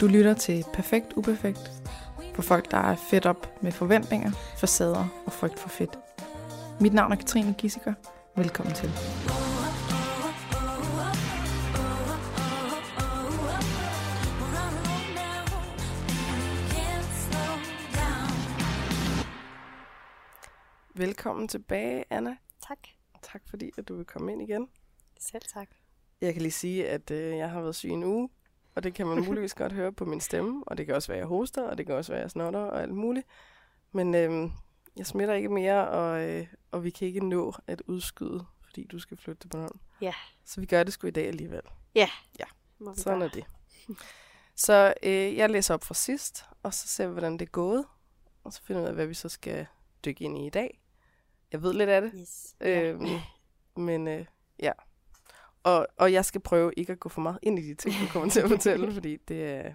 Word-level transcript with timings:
Du 0.00 0.06
lytter 0.06 0.34
til 0.34 0.64
Perfekt 0.74 1.12
Uperfekt 1.12 1.72
for 2.34 2.42
folk, 2.42 2.70
der 2.70 2.76
er 2.76 2.96
fedt 2.96 3.26
op 3.26 3.62
med 3.62 3.72
forventninger, 3.72 4.30
facader 4.58 5.22
og 5.26 5.32
frygt 5.32 5.58
for 5.58 5.68
fedt. 5.68 5.98
Mit 6.80 6.94
navn 6.94 7.12
er 7.12 7.16
Katrine 7.16 7.54
Gissiker. 7.58 7.94
Velkommen 8.36 8.74
til. 8.74 8.90
Velkommen 20.94 21.48
tilbage, 21.48 22.04
Anna. 22.10 22.36
Tak. 22.68 22.78
Tak 23.22 23.42
fordi, 23.50 23.70
at 23.78 23.88
du 23.88 23.96
vil 23.96 24.04
komme 24.04 24.32
ind 24.32 24.42
igen. 24.42 24.68
Selv 25.20 25.42
tak. 25.54 25.68
Jeg 26.20 26.32
kan 26.32 26.42
lige 26.42 26.52
sige, 26.52 26.88
at 26.88 27.10
øh, 27.10 27.36
jeg 27.36 27.50
har 27.50 27.60
været 27.60 27.74
syg 27.74 27.90
en 27.90 28.04
uge, 28.04 28.28
og 28.76 28.82
det 28.82 28.94
kan 28.94 29.06
man 29.06 29.24
muligvis 29.24 29.54
godt 29.54 29.72
høre 29.72 29.92
på 29.92 30.04
min 30.04 30.20
stemme, 30.20 30.64
og 30.66 30.78
det 30.78 30.86
kan 30.86 30.94
også 30.94 31.08
være, 31.08 31.16
at 31.16 31.20
jeg 31.20 31.28
hoster, 31.28 31.62
og 31.62 31.78
det 31.78 31.86
kan 31.86 31.94
også 31.94 32.12
være, 32.12 32.20
at 32.20 32.22
jeg 32.22 32.30
snotter 32.30 32.60
og 32.60 32.82
alt 32.82 32.94
muligt. 32.94 33.26
Men 33.92 34.14
øh, 34.14 34.50
jeg 34.96 35.06
smitter 35.06 35.34
ikke 35.34 35.48
mere, 35.48 35.88
og, 35.88 36.28
øh, 36.28 36.46
og 36.70 36.84
vi 36.84 36.90
kan 36.90 37.08
ikke 37.08 37.28
nå 37.28 37.54
at 37.66 37.82
udskyde, 37.86 38.46
fordi 38.64 38.84
du 38.84 38.98
skal 38.98 39.16
flytte 39.16 39.40
til 39.40 39.48
Bornholm. 39.48 39.80
Ja. 40.00 40.14
Så 40.44 40.60
vi 40.60 40.66
gør 40.66 40.82
det 40.82 40.92
sgu 40.92 41.06
i 41.06 41.10
dag 41.10 41.26
alligevel. 41.26 41.62
Må 42.78 42.92
vi 42.92 43.00
Sådan 43.00 43.22
er 43.22 43.28
det. 43.28 43.44
Så 44.56 44.94
øh, 45.02 45.36
jeg 45.36 45.50
læser 45.50 45.74
op 45.74 45.84
fra 45.84 45.94
sidst, 45.94 46.44
og 46.62 46.74
så 46.74 46.88
ser 46.88 47.06
vi, 47.06 47.12
hvordan 47.12 47.32
det 47.32 47.42
er 47.42 47.50
gået. 47.50 47.84
Og 48.44 48.52
så 48.52 48.62
finder 48.62 48.80
vi 48.80 48.84
ud 48.84 48.88
af, 48.88 48.94
hvad 48.94 49.06
vi 49.06 49.14
så 49.14 49.28
skal 49.28 49.66
dykke 50.04 50.24
ind 50.24 50.38
i 50.38 50.46
i 50.46 50.50
dag. 50.50 50.80
Jeg 51.52 51.62
ved 51.62 51.72
lidt 51.72 51.90
af 51.90 52.02
det, 52.02 52.12
Yes. 52.14 52.56
Ja. 52.60 52.82
Øhm, 52.82 53.06
men 53.76 54.08
øh, 54.08 54.26
ja. 54.62 54.72
Og, 55.66 55.86
og 55.96 56.12
jeg 56.12 56.24
skal 56.24 56.40
prøve 56.40 56.72
ikke 56.76 56.92
at 56.92 57.00
gå 57.00 57.08
for 57.08 57.20
meget 57.20 57.38
ind 57.42 57.58
i 57.58 57.62
de 57.62 57.74
ting, 57.74 57.94
du 58.00 58.06
kommer 58.12 58.30
til 58.30 58.40
at 58.40 58.48
fortælle, 58.48 58.92
fordi 58.94 59.16
det, 59.16 59.44
er, 59.44 59.72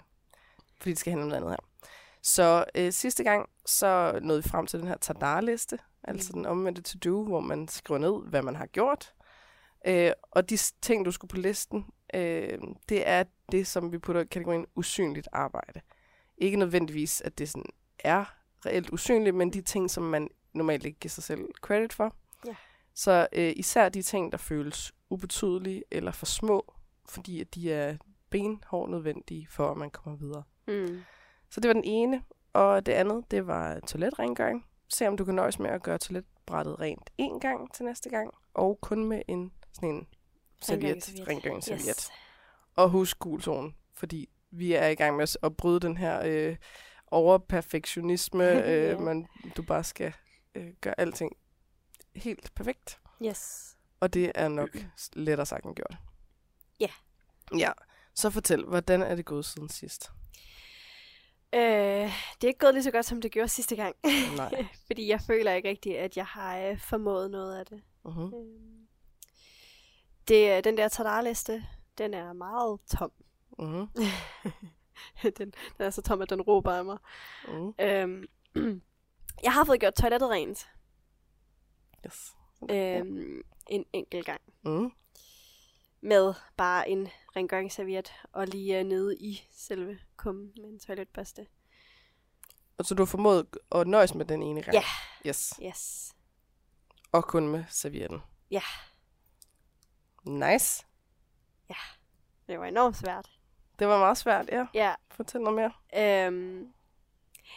fordi 0.77 0.89
det 0.89 0.97
skal 0.97 1.11
handle 1.11 1.23
om 1.23 1.29
noget 1.29 1.41
andet 1.41 1.51
her. 1.51 1.89
Så 2.21 2.65
øh, 2.75 2.91
sidste 2.91 3.23
gang, 3.23 3.49
så 3.65 4.19
nåede 4.21 4.43
vi 4.43 4.49
frem 4.49 4.67
til 4.67 4.79
den 4.79 4.87
her 4.87 4.97
Tadar-liste, 4.97 5.79
altså 6.03 6.33
den 6.33 6.45
omvendte 6.45 6.81
to-do, 6.81 7.23
hvor 7.23 7.39
man 7.39 7.67
skriver 7.67 7.97
ned, 7.99 8.29
hvad 8.29 8.41
man 8.41 8.55
har 8.55 8.65
gjort. 8.65 9.13
Øh, 9.87 10.11
og 10.31 10.49
de 10.49 10.57
ting, 10.81 11.05
du 11.05 11.11
skulle 11.11 11.29
på 11.29 11.37
listen, 11.37 11.85
øh, 12.13 12.57
det 12.89 13.07
er 13.07 13.23
det, 13.51 13.67
som 13.67 13.91
vi 13.91 13.97
putter 13.97 14.21
i 14.21 14.25
kategorien 14.25 14.65
usynligt 14.75 15.27
arbejde. 15.31 15.81
Ikke 16.37 16.57
nødvendigvis, 16.57 17.21
at 17.21 17.37
det 17.37 17.49
sådan 17.49 17.69
er 17.99 18.25
reelt 18.65 18.89
usynligt, 18.89 19.35
men 19.35 19.53
de 19.53 19.61
ting, 19.61 19.91
som 19.91 20.03
man 20.03 20.29
normalt 20.53 20.85
ikke 20.85 20.99
giver 20.99 21.09
sig 21.09 21.23
selv 21.23 21.45
credit 21.61 21.93
for. 21.93 22.15
Ja. 22.47 22.55
Så 22.95 23.27
øh, 23.33 23.53
især 23.55 23.89
de 23.89 24.01
ting, 24.01 24.31
der 24.31 24.37
føles 24.37 24.93
ubetydelige 25.11 25.83
eller 25.91 26.11
for 26.11 26.25
små, 26.25 26.73
fordi 27.09 27.41
at 27.41 27.55
de 27.55 27.73
er 27.73 27.97
benhårdt 28.29 28.91
nødvendige 28.91 29.47
for, 29.49 29.71
at 29.71 29.77
man 29.77 29.89
kommer 29.89 30.19
videre. 30.19 30.43
Mm. 30.67 31.01
Så 31.49 31.59
det 31.59 31.67
var 31.67 31.73
den 31.73 31.83
ene. 31.83 32.23
Og 32.53 32.85
det 32.85 32.91
andet, 32.91 33.31
det 33.31 33.47
var 33.47 33.79
toiletrengøring. 33.79 34.65
Se 34.89 35.07
om 35.07 35.17
du 35.17 35.25
kan 35.25 35.35
nøjes 35.35 35.59
med 35.59 35.69
at 35.69 35.83
gøre 35.83 35.97
toiletbrættet 35.97 36.79
rent 36.79 37.09
én 37.21 37.39
gang 37.39 37.73
til 37.73 37.85
næste 37.85 38.09
gang, 38.09 38.31
og 38.53 38.79
kun 38.81 39.05
med 39.05 39.21
en 39.27 39.51
sådan 39.73 39.89
en 39.89 40.07
serviet, 40.61 41.27
Rengøringsserviet. 41.27 41.87
Yes. 41.87 42.09
Og 42.75 42.89
husk 42.89 43.19
gul 43.19 43.41
zone, 43.41 43.71
fordi 43.93 44.29
vi 44.51 44.73
er 44.73 44.87
i 44.87 44.95
gang 44.95 45.17
med 45.17 45.35
at 45.43 45.57
bryde 45.57 45.79
den 45.79 45.97
her 45.97 46.21
øh, 46.25 46.55
overperfektionisme, 47.07 48.43
Ja. 48.67 48.91
øh, 48.93 49.01
man, 49.01 49.27
du 49.57 49.63
bare 49.63 49.83
skal 49.83 50.13
øh, 50.55 50.67
gøre 50.81 50.93
alting 50.99 51.31
helt 52.15 52.51
perfekt. 52.55 52.99
Yes. 53.25 53.75
Og 54.01 54.13
det 54.13 54.31
er 54.35 54.47
nok 54.47 54.69
lettere 55.13 55.45
sagt 55.45 55.65
end 55.65 55.75
gjort. 55.75 55.95
Ja. 56.79 56.87
Ja, 57.57 57.71
så 58.15 58.29
fortæl, 58.29 58.63
hvordan 58.65 59.01
er 59.01 59.15
det 59.15 59.25
gået 59.25 59.45
siden 59.45 59.69
sidst? 59.69 60.11
Øh, 61.53 61.61
det 61.61 62.43
er 62.43 62.47
ikke 62.47 62.59
gået 62.59 62.73
lige 62.73 62.83
så 62.83 62.91
godt, 62.91 63.05
som 63.05 63.21
det 63.21 63.31
gjorde 63.31 63.47
sidste 63.49 63.75
gang. 63.75 63.95
Nej. 64.35 64.67
Fordi 64.87 65.07
jeg 65.07 65.21
føler 65.21 65.53
ikke 65.53 65.69
rigtigt, 65.69 65.97
at 65.97 66.17
jeg 66.17 66.25
har 66.25 66.57
øh, 66.59 66.79
formået 66.79 67.31
noget 67.31 67.59
af 67.59 67.65
det. 67.65 67.81
Uh-huh. 68.05 68.35
Det 70.27 70.51
er- 70.51 70.61
den 70.61 70.77
der 70.77 70.87
tadarliste, 70.87 71.65
den 71.97 72.13
er 72.13 72.33
meget 72.33 72.79
tom. 72.97 73.11
Uh-huh. 73.59 74.01
den, 75.37 75.51
den 75.77 75.85
er 75.85 75.89
så 75.89 76.01
tom, 76.01 76.21
at 76.21 76.29
den 76.29 76.41
råber 76.41 76.71
af 76.73 76.85
mig. 76.85 76.97
Uh-huh. 77.43 77.85
Øhm, 77.85 78.25
jeg 79.43 79.53
har 79.53 79.63
fået 79.65 79.79
gjort 79.79 79.93
toilettet 79.93 80.29
rent 80.29 80.69
Yes. 82.05 82.35
øhm, 82.71 83.41
en 83.71 83.85
enkelt 83.93 84.25
gang. 84.25 84.41
Uh-huh. 84.67 84.89
med 86.01 86.33
bare 86.57 86.89
en 86.89 87.07
rengøringsserviet 87.35 88.13
og 88.31 88.47
lige 88.47 88.79
uh, 88.79 88.85
nede 88.85 89.17
i 89.17 89.47
selve 89.51 89.99
kummen 90.15 90.51
med 90.57 90.69
en 90.69 90.79
toiletbørste. 90.79 91.47
Og 92.77 92.85
så 92.85 92.95
du 92.95 93.01
har 93.01 93.05
formået 93.05 93.47
at 93.71 93.87
nøjes 93.87 94.15
med 94.15 94.25
den 94.25 94.43
ene 94.43 94.61
gang? 94.61 94.73
Ja. 94.73 94.83
Yes. 95.27 95.53
Yes. 95.63 96.13
Og 97.11 97.23
kun 97.23 97.47
med 97.47 97.63
servietten? 97.69 98.21
Ja. 98.51 98.61
Nice. 100.25 100.85
Det 102.51 102.59
var 102.59 102.65
enormt 102.65 102.97
svært. 102.97 103.29
Det 103.79 103.87
var 103.87 103.99
meget 103.99 104.17
svært, 104.17 104.49
ja. 104.49 104.65
Ja. 104.73 104.93
Fortæl 105.11 105.41
noget 105.41 105.55
mere. 105.55 106.25
Øhm, 106.27 106.73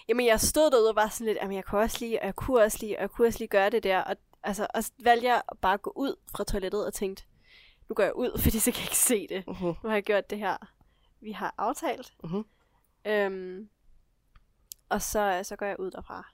jamen, 0.08 0.26
jeg 0.26 0.40
stod 0.40 0.70
derude 0.70 0.88
og 0.88 0.96
var 0.96 1.08
sådan 1.08 1.26
lidt, 1.26 1.38
jamen, 1.42 1.56
jeg 1.56 1.64
kunne 1.64 1.80
også 1.80 1.96
lige, 2.00 2.20
og 2.20 2.26
jeg 2.26 2.36
kunne 2.36 2.62
også 2.62 2.78
lige, 2.80 2.96
og 2.96 3.02
jeg 3.02 3.10
kunne 3.10 3.26
også 3.26 3.38
lige 3.38 3.48
gøre 3.48 3.70
det 3.70 3.82
der. 3.82 4.00
Og, 4.00 4.16
altså, 4.44 4.66
og 4.74 4.84
så 4.84 4.92
valgte 4.98 5.26
jeg 5.26 5.42
at 5.52 5.58
bare 5.58 5.78
gå 5.78 5.92
ud 5.96 6.16
fra 6.36 6.44
toilettet 6.44 6.86
og 6.86 6.94
tænkte, 6.94 7.24
nu 7.88 7.94
går 7.94 8.02
jeg 8.02 8.16
ud, 8.16 8.38
fordi 8.42 8.58
så 8.58 8.70
kan 8.72 8.80
jeg 8.80 8.86
ikke 8.86 8.96
se 8.96 9.26
det. 9.28 9.44
Uh-huh. 9.48 9.64
Nu 9.64 9.88
har 9.88 9.92
jeg 9.94 10.02
gjort 10.02 10.30
det 10.30 10.38
her, 10.38 10.56
vi 11.20 11.32
har 11.32 11.54
aftalt. 11.58 12.14
Mhm. 12.24 12.44
Øhm, 13.06 13.68
og 14.88 15.02
så, 15.02 15.40
så 15.42 15.56
går 15.56 15.66
jeg 15.66 15.80
ud 15.80 15.90
derfra. 15.90 16.26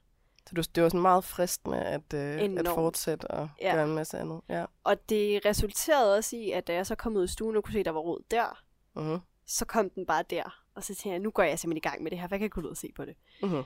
Så 0.49 0.55
du, 0.55 0.63
det 0.75 0.83
var 0.83 0.89
sådan 0.89 1.01
meget 1.03 1.25
fristende 1.25 1.83
at, 1.83 2.15
øh, 2.15 2.41
at 2.59 2.67
fortsætte 2.67 3.25
og 3.31 3.49
Ja. 3.61 3.75
gøre 3.75 3.85
en 3.85 3.95
masse 3.95 4.19
andet. 4.19 4.41
Ja. 4.49 4.65
Og 4.85 5.09
det 5.09 5.47
resulterede 5.47 6.17
også 6.17 6.37
i, 6.37 6.51
at 6.51 6.67
da 6.67 6.75
jeg 6.75 6.87
så 6.87 6.95
kom 6.95 7.17
ud 7.17 7.25
i 7.25 7.29
stuen 7.29 7.57
og 7.57 7.65
kunne 7.65 7.73
se, 7.73 7.79
at 7.79 7.85
der 7.85 7.91
var 7.93 8.01
rod 8.01 8.23
der, 8.31 8.63
Uh-huh. 8.99 9.21
så 9.47 9.65
kom 9.65 9.91
den 9.91 10.07
bare 10.07 10.25
der. 10.31 10.63
Og 10.75 10.83
så 10.85 10.87
tænkte 10.95 11.09
jeg, 11.11 11.19
nu 11.19 11.31
går 11.31 11.43
jeg 11.43 11.59
simpelthen 11.59 11.77
i 11.77 11.89
gang 11.91 12.03
med 12.03 12.11
det 12.11 12.19
her, 12.19 12.29
jeg 12.31 12.39
kan 12.39 12.45
ikke 12.45 12.55
gå 12.55 12.61
ud 12.61 12.71
og 12.71 12.77
se 12.77 12.93
på 12.97 13.05
det. 13.05 13.15
Uh-huh. 13.45 13.65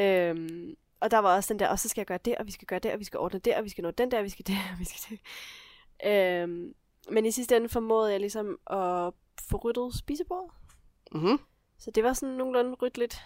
Øhm, 0.00 0.74
og 1.04 1.10
der 1.10 1.18
var 1.18 1.34
også 1.36 1.52
den 1.52 1.58
der, 1.58 1.68
og 1.68 1.78
så 1.78 1.88
skal 1.88 2.00
jeg 2.00 2.06
gøre 2.06 2.18
det, 2.24 2.36
og 2.36 2.46
vi 2.46 2.50
skal 2.50 2.66
gøre 2.66 2.78
det, 2.78 2.92
og 2.92 2.98
vi 2.98 3.04
skal 3.04 3.20
ordne 3.20 3.38
det, 3.38 3.56
og 3.56 3.64
vi 3.64 3.68
skal 3.68 3.82
nå 3.82 3.90
den 3.90 4.10
der, 4.10 4.18
og 4.18 4.24
vi 4.24 4.28
skal 4.28 4.46
det, 4.46 4.56
og 4.72 4.78
vi 4.78 4.84
skal 4.84 5.16
det. 5.16 5.20
Øhm, 6.06 6.74
men 7.10 7.26
i 7.26 7.30
sidste 7.30 7.56
ende 7.56 7.68
formåede 7.68 8.12
jeg 8.12 8.20
ligesom 8.20 8.58
at 8.66 9.12
få 9.42 9.56
ryddet 9.56 9.94
spisebordet. 9.94 10.50
Uh-huh. 11.14 11.38
Så 11.78 11.90
det 11.90 12.04
var 12.04 12.12
sådan 12.12 12.34
nogenlunde 12.34 12.74
ryddeligt. 12.74 13.22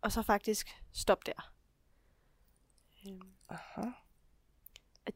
Og 0.00 0.12
så 0.12 0.22
faktisk 0.22 0.82
stop 0.92 1.26
der. 1.26 1.52
Øhm, 3.08 3.20
Aha. 3.48 3.90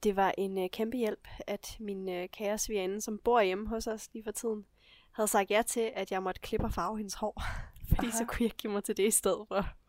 det 0.03 0.17
var 0.17 0.35
en 0.39 0.59
øh, 0.59 0.71
kæmpe 0.71 0.97
hjælp, 0.97 1.29
at 1.47 1.77
min 1.81 2.09
øh, 2.09 2.29
kære 2.29 2.59
svigerinde, 2.59 3.01
som 3.01 3.19
bor 3.19 3.41
hjemme 3.41 3.69
hos 3.69 3.87
os 3.87 4.09
lige 4.13 4.25
for 4.25 4.31
tiden, 4.31 4.67
havde 5.13 5.29
sagt 5.29 5.51
ja 5.51 5.63
til, 5.67 5.93
at 5.95 6.13
jeg 6.13 6.23
måtte 6.23 6.41
klippe 6.41 6.67
og 6.67 6.73
farve 6.73 6.97
hendes 6.97 7.15
hår. 7.15 7.43
Fordi 7.95 8.07
Aha. 8.07 8.17
så 8.17 8.25
kunne 8.29 8.45
jeg 8.45 8.51
give 8.51 8.73
mig 8.73 8.85
til 8.85 8.97
det 8.97 9.07
i 9.07 9.11
stedet 9.11 9.49
for. 9.49 9.80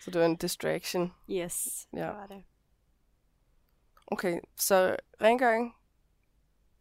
Så 0.00 0.10
det 0.10 0.20
var 0.20 0.26
en 0.26 0.36
distraction. 0.36 1.12
Yes, 1.30 1.88
Ja. 1.92 1.98
det 1.98 2.06
var 2.14 2.26
det. 2.26 2.44
Okay, 4.06 4.40
så 4.56 4.96
rengøring, 5.22 5.74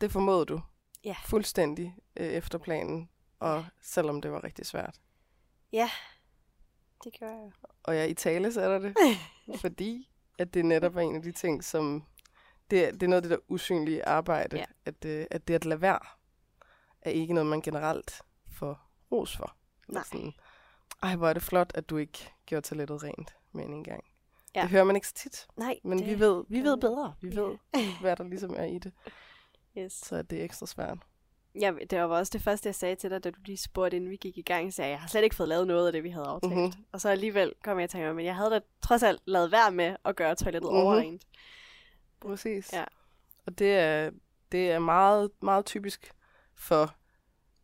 det 0.02 0.12
formåede 0.12 0.46
du 0.46 0.62
Ja. 1.04 1.16
fuldstændig 1.26 1.96
øh, 2.18 2.28
efter 2.28 2.58
planen, 2.58 3.10
og 3.40 3.66
selvom 3.82 4.22
det 4.22 4.32
var 4.32 4.44
rigtig 4.44 4.66
svært. 4.66 5.02
Ja, 5.72 5.90
det 7.04 7.14
gjorde 7.14 7.34
jeg. 7.34 7.52
Og 7.84 7.96
jeg 7.96 8.10
i 8.10 8.14
tale 8.14 8.54
sætter 8.54 8.80
det, 8.80 8.96
fordi 9.62 10.10
at 10.40 10.54
det 10.54 10.66
netop 10.66 10.96
er 10.96 11.02
en 11.02 11.16
af 11.16 11.22
de 11.22 11.32
ting, 11.32 11.64
som... 11.64 12.04
Det, 12.72 12.88
er- 12.88 12.92
det 12.92 13.04
er 13.04 13.08
noget 13.08 13.24
af 13.24 13.30
det 13.30 13.38
der 13.38 13.46
usynlige 13.52 14.06
arbejde, 14.06 14.58
Ja. 14.58 14.66
at, 14.86 15.06
øh, 15.06 15.26
at 15.32 15.48
det 15.48 15.54
at 15.54 15.66
lade 15.66 15.82
være, 15.82 16.00
er 17.02 17.10
ikke 17.10 17.34
noget, 17.34 17.48
man 17.50 17.62
generelt 17.62 18.22
får 18.52 18.92
ros 19.12 19.38
for. 19.38 19.56
Nej. 19.88 20.04
Sådan, 20.04 20.34
Ej, 21.04 21.16
hvor 21.16 21.30
er 21.30 21.34
det 21.34 21.44
flot, 21.44 21.72
at 21.76 21.90
du 21.90 21.98
ikke 21.98 22.32
gjorde 22.46 22.68
toilettet 22.68 23.04
rent 23.04 23.36
end 23.56 23.74
en 23.74 23.84
gang. 23.84 24.04
Ja. 24.56 24.62
Det 24.62 24.70
hører 24.70 24.84
man 24.84 24.96
ikke 24.96 25.08
så 25.08 25.14
tit, 25.14 25.48
Nej, 25.58 25.80
men 25.84 26.00
det, 26.00 26.08
vi 26.08 26.20
ved, 26.20 26.44
vi 26.50 26.62
ved 26.62 26.78
bedre. 26.78 27.14
Vi 27.22 27.36
ved, 27.36 27.58
hvad 28.02 28.16
der 28.16 28.24
ligesom 28.24 28.54
er 28.58 28.64
i 28.66 28.78
det, 28.78 28.92
Yes. 29.78 29.94
så 29.94 30.22
det 30.22 30.40
er 30.40 30.44
ekstra 30.44 30.66
svært. 30.66 30.98
Ja, 31.62 31.74
det 31.90 32.00
var 32.00 32.06
også 32.18 32.30
det 32.34 32.42
første, 32.42 32.68
jeg 32.68 32.76
sagde 32.76 32.96
til 32.96 33.10
dig, 33.10 33.24
da 33.24 33.30
du 33.32 33.40
lige 33.46 33.58
spurgte, 33.58 33.98
inden 33.98 34.10
vi 34.10 34.16
gik 34.16 34.38
i 34.38 34.42
gang. 34.42 34.74
Så 34.74 34.76
sagde 34.76 34.90
jeg, 34.90 34.94
jeg 34.96 35.02
har 35.02 35.08
slet 35.08 35.24
ikke 35.24 35.36
fået 35.36 35.50
lavet 35.50 35.68
noget 35.68 35.88
af 35.88 35.94
det, 35.94 36.04
vi 36.04 36.10
havde 36.10 36.26
aftalt. 36.28 36.54
Mhm. 36.54 36.62
Mm-hmm. 36.62 36.84
Og 36.92 37.02
så 37.02 37.10
alligevel 37.10 37.54
kom 37.64 37.80
jeg 37.80 37.90
til 37.90 37.98
at 37.98 38.02
tænke, 38.04 38.14
men 38.14 38.26
jeg 38.26 38.36
havde 38.36 38.50
da 38.50 38.60
trods 38.82 39.04
alt 39.04 39.22
lavet 39.26 39.52
være 39.52 39.72
med 39.72 39.96
at 40.06 40.16
gøre 40.16 40.36
toilettet 40.36 40.72
Mhm. 40.72 40.76
mm-hmm. 40.78 40.88
overrent. 40.88 41.24
Præcis. 42.22 42.74
Ja. 42.74 42.84
Og 43.46 43.60
det 43.60 43.76
er, 43.80 44.12
det 44.52 44.72
er 44.72 44.80
meget, 44.80 45.32
meget 45.42 45.66
typisk 45.66 46.12
for, 46.56 46.96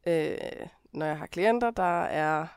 øh, 0.08 0.38
når 0.94 1.06
jeg 1.06 1.18
har 1.18 1.26
klienter, 1.26 1.72
der 1.72 2.04
er 2.04 2.48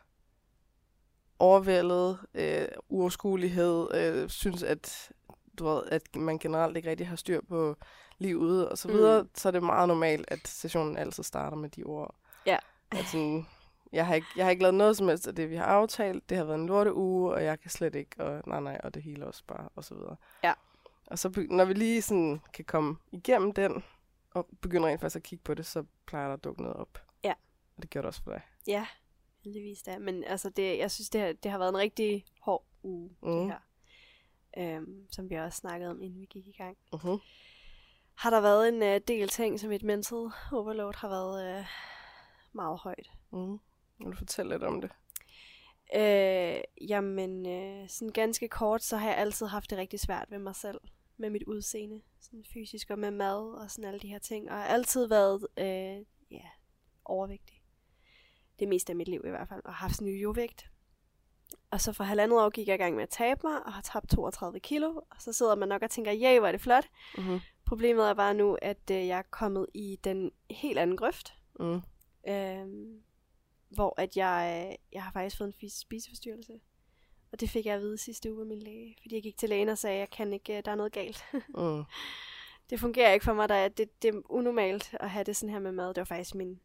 overvældet, 1.39 2.19
øh, 2.35 2.69
uoverskuelighed, 2.89 3.95
øh, 3.95 4.29
synes, 4.29 4.63
at, 4.63 5.13
du 5.59 5.65
ved, 5.67 5.83
at 5.87 6.17
man 6.17 6.39
generelt 6.39 6.77
ikke 6.77 6.91
rigtig 6.91 7.09
har 7.09 7.17
styr 7.17 7.41
på 7.49 7.77
livet 8.19 8.69
og 8.69 8.79
så 8.79 8.89
videre, 8.89 9.23
mm. 9.23 9.29
så 9.35 9.49
er 9.49 9.53
det 9.53 9.63
meget 9.63 9.89
normalt, 9.89 10.25
at 10.29 10.49
sessionen 10.49 10.97
altid 10.97 11.23
starter 11.23 11.57
med 11.57 11.69
de 11.69 11.83
ord. 11.83 12.15
Ja. 12.47 12.59
At 12.91 13.05
sådan, 13.05 13.47
Jeg 13.93 14.07
har, 14.07 14.15
ikke, 14.15 14.27
jeg 14.37 14.45
har 14.47 14.51
ikke 14.51 14.63
lavet 14.63 14.75
noget 14.75 14.97
som 14.97 15.09
helst 15.09 15.29
af 15.29 15.35
det, 15.35 15.51
vi 15.51 15.57
har 15.57 15.65
aftalt. 15.65 16.31
Det 16.31 16.37
har 16.37 16.45
været 16.45 16.59
en 16.59 16.67
lorte 16.67 16.95
uge, 16.95 17.35
og 17.35 17.45
jeg 17.45 17.61
kan 17.61 17.71
slet 17.71 17.95
ikke, 17.95 18.25
og 18.25 18.43
nej, 18.47 18.61
nej, 18.61 18.81
og 18.85 18.95
det 18.95 19.03
hele 19.03 19.27
også 19.27 19.43
bare, 19.47 19.69
og 19.75 19.85
så 19.85 19.95
videre. 19.95 20.17
Ja. 20.45 20.53
Og 21.07 21.19
så 21.19 21.47
når 21.51 21.65
vi 21.65 21.75
lige 21.75 22.03
sådan 22.03 22.41
kan 22.53 22.65
komme 22.65 22.97
igennem 23.13 23.53
den, 23.53 23.85
og 24.31 24.47
begynder 24.61 24.89
rent 24.89 25.01
faktisk 25.01 25.17
at 25.17 25.23
kigge 25.23 25.43
på 25.45 25.55
det, 25.55 25.67
så 25.67 25.85
plejer 26.07 26.27
der 26.27 26.35
at 26.35 26.45
dukke 26.45 26.63
noget 26.63 26.77
op. 26.77 26.99
Ja. 27.25 27.33
Og 27.77 27.83
det 27.83 27.91
gjorde 27.91 28.03
det 28.03 28.09
også 28.09 28.23
for 28.23 28.31
dig. 28.31 28.43
Ja, 28.67 28.87
heldigvis 29.45 29.83
da. 29.83 29.99
Men 29.99 30.25
altså, 30.25 30.51
det, 30.51 30.79
jeg 30.79 30.91
synes, 30.91 31.11
det 31.11 31.21
har, 31.21 31.33
det 31.33 31.51
har 31.51 31.59
været 31.59 31.69
en 31.69 31.79
rigtig 31.79 32.25
hård 32.41 32.65
uge, 32.83 33.11
mm. 33.23 33.31
Det 33.31 33.47
her. 33.47 33.59
Øhm, 34.59 35.07
som 35.11 35.31
vi 35.31 35.35
også 35.35 35.59
snakkede 35.59 35.91
om, 35.91 36.03
inden 36.03 36.21
vi 36.21 36.27
gik 36.27 36.47
i 36.47 36.53
gang. 36.59 36.77
Uh-huh. 36.95 37.19
Har 38.15 38.31
der 38.31 38.41
været 38.41 38.69
en 38.69 38.83
øh, 38.83 39.01
del 39.09 39.29
ting, 39.29 39.61
som 39.61 39.73
et 39.73 39.83
mental 39.83 40.31
overload 40.53 40.95
har 40.97 41.09
været 41.09 41.59
øh, 41.59 41.67
meget 42.53 42.79
højt. 42.79 43.11
Mm. 43.33 43.59
Vil 43.99 44.13
du 44.13 44.17
fortælle 44.17 44.55
lidt 44.55 44.63
om 44.63 44.81
det? 44.81 44.91
Øh, 45.97 46.89
jamen, 46.89 47.47
øh, 47.47 47.89
sådan 47.89 48.13
ganske 48.13 48.49
kort, 48.49 48.83
så 48.83 48.97
har 48.97 49.09
jeg 49.09 49.19
altid 49.19 49.47
haft 49.47 49.71
det 49.71 49.79
rigtig 49.79 50.01
svært 50.01 50.31
ved 50.31 50.39
mig 50.39 50.57
selv. 50.57 50.81
Med 51.17 51.31
mit 51.31 51.43
udseende, 51.43 52.01
sådan 52.21 52.45
fysisk 52.55 52.91
og 52.91 52.99
med 52.99 53.11
mad 53.11 53.55
og 53.63 53.71
sådan 53.71 53.85
alle 53.85 54.01
de 54.01 54.09
her 54.09 54.19
ting. 54.19 54.51
Og 54.51 54.57
jeg 54.57 54.65
har 54.65 54.75
altid 54.75 55.09
været, 55.09 55.47
øh, 55.57 56.05
ja, 56.31 56.49
overvægtig. 57.05 57.64
Det 58.59 58.69
meste 58.69 58.91
af 58.93 58.97
mit 58.97 59.09
liv 59.09 59.23
i 59.27 59.31
hvert 59.31 59.49
fald. 59.49 59.61
Og 59.65 59.75
har 59.75 59.87
haft 59.87 59.95
sådan 59.95 60.09
en 60.09 60.19
jovægt. 60.19 60.71
Og 61.71 61.81
så 61.81 61.93
for 61.93 62.05
halvandet 62.05 62.41
år 62.41 62.51
gik 62.51 62.69
jeg 62.69 62.75
i 62.75 62.79
gang 62.79 62.95
med 62.95 63.03
at 63.03 63.09
tabe 63.09 63.41
mig, 63.45 63.67
og 63.67 63.73
har 63.73 63.83
tabt 63.83 64.11
32 64.11 64.61
kilo. 64.61 64.95
Og 65.11 65.17
så 65.19 65.33
sidder 65.33 65.55
man 65.55 65.69
nok 65.69 65.83
og 65.83 65.91
tænker, 65.91 66.13
ja, 66.13 66.39
hvor 66.39 66.49
er 66.49 66.53
det 66.53 66.61
flot. 66.61 66.85
Mm-hmm. 67.19 67.41
Problemet 67.67 68.09
er 68.09 68.15
bare 68.15 68.35
nu, 68.35 68.59
at 68.63 68.91
øh, 68.91 69.07
jeg 69.07 69.19
er 69.19 69.23
kommet 69.31 69.67
i 69.75 69.99
den 70.05 70.31
helt 70.51 70.79
anden 70.79 70.97
grøft. 70.97 71.35
Mm. 71.61 71.81
Øhm, 72.29 73.03
hvor 73.69 74.01
at 74.01 74.17
jeg, 74.17 74.67
øh, 74.71 74.77
jeg 74.93 75.03
har 75.03 75.13
faktisk 75.13 75.39
fået 75.39 75.55
en 75.63 75.71
spiseforstyrrelse. 75.71 76.53
Og 77.33 77.41
det 77.41 77.51
fik 77.51 77.67
jeg 77.67 77.75
at 77.75 77.81
vide 77.81 77.99
sidste 77.99 78.33
uge 78.33 78.41
af 78.41 78.47
min 78.47 78.59
læge. 78.59 78.97
Fordi 79.03 79.15
jeg 79.15 79.23
gik 79.23 79.39
til 79.39 79.49
lægen 79.49 79.69
og 79.69 79.79
sagde, 79.79 79.95
at 79.95 80.01
jeg 80.01 80.11
kan 80.11 80.33
ikke, 80.33 80.57
øh, 80.57 80.65
der 80.65 80.71
er 80.71 80.75
noget 80.75 80.93
galt. 80.93 81.25
Mm. 81.59 81.85
det 82.71 82.81
fungerer 82.81 83.13
ikke 83.13 83.25
for 83.25 83.35
mig. 83.35 83.49
Der 83.49 83.55
er, 83.55 83.69
det, 83.69 84.03
det 84.03 84.15
er 84.15 84.21
unormalt 84.25 84.95
at 85.01 85.11
have 85.11 85.25
det 85.25 85.37
sådan 85.37 85.53
her 85.53 85.61
med 85.61 85.73
mad. 85.73 85.89
Det 85.89 85.97
var 85.97 86.05
faktisk 86.05 86.35
min, 86.35 86.61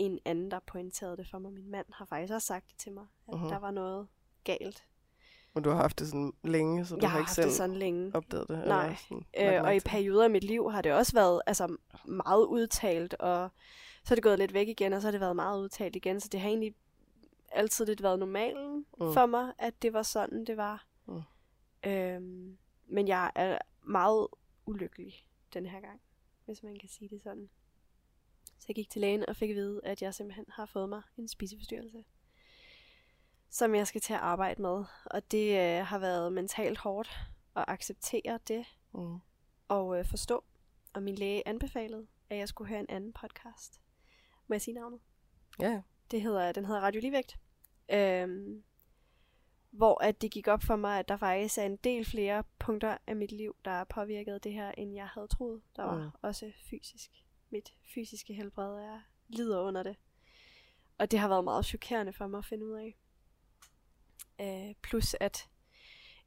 en 0.00 0.18
anden, 0.24 0.50
der 0.50 0.58
pointerede 0.66 1.16
det 1.16 1.26
for 1.30 1.38
mig. 1.38 1.52
Min 1.52 1.70
mand 1.70 1.86
har 1.92 2.04
faktisk 2.04 2.32
også 2.32 2.46
sagt 2.46 2.70
det 2.70 2.78
til 2.78 2.92
mig, 2.92 3.06
at 3.28 3.34
uh-huh. 3.34 3.48
der 3.48 3.58
var 3.58 3.70
noget 3.70 4.08
galt. 4.44 4.84
Og 5.54 5.64
du 5.64 5.70
har 5.70 5.76
haft 5.76 5.98
det 5.98 6.08
sådan 6.08 6.32
længe, 6.44 6.86
så 6.86 6.94
du 6.94 7.00
jeg 7.02 7.10
har 7.10 7.18
ikke 7.18 7.30
selv 7.30 7.46
det 7.46 7.54
sådan 7.54 7.76
længe. 7.76 8.10
opdaget 8.14 8.48
det? 8.48 8.58
Nej. 8.58 8.84
Eller 8.84 8.96
sådan, 8.96 9.26
Øh, 9.56 9.62
og 9.62 9.76
i 9.76 9.80
perioder 9.80 10.24
af 10.24 10.30
mit 10.30 10.44
liv 10.44 10.70
har 10.70 10.82
det 10.82 10.92
også 10.92 11.12
været 11.12 11.42
altså, 11.46 11.76
meget 12.04 12.44
udtalt, 12.44 13.14
og 13.14 13.50
så 14.04 14.14
er 14.14 14.16
det 14.16 14.22
gået 14.22 14.38
lidt 14.38 14.54
væk 14.54 14.68
igen, 14.68 14.92
og 14.92 15.00
så 15.00 15.06
har 15.06 15.12
det 15.12 15.20
været 15.20 15.36
meget 15.36 15.60
udtalt 15.60 15.96
igen. 15.96 16.20
Så 16.20 16.28
det 16.32 16.40
har 16.40 16.48
egentlig 16.48 16.74
altid 17.52 17.86
lidt 17.86 18.02
været 18.02 18.18
normalen 18.18 18.86
mm. 19.00 19.12
for 19.12 19.26
mig, 19.26 19.52
at 19.58 19.82
det 19.82 19.92
var 19.92 20.02
sådan, 20.02 20.44
det 20.44 20.56
var. 20.56 20.86
Mm. 21.06 21.22
Øhm, 21.90 22.58
men 22.86 23.08
jeg 23.08 23.32
er 23.34 23.58
meget 23.82 24.28
ulykkelig 24.66 25.26
den 25.54 25.66
her 25.66 25.80
gang, 25.80 26.00
hvis 26.44 26.62
man 26.62 26.78
kan 26.78 26.88
sige 26.88 27.08
det 27.08 27.22
sådan. 27.22 27.50
Jeg 28.70 28.74
gik 28.74 28.90
til 28.90 29.00
lægen 29.00 29.28
og 29.28 29.36
fik 29.36 29.50
at 29.50 29.56
vide, 29.56 29.80
at 29.84 30.02
jeg 30.02 30.14
simpelthen 30.14 30.44
har 30.48 30.66
fået 30.66 30.88
mig 30.88 31.02
en 31.16 31.28
spiseforstyrrelse, 31.28 32.04
som 33.50 33.74
jeg 33.74 33.86
skal 33.86 34.00
til 34.00 34.12
at 34.12 34.20
arbejde 34.20 34.62
med. 34.62 34.84
Og 35.06 35.30
det 35.30 35.78
øh, 35.78 35.86
har 35.86 35.98
været 35.98 36.32
mentalt 36.32 36.78
hårdt 36.78 37.20
at 37.56 37.64
acceptere 37.68 38.38
det 38.48 38.66
Mm. 38.92 39.18
og 39.68 39.98
øh, 39.98 40.04
forstå. 40.04 40.44
Og 40.92 41.02
min 41.02 41.14
læge 41.14 41.48
anbefalede, 41.48 42.06
at 42.28 42.38
jeg 42.38 42.48
skulle 42.48 42.68
høre 42.68 42.80
en 42.80 42.86
anden 42.88 43.12
podcast. 43.12 43.80
Må 44.48 44.54
jeg 44.54 44.62
sige 44.62 44.74
navnet? 44.74 45.00
Ja, 45.60 45.82
Det 46.10 46.22
hedder, 46.22 46.52
den 46.52 46.64
hedder 46.64 46.80
Radio 46.80 47.00
Ligevægt. 47.00 47.38
Øhm, 47.92 48.64
hvor 49.70 50.04
at 50.04 50.22
det 50.22 50.30
gik 50.30 50.48
op 50.48 50.62
for 50.62 50.76
mig, 50.76 50.98
at 50.98 51.08
der 51.08 51.16
faktisk 51.16 51.58
er 51.58 51.62
en 51.62 51.76
del 51.76 52.04
flere 52.04 52.44
punkter 52.58 52.98
af 53.06 53.16
mit 53.16 53.32
liv, 53.32 53.56
der 53.64 53.70
er 53.70 53.84
påvirket 53.84 54.44
det 54.44 54.52
her, 54.52 54.72
end 54.72 54.94
jeg 54.94 55.06
havde 55.08 55.28
troet. 55.28 55.62
Der 55.76 55.82
var 55.82 56.04
mm. 56.04 56.10
også 56.22 56.52
fysisk. 56.70 57.10
Mit 57.50 57.74
fysiske 57.94 58.34
helbred 58.34 58.78
er 58.78 59.00
lider 59.28 59.60
under 59.60 59.82
det. 59.82 59.96
Og 60.98 61.10
det 61.10 61.18
har 61.18 61.28
været 61.28 61.44
meget 61.44 61.64
chokerende 61.66 62.12
for 62.12 62.26
mig 62.26 62.38
at 62.38 62.44
finde 62.44 62.66
ud 62.66 62.72
af. 62.72 62.96
Øh, 64.40 64.74
plus 64.82 65.16
at 65.20 65.48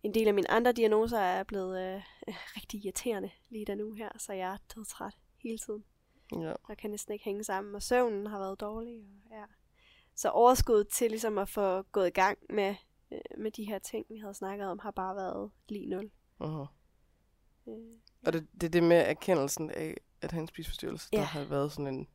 en 0.04 0.14
del 0.14 0.28
af 0.28 0.34
mine 0.34 0.52
andre 0.52 0.72
diagnoser 0.72 1.20
er 1.20 1.44
blevet 1.44 1.96
øh, 1.96 2.02
rigtig 2.56 2.86
irriterende 2.86 3.32
lige 3.50 3.66
der 3.66 3.76
nu 3.76 3.94
her, 3.94 4.10
så 4.18 4.34
jeg 4.34 4.54
er 4.54 4.58
dødtræt 4.76 5.18
hele 5.38 5.58
tiden 5.58 5.84
ja. 6.42 6.54
og 6.64 6.78
kan 6.78 6.90
næsten 6.90 7.14
ikke 7.14 7.26
hænge 7.26 7.44
sammen, 7.44 7.76
og 7.76 7.82
søvnen 7.82 8.28
har 8.28 8.40
været 8.40 8.60
dårlig. 8.60 8.98
Og, 8.98 9.32
ja. 9.32 9.44
Så 10.16 10.30
overskuddet 10.30 10.88
til 10.88 11.10
ligesom 11.10 11.38
at 11.38 11.50
få 11.50 11.82
gået 11.82 12.08
i 12.08 12.12
gang 12.12 12.38
med, 12.50 12.76
øh, 13.12 13.20
med 13.38 13.52
de 13.52 13.64
her 13.64 13.80
ting, 13.80 14.06
vi 14.10 14.18
havde 14.18 14.34
snakket 14.34 14.68
om, 14.68 14.80
har 14.80 14.92
bare 14.92 15.16
været 15.16 15.52
lige 15.70 15.90
nul. 15.90 16.12
Uh-huh. 16.42 16.68
Øh, 17.68 17.98
Og 18.26 18.34
det, 18.34 18.48
det 18.54 18.64
er 18.64 18.72
det 18.72 18.84
med 18.84 18.98
erkendelsen 18.98 19.72
af, 19.72 19.98
at 20.24 20.34
en 20.34 20.48
spiseforstyrrelse, 20.48 21.12
der 21.12 21.20
Ja. 21.20 21.24
har 21.26 21.44
været 21.44 21.72
sådan 21.72 21.94
en, 21.94 22.08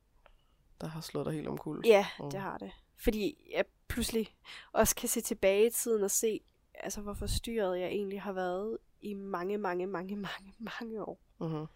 der 0.81 0.87
har 0.88 1.00
slået 1.00 1.26
dig 1.26 1.34
helt 1.34 1.49
omkuld. 1.49 1.84
ja, 1.87 2.06
Mm. 2.20 2.31
det 2.31 2.40
har 2.40 2.58
det. 2.58 2.70
Fordi 2.96 3.37
jeg 3.56 3.64
pludselig 3.88 4.37
også 4.72 4.96
kan 4.96 5.08
se 5.08 5.20
tilbage 5.20 5.66
i 5.66 5.70
tiden 5.70 6.02
og 6.05 6.10
se, 6.10 6.40
altså 6.75 7.00
hvor 7.00 7.14
forstyrret 7.14 7.81
jeg 7.81 7.88
egentlig 7.88 8.22
har 8.22 8.32
været 8.32 8.78
i 9.00 9.14
mange, 9.14 9.58
mange, 9.58 9.87
mange, 9.87 10.16
mange, 10.16 10.55
mange 10.58 11.05
år. 11.05 11.20
Uh-huh. 11.40 11.66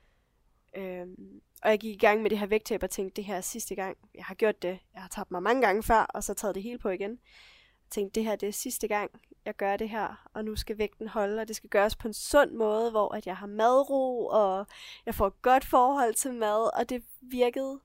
Øhm, 0.80 1.42
og 1.62 1.70
jeg 1.70 1.78
gik 1.78 1.94
i 1.94 1.98
gang 2.06 2.22
med 2.22 2.30
det 2.30 2.38
her 2.38 2.46
vægttab 2.46 2.82
og 2.82 2.90
tænkte, 2.90 3.16
det 3.16 3.24
her 3.24 3.36
er 3.36 3.40
sidste 3.40 3.74
gang. 3.74 3.96
Jeg 4.14 4.24
har 4.24 4.34
gjort 4.34 4.62
det. 4.62 4.78
Jeg 4.94 5.02
har 5.02 5.08
tabt 5.08 5.30
mig 5.30 5.42
mange 5.42 5.62
gange 5.62 5.82
før, 5.82 6.00
og 6.00 6.24
så 6.24 6.34
taget 6.34 6.54
det 6.54 6.62
hele 6.62 6.78
på 6.78 6.88
igen. 6.88 7.10
Jeg 7.10 7.90
tænkte, 7.90 8.20
det 8.20 8.24
her 8.28 8.36
det 8.36 8.48
er 8.48 8.52
sidste 8.52 8.88
gang, 8.88 9.10
jeg 9.44 9.56
gør 9.56 9.76
det 9.76 9.88
her. 9.88 10.28
Og 10.34 10.44
nu 10.44 10.56
skal 10.56 10.78
vægten 10.78 11.08
holde, 11.08 11.40
og 11.40 11.48
det 11.48 11.56
skal 11.56 11.70
gøres 11.70 11.96
på 11.96 12.08
en 12.08 12.14
sund 12.14 12.50
måde, 12.50 12.90
hvor 12.90 13.14
at 13.14 13.26
jeg 13.26 13.36
har 13.36 13.46
madro, 13.46 14.26
og 14.26 14.66
jeg 15.06 15.14
får 15.14 15.26
et 15.26 15.42
godt 15.42 15.64
forhold 15.64 16.14
til 16.14 16.34
mad. 16.34 16.78
Og 16.80 16.88
det 16.88 17.04
virkede 17.20 17.80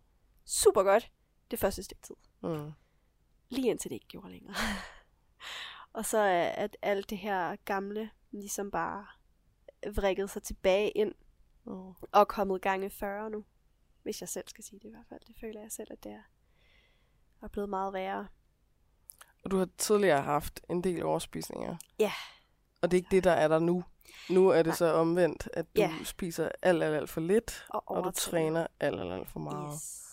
super 0.46 0.84
godt 0.84 1.12
det 1.52 1.60
første 1.60 1.84
stykke 1.84 2.02
tid. 2.02 2.16
Mm. 2.44 2.72
Lige 3.50 3.70
indtil 3.70 3.90
det 3.90 3.96
ikke 3.96 4.08
gjorde 4.08 4.32
længere. 4.32 4.56
og 5.94 6.06
så 6.06 6.18
er 6.18 6.50
at 6.50 6.78
alt 6.82 7.10
det 7.10 7.18
her 7.18 7.56
gamle 7.56 8.10
ligesom 8.32 8.72
bare 8.72 9.06
vrikket 9.96 10.30
sig 10.30 10.44
tilbage 10.44 10.90
ind 10.90 11.14
Mm. 11.68 11.94
og 12.12 12.28
kommet 12.28 12.62
gange 12.62 12.90
40 12.90 13.30
nu. 13.30 13.46
Hvis 14.04 14.22
jeg 14.22 14.30
selv 14.30 14.48
skal 14.48 14.64
sige 14.64 14.80
det 14.80 14.86
i 14.86 14.92
hvert 14.92 15.06
fald. 15.10 15.20
Det 15.28 15.36
føler 15.40 15.62
jeg 15.62 15.72
selv, 15.72 15.88
at 15.92 16.04
det 16.04 16.12
er, 16.12 16.24
er 17.42 17.48
blevet 17.48 17.70
meget 17.70 17.94
værre. 17.94 18.28
Og 19.48 19.52
du 19.52 19.58
har 19.58 19.68
tidligere 19.78 20.22
haft 20.22 20.62
en 20.70 20.84
del 20.84 21.04
overspisninger. 21.06 21.76
Ja. 22.00 22.12
Og 22.82 22.92
det 22.92 22.98
er 22.98 23.00
ikke 23.00 23.16
det, 23.16 23.24
der 23.24 23.32
er 23.32 23.48
der 23.48 23.60
nu. 23.60 23.84
Nu 24.30 24.50
er 24.50 24.56
det 24.58 24.66
Nej. 24.66 24.76
så 24.76 24.94
omvendt, 24.94 25.50
at 25.54 25.66
du 25.76 25.82
Ja. 25.82 25.92
spiser 26.04 26.50
alt, 26.62 26.84
alt, 26.84 26.96
alt 26.96 27.10
for 27.10 27.22
lidt, 27.22 27.66
Og, 27.70 27.84
og 27.88 28.04
du 28.04 28.12
træner 28.12 28.68
alt, 28.80 29.00
alt, 29.00 29.12
alt 29.14 29.30
for 29.30 29.40
meget. 29.40 29.74
Yes. 29.74 30.04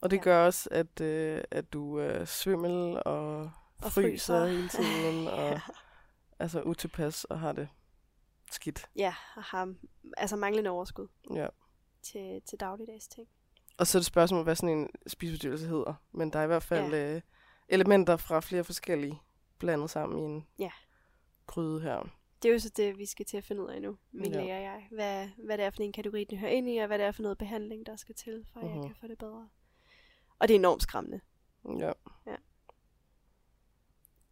Og 0.00 0.10
det 0.10 0.16
Ja. 0.16 0.22
gør 0.22 0.46
også, 0.46 0.68
at, 0.72 1.00
øh, 1.00 1.40
at 1.50 1.72
du 1.72 1.96
er 1.98 2.24
svimmel 2.24 3.02
og, 3.06 3.38
Og 3.40 3.50
fryser 3.82 3.90
fryser. 3.90 4.46
hele 4.46 4.68
tiden, 4.78 5.28
og 5.28 5.60
altså 6.38 6.62
utilpas 6.62 7.24
og 7.24 7.40
har 7.40 7.52
det 7.52 7.68
skidt. 8.50 8.86
Ja, 8.96 9.14
og 9.36 9.42
har 9.42 9.74
altså 10.16 10.36
manglende 10.36 10.70
overskud 10.70 11.08
Ja. 11.34 11.46
til, 12.02 12.40
til 12.48 12.60
dagligdags 12.60 13.08
ting. 13.08 13.28
Og 13.78 13.86
så 13.86 13.98
er 13.98 14.00
det 14.00 14.06
spørgsmål, 14.06 14.42
hvad 14.44 14.56
sådan 14.56 14.78
en 14.78 14.88
spiseforstyrrelse 15.06 15.66
hedder. 15.66 15.94
Men 16.12 16.32
der 16.32 16.38
er 16.38 16.42
i 16.44 16.46
hvert 16.46 16.62
fald 16.62 16.92
ja. 16.94 17.14
øh, 17.14 17.20
elementer 17.68 18.16
fra 18.16 18.40
flere 18.40 18.64
forskellige 18.64 19.20
blandet 19.58 19.90
sammen 19.90 20.18
i 20.18 20.22
en 20.22 20.46
Ja. 20.58 20.70
gryde 21.46 21.80
her. 21.80 22.08
Det 22.42 22.48
er 22.48 22.52
jo 22.52 22.58
så 22.58 22.68
det, 22.76 22.98
vi 22.98 23.06
skal 23.06 23.26
til 23.26 23.36
at 23.36 23.44
finde 23.44 23.62
ud 23.62 23.68
af 23.68 23.82
nu, 23.82 23.96
min 24.12 24.32
Ja. 24.32 24.40
læge 24.40 24.54
og 24.56 24.62
jeg. 24.62 24.86
Hvad, 24.90 25.28
hvad 25.44 25.58
det 25.58 25.64
er 25.66 25.70
for 25.70 25.82
en 25.82 25.92
kategori, 25.92 26.24
den 26.24 26.38
hører 26.38 26.50
ind 26.52 26.70
i, 26.70 26.76
og 26.76 26.86
hvad 26.86 26.98
det 26.98 27.06
er 27.06 27.12
for 27.12 27.22
noget 27.22 27.38
behandling, 27.38 27.86
der 27.86 27.96
skal 27.96 28.14
til, 28.14 28.46
for 28.52 28.60
at 28.60 28.66
Mhm. 28.66 28.74
jeg 28.74 28.82
kan 28.86 28.96
få 29.00 29.06
det 29.06 29.18
bedre. 29.18 29.48
Og 30.38 30.48
det 30.48 30.54
er 30.54 30.58
enormt 30.58 30.82
skræmmende. 30.82 31.20
Ja. 31.78 31.92
Ja. 32.26 32.36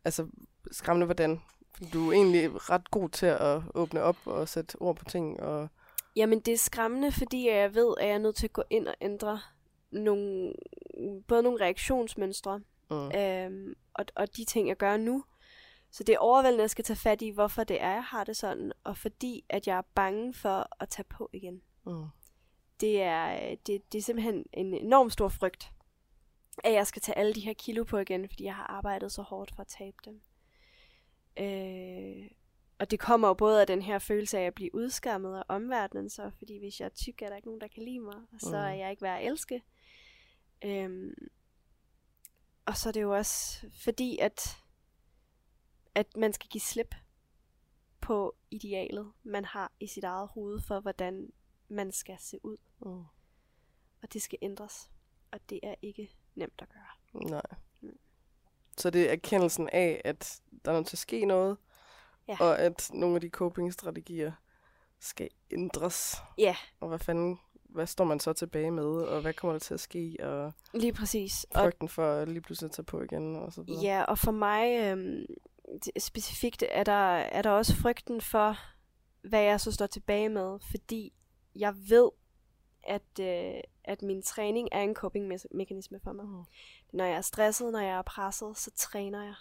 Altså, 0.04 0.26
skræmmende 0.70 1.04
hvordan? 1.04 1.40
Du 1.92 2.08
er 2.08 2.12
egentlig 2.12 2.70
ret 2.70 2.90
god 2.90 3.08
til 3.08 3.26
at 3.26 3.62
åbne 3.74 4.02
op 4.02 4.16
og 4.24 4.48
sætte 4.48 4.76
ord 4.82 4.96
på 4.96 5.04
ting. 5.04 5.40
Og, 5.40 5.68
Jamen, 6.16 6.40
det 6.40 6.54
er 6.54 6.58
skræmmende, 6.58 7.12
fordi 7.12 7.48
jeg 7.48 7.74
ved, 7.74 7.94
at 8.00 8.06
jeg 8.06 8.14
er 8.14 8.18
nødt 8.18 8.36
til 8.36 8.46
at 8.46 8.52
gå 8.52 8.62
ind 8.70 8.88
og 8.88 8.94
ændre 9.00 9.40
nogle, 9.90 10.52
både 11.28 11.42
nogle 11.42 11.60
reaktionsmønstre, 11.64 12.60
mm. 12.90 13.10
øhm, 13.18 13.74
og, 13.94 14.04
og 14.14 14.36
de 14.36 14.44
ting, 14.44 14.68
jeg 14.68 14.76
gør 14.76 14.96
nu. 14.96 15.24
Så 15.90 16.04
det 16.04 16.14
er 16.14 16.18
overvældende, 16.18 16.60
at 16.60 16.64
jeg 16.64 16.70
skal 16.70 16.84
tage 16.84 16.96
fat 16.96 17.22
i, 17.22 17.30
hvorfor 17.30 17.64
det 17.64 17.82
er, 17.82 17.90
jeg 17.92 18.04
har 18.04 18.24
det 18.24 18.36
sådan, 18.36 18.72
og 18.84 18.96
fordi, 18.96 19.44
at 19.48 19.66
jeg 19.66 19.78
er 19.78 19.82
bange 19.94 20.34
for 20.34 20.68
at 20.80 20.88
tage 20.88 21.04
på 21.04 21.30
igen. 21.32 21.62
Mm. 21.86 22.04
Det 22.80 23.02
er, 23.02 23.54
det, 23.66 23.92
det 23.92 23.98
er 23.98 24.02
simpelthen 24.02 24.46
en 24.52 24.74
enorm 24.74 25.10
stor 25.10 25.28
frygt, 25.28 25.72
at 26.64 26.72
jeg 26.72 26.86
skal 26.86 27.02
tage 27.02 27.18
alle 27.18 27.34
de 27.34 27.40
her 27.40 27.52
kilo 27.52 27.84
på 27.84 27.98
igen, 27.98 28.28
fordi 28.28 28.44
jeg 28.44 28.54
har 28.54 28.66
arbejdet 28.66 29.12
så 29.12 29.22
hårdt 29.22 29.54
for 29.54 29.60
at 29.60 29.66
tabe 29.66 29.96
dem. 30.04 30.20
Øh, 31.38 32.30
og 32.78 32.90
det 32.90 33.00
kommer 33.00 33.28
jo 33.28 33.34
både 33.34 33.60
af 33.60 33.66
den 33.66 33.82
her 33.82 33.98
følelse 33.98 34.38
af 34.38 34.42
at 34.42 34.54
blive 34.54 34.74
udskammet 34.74 35.36
af 35.38 35.42
omverdenen, 35.48 36.10
så 36.10 36.30
fordi 36.38 36.58
hvis 36.58 36.80
jeg 36.80 36.86
er 36.86 36.90
tyk, 36.90 37.22
er 37.22 37.28
der 37.28 37.36
ikke 37.36 37.48
nogen, 37.48 37.60
der 37.60 37.68
kan 37.68 37.82
lide 37.82 38.00
mig, 38.00 38.14
og 38.32 38.40
så 38.40 38.48
Mm. 38.50 38.54
er 38.54 38.70
jeg 38.70 38.90
ikke 38.90 39.02
værd 39.02 39.20
at 39.20 39.26
elske. 39.26 39.62
Øhm, 40.64 41.14
og 42.66 42.76
så 42.76 42.88
er 42.88 42.92
det 42.92 43.02
jo 43.02 43.16
også 43.16 43.66
fordi, 43.84 44.18
at, 44.18 44.56
at 45.94 46.16
man 46.16 46.32
skal 46.32 46.48
give 46.48 46.60
slip 46.60 46.94
på 48.00 48.36
idealet, 48.50 49.12
man 49.22 49.44
har 49.44 49.72
i 49.80 49.86
sit 49.86 50.04
eget 50.04 50.28
hoved 50.28 50.60
for, 50.60 50.80
hvordan 50.80 51.32
man 51.68 51.92
skal 51.92 52.16
se 52.20 52.38
ud. 52.44 52.56
Mm. 52.80 53.04
Og 54.02 54.12
det 54.12 54.22
skal 54.22 54.38
ændres. 54.42 54.90
Og 55.32 55.40
det 55.50 55.60
er 55.62 55.74
ikke 55.82 56.16
nemt 56.34 56.62
at 56.62 56.68
gøre. 56.68 57.22
Nej. 57.30 57.42
Mm. 57.80 57.98
Så 58.78 58.90
det 58.90 59.08
er 59.08 59.12
erkendelsen 59.12 59.68
af, 59.72 60.02
at 60.04 60.40
der 60.64 60.70
er 60.70 60.76
nødt 60.76 60.86
til 60.86 60.94
at 60.96 60.98
ske 60.98 61.24
noget, 61.24 61.56
Ja. 62.28 62.36
og 62.40 62.58
at 62.58 62.90
nogle 62.94 63.14
af 63.14 63.20
de 63.20 63.28
coping-strategier 63.28 64.32
skal 64.98 65.28
ændres. 65.50 66.16
Ja, 66.38 66.56
Og 66.80 66.88
hvad 66.88 66.98
fanden, 66.98 67.40
hvad 67.76 67.86
står 67.86 68.04
man 68.04 68.20
så 68.20 68.32
tilbage 68.32 68.70
med, 68.70 68.84
og 68.84 69.20
hvad 69.20 69.32
kommer 69.32 69.52
der 69.54 69.58
til 69.58 69.74
at 69.74 69.80
ske, 69.80 70.16
og 70.22 70.52
lige 70.74 70.92
præcis. 70.92 71.44
Og 71.50 71.60
frygten 71.60 71.88
for 71.88 72.12
at 72.12 72.28
lige 72.28 72.40
pludselig 72.40 72.68
at 72.68 72.72
tage 72.72 72.84
på 72.84 73.00
igen, 73.02 73.36
og 73.36 73.52
så 73.52 73.62
videre. 73.62 73.82
Ja, 73.82 74.02
og 74.02 74.18
for 74.18 74.30
mig 74.32 74.96
det- 75.84 76.02
specifikt 76.02 76.64
er 76.70 76.84
der, 76.84 77.16
er 77.16 77.42
der 77.42 77.50
også 77.50 77.76
frygten 77.76 78.20
for, 78.20 78.58
hvad 79.28 79.42
jeg 79.42 79.60
så 79.60 79.72
står 79.72 79.86
tilbage 79.86 80.28
med, 80.28 80.58
fordi 80.70 81.12
jeg 81.56 81.74
ved, 81.88 82.10
at, 82.82 83.20
øh, 83.20 83.60
at 83.84 84.02
min 84.02 84.22
træning 84.22 84.68
er 84.72 84.80
en 84.82 84.94
coping-mekanisme 84.94 86.00
for 86.04 86.12
mig. 86.12 86.24
Mm. 86.24 86.42
Når 86.92 87.04
jeg 87.04 87.16
er 87.16 87.20
stresset, 87.20 87.72
når 87.72 87.80
jeg 87.80 87.98
er 87.98 88.02
presset, 88.02 88.56
så 88.56 88.70
træner 88.76 89.22
jeg. 89.24 89.34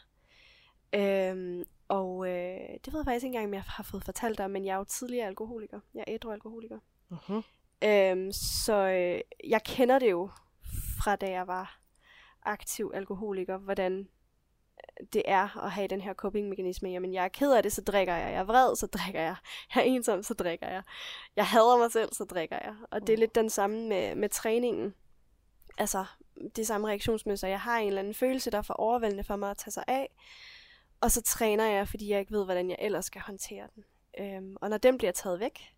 Øhm, 0.93 1.63
og 1.87 2.27
øh, 2.27 2.59
det 2.85 2.93
ved 2.93 2.99
jeg 2.99 3.05
faktisk 3.05 3.23
ikke 3.25 3.35
engang, 3.35 3.45
om 3.45 3.53
jeg 3.53 3.63
har 3.67 3.83
fået 3.83 4.03
fortalt 4.05 4.37
dig, 4.37 4.51
men 4.51 4.65
jeg 4.65 4.73
er 4.73 4.77
jo 4.77 4.83
tidligere 4.83 5.27
alkoholiker. 5.27 5.79
Jeg 5.93 6.01
er 6.07 6.13
ædru 6.13 6.31
alkoholiker. 6.31 6.79
Mm-hmm. 7.09 7.41
Øhm, 7.83 8.31
så 8.31 8.73
øh, 8.73 9.21
jeg 9.49 9.63
kender 9.63 9.99
det 9.99 10.11
jo 10.11 10.29
fra 11.03 11.15
da 11.15 11.29
jeg 11.29 11.47
var 11.47 11.79
aktiv 12.43 12.91
alkoholiker, 12.93 13.57
hvordan 13.57 14.07
det 15.13 15.21
er 15.25 15.63
at 15.63 15.71
have 15.71 15.87
den 15.87 16.01
her 16.01 16.13
coping-mekanisme. 16.13 16.89
Jamen, 16.89 17.13
jeg 17.13 17.23
er 17.23 17.27
ked 17.27 17.53
af 17.53 17.63
det, 17.63 17.71
så 17.71 17.81
drikker 17.81 18.15
jeg. 18.15 18.31
Jeg 18.31 18.39
er 18.39 18.43
vred, 18.43 18.75
så 18.75 18.87
drikker 18.87 19.21
jeg. 19.21 19.35
Jeg 19.75 19.81
er 19.81 19.85
ensom, 19.85 20.23
så 20.23 20.33
drikker 20.33 20.67
jeg. 20.67 20.83
Jeg 21.35 21.47
hader 21.47 21.77
mig 21.77 21.91
selv, 21.91 22.13
så 22.13 22.23
drikker 22.23 22.59
jeg. 22.61 22.75
Og 22.91 23.07
det 23.07 23.13
er 23.13 23.17
lidt 23.17 23.35
den 23.35 23.49
samme 23.49 23.87
med, 23.87 24.15
med 24.15 24.29
træningen. 24.29 24.95
Altså, 25.77 26.05
det 26.55 26.67
samme 26.67 26.87
reaktionsmønster. 26.87 27.47
Jeg 27.47 27.61
har 27.61 27.77
en 27.77 27.87
eller 27.87 27.99
anden 27.99 28.13
følelse, 28.13 28.51
der 28.51 28.57
er 28.57 28.61
for 28.61 28.73
overvældende 28.73 29.23
for 29.23 29.35
mig 29.35 29.51
at 29.51 29.57
tage 29.57 29.71
sig 29.71 29.83
af. 29.87 30.15
Og 31.01 31.11
så 31.11 31.21
træner 31.21 31.65
jeg, 31.65 31.87
fordi 31.87 32.09
jeg 32.09 32.19
ikke 32.19 32.31
ved, 32.31 32.45
hvordan 32.45 32.69
jeg 32.69 32.77
ellers 32.79 33.05
skal 33.05 33.21
håndtere 33.21 33.67
den. 33.75 33.83
Øhm, 34.19 34.55
og 34.61 34.69
når 34.69 34.77
den 34.77 34.97
bliver 34.97 35.11
taget 35.11 35.39
væk, 35.39 35.73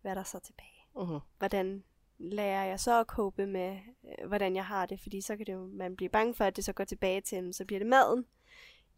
hvad 0.00 0.10
er 0.10 0.14
der 0.14 0.22
så 0.22 0.38
tilbage? 0.38 0.73
Mm-hmm. 0.96 1.18
hvordan 1.38 1.84
lærer 2.18 2.64
jeg 2.64 2.80
så 2.80 3.00
at 3.00 3.06
cope 3.06 3.46
med, 3.46 3.78
øh, 4.18 4.26
hvordan 4.28 4.56
jeg 4.56 4.66
har 4.66 4.86
det, 4.86 5.00
fordi 5.00 5.20
så 5.20 5.36
kan 5.36 5.46
det 5.46 5.52
jo, 5.52 5.66
man 5.72 5.96
blive 5.96 6.08
bange 6.08 6.34
for, 6.34 6.44
at 6.44 6.56
det 6.56 6.64
så 6.64 6.72
går 6.72 6.84
tilbage 6.84 7.20
til, 7.20 7.54
så 7.54 7.64
bliver 7.64 7.78
det 7.80 7.86
maden 7.86 8.24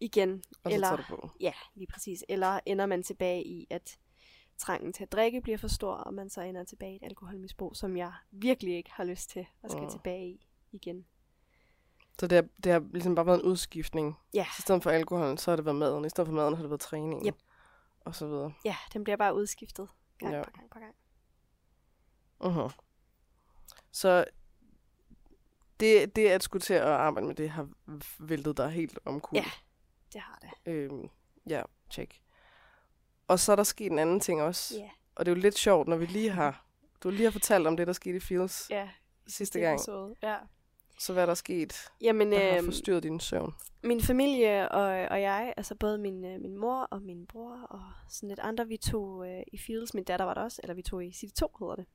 igen, 0.01 0.43
Og 0.65 0.71
så 0.71 0.75
eller, 0.75 0.89
tager 0.89 0.97
du 0.97 1.03
på. 1.09 1.31
ja, 1.41 1.53
lige 1.75 1.87
præcis, 1.87 2.25
eller 2.29 2.61
ender 2.67 2.87
man 2.87 3.03
tilbage 3.03 3.45
i, 3.45 3.67
at 3.71 3.99
trangen 4.59 4.93
til 4.93 5.03
at 5.03 5.13
drikke 5.13 5.41
bliver 5.41 5.59
for 5.59 5.69
stor, 5.69 5.95
og 5.95 6.15
man 6.15 6.31
så 6.31 6.41
ender 6.41 6.65
tilbage 6.65 6.93
i 6.93 6.97
et 6.97 7.03
alkoholmisbrug, 7.03 7.77
som 7.77 7.97
jeg 7.97 8.13
virkelig 8.31 8.77
ikke 8.77 8.91
har 8.93 9.05
lyst 9.05 9.31
til 9.31 9.47
at 9.63 9.71
skal 9.71 9.83
Mm. 9.83 9.91
tilbage 9.91 10.29
i 10.29 10.47
igen. 10.73 11.07
Så 12.21 12.27
det 12.27 12.37
har, 12.37 12.45
det 12.65 12.73
har 12.73 12.85
ligesom 12.93 13.15
bare 13.15 13.27
været 13.27 13.39
en 13.39 13.51
udskiftning. 13.51 14.15
Ja. 14.35 14.45
Så 14.57 14.61
I 14.61 14.63
stedet 14.63 14.83
for 14.83 14.91
alkoholen, 14.91 15.39
så 15.39 15.51
har 15.51 15.57
det 15.57 15.65
været 15.65 15.77
maden. 15.77 16.05
I 16.05 16.09
stedet 16.09 16.29
for 16.29 16.35
maden 16.35 16.55
har 16.55 16.63
det 16.63 16.71
været 16.71 16.81
træning. 16.81 17.27
Yep. 17.27 17.37
Og 18.01 18.15
så 18.15 18.27
videre. 18.27 18.53
Ja, 18.65 18.77
den 18.93 19.05
bliver 19.05 19.17
bare 19.17 19.35
udskiftet 19.35 19.89
gang 20.19 20.35
Ja. 20.35 20.43
på 20.43 20.51
gang 20.51 20.71
på 20.71 20.79
gang. 20.79 20.95
Uh-huh. 22.45 22.71
Så 23.93 24.25
det, 25.81 26.17
det 26.17 26.29
at 26.29 26.43
skulle 26.43 26.63
til 26.63 26.75
at 26.75 26.83
arbejde 26.83 27.27
med 27.27 27.35
det 27.35 27.51
har 27.51 27.69
væltet 28.19 28.57
dig 28.57 28.71
helt 28.71 28.99
omkuld. 29.05 29.41
Ja. 29.41 29.51
Det 30.13 30.21
har 30.21 30.39
det. 30.43 30.73
Øhm, 30.73 31.09
ja, 31.49 31.63
check. 31.91 32.21
Og 33.29 33.39
så 33.39 33.53
er 33.53 33.57
der 33.57 33.63
sket 33.63 33.93
en 33.93 33.99
anden 33.99 34.21
ting 34.21 34.43
også. 34.43 34.75
Ja, 34.79 34.91
Og 35.15 35.27
det 35.27 35.33
er 35.33 35.37
jo 35.37 35.41
lidt 35.41 35.59
sjovt, 35.59 35.89
når 35.89 35.97
vi 35.97 36.07
lige 36.07 36.31
har... 36.31 36.67
Du 37.03 37.11
lige 37.11 37.25
har 37.25 37.31
fortalt 37.31 37.67
om 37.67 37.77
det, 37.77 37.87
der 37.87 37.93
skete 37.93 38.17
i 38.17 38.21
Fields 38.21 38.67
ja. 38.71 38.89
sidste 39.27 39.61
gang. 39.61 39.75
Episode. 39.75 40.15
Ja. 40.23 40.37
Så 40.99 41.13
hvad 41.13 41.23
er 41.23 41.27
der 41.27 41.35
sket, 41.35 41.89
Jamen, 42.01 42.33
der 42.33 42.51
har 42.51 42.57
øhm, 42.57 42.65
forstyrret 42.65 43.03
din 43.03 43.21
søvn? 43.21 43.55
min 43.83 44.01
familie 44.01 44.69
og, 44.69 45.09
og 45.11 45.21
jeg, 45.21 45.55
altså 45.57 45.75
både 45.75 45.99
min, 45.99 46.25
øh, 46.25 46.41
min 46.41 46.59
mor 46.59 46.83
og 46.91 47.03
min 47.03 47.27
bror 47.27 47.67
og 47.71 47.83
sådan 48.09 48.29
lidt 48.29 48.41
andre, 48.41 48.67
vi 48.67 48.77
tog 48.77 49.29
øh, 49.29 49.43
i 49.53 49.59
Fields, 49.59 49.95
min 49.95 50.05
datter 50.05 50.25
var 50.25 50.35
der 50.35 50.41
også, 50.41 50.61
eller 50.63 50.75
vi 50.75 50.83
tog 50.83 51.05
i 51.05 51.13
City 51.13 51.35
2 51.35 51.51
hedder 51.59 51.77
det. 51.77 51.87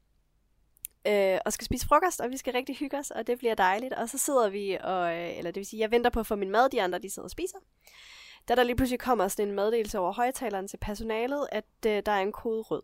Øh, 1.08 1.38
og 1.46 1.54
skal 1.54 1.66
spise 1.66 1.88
frokost, 1.88 2.22
og 2.22 2.30
vi 2.32 2.38
skal 2.38 2.54
rigtig 2.54 2.76
hygge 2.76 2.98
os, 2.98 3.12
og 3.12 3.28
det 3.28 3.38
bliver 3.38 3.56
dejligt. 3.56 3.94
Og 3.94 4.10
så 4.10 4.18
sidder 4.18 4.50
vi, 4.50 4.78
og, 4.84 5.16
øh, 5.16 5.38
eller 5.38 5.52
det 5.52 5.56
vil 5.56 5.66
sige, 5.66 5.80
jeg 5.80 5.92
venter 5.92 6.10
på 6.10 6.20
at 6.20 6.28
få 6.28 6.36
min 6.36 6.52
mad, 6.52 6.70
de 6.70 6.82
andre 6.82 7.00
de 7.00 7.10
sidder 7.10 7.26
og 7.26 7.32
spiser. 7.32 7.58
Da 8.48 8.56
der 8.56 8.64
lige 8.64 8.76
pludselig 8.76 9.00
kommer 9.00 9.28
sådan 9.28 9.48
en 9.48 9.56
meddelelse 9.56 10.00
over 10.00 10.14
højtaleren 10.14 10.68
til 10.68 10.78
personalet, 10.78 11.48
at 11.52 11.66
øh, 11.86 12.04
der 12.06 12.12
er 12.12 12.22
en 12.22 12.32
kode 12.32 12.62
rød. 12.62 12.82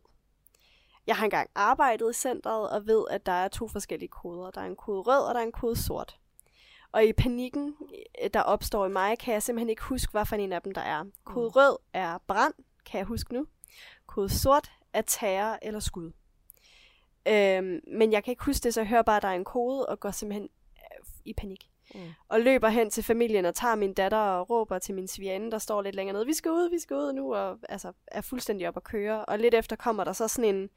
Jeg 1.07 1.15
har 1.15 1.23
engang 1.23 1.49
arbejdet 1.55 2.11
i 2.11 2.13
centret 2.13 2.69
og 2.69 2.87
ved, 2.87 3.05
at 3.09 3.25
der 3.25 3.31
er 3.31 3.47
to 3.47 3.67
forskellige 3.67 4.09
koder. 4.09 4.51
Der 4.51 4.61
er 4.61 4.65
en 4.65 4.75
kode 4.75 5.01
rød, 5.01 5.27
og 5.27 5.33
der 5.33 5.39
er 5.39 5.45
en 5.45 5.51
kode 5.51 5.75
sort. 5.75 6.19
Og 6.91 7.05
i 7.05 7.13
panikken, 7.13 7.75
øh, 8.23 8.29
der 8.33 8.41
opstår 8.41 8.85
i 8.85 8.89
mig, 8.89 9.19
kan 9.19 9.33
jeg 9.33 9.43
simpelthen 9.43 9.69
ikke 9.69 9.83
huske, 9.83 10.11
hvad 10.11 10.25
for 10.25 10.35
en 10.35 10.53
af 10.53 10.61
dem 10.61 10.73
der 10.73 10.81
er. 10.81 11.03
Kode 11.25 11.49
rød 11.49 11.77
er 11.93 12.17
brand, 12.27 12.53
kan 12.85 12.97
jeg 12.97 13.05
huske 13.05 13.33
nu. 13.33 13.47
Kode 14.05 14.29
sort 14.29 14.71
er 14.93 15.01
terror 15.01 15.57
eller 15.61 15.79
skud. 15.79 16.11
Øhm, 17.29 17.79
men 17.87 18.11
jeg 18.11 18.23
kan 18.23 18.31
ikke 18.31 18.45
huske 18.45 18.63
det, 18.63 18.73
så 18.73 18.81
jeg 18.81 18.87
hører 18.87 19.01
bare, 19.01 19.17
at 19.17 19.21
der 19.21 19.27
er 19.27 19.35
en 19.35 19.43
kode, 19.43 19.85
og 19.85 19.99
går 19.99 20.11
simpelthen 20.11 20.49
øh, 20.77 21.05
i 21.25 21.33
panik. 21.33 21.69
Mm. 21.95 22.01
Og 22.27 22.41
løber 22.41 22.69
hen 22.69 22.89
til 22.89 23.03
familien 23.03 23.45
og 23.45 23.55
tager 23.55 23.75
min 23.75 23.93
datter 23.93 24.17
og 24.17 24.49
råber 24.49 24.79
til 24.79 24.95
min 24.95 25.07
svigerinde, 25.07 25.51
der 25.51 25.57
står 25.57 25.81
lidt 25.81 25.95
længere 25.95 26.13
nede, 26.13 26.25
vi 26.25 26.33
skal 26.33 26.51
ud, 26.51 26.69
vi 26.69 26.79
skal 26.79 26.95
ud 26.95 27.13
nu, 27.13 27.35
og 27.35 27.59
altså, 27.69 27.91
er 28.07 28.21
fuldstændig 28.21 28.67
op 28.67 28.77
at 28.77 28.83
køre. 28.83 29.25
Og 29.25 29.39
lidt 29.39 29.53
efter 29.53 29.75
kommer 29.75 30.03
der 30.03 30.13
så 30.13 30.27
sådan 30.27 30.55
en, 30.55 30.69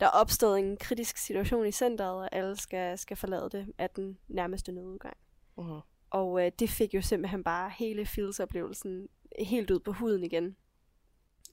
der 0.00 0.06
er 0.06 0.10
opstået 0.10 0.58
en 0.58 0.76
kritisk 0.76 1.16
situation 1.16 1.66
i 1.66 1.72
centret, 1.72 2.10
og 2.10 2.28
alle 2.32 2.56
skal, 2.56 2.98
skal 2.98 3.16
forlade 3.16 3.48
det 3.52 3.66
af 3.78 3.90
den 3.90 4.18
nærmeste 4.28 4.72
nødudgang. 4.72 5.16
Uh-huh. 5.58 5.80
Og 6.10 6.46
øh, 6.46 6.52
det 6.58 6.70
fik 6.70 6.94
jo 6.94 7.02
simpelthen 7.02 7.44
bare 7.44 7.70
hele 7.78 8.06
Fields-oplevelsen 8.06 9.08
helt 9.38 9.70
ud 9.70 9.80
på 9.80 9.92
huden 9.92 10.24
igen. 10.24 10.56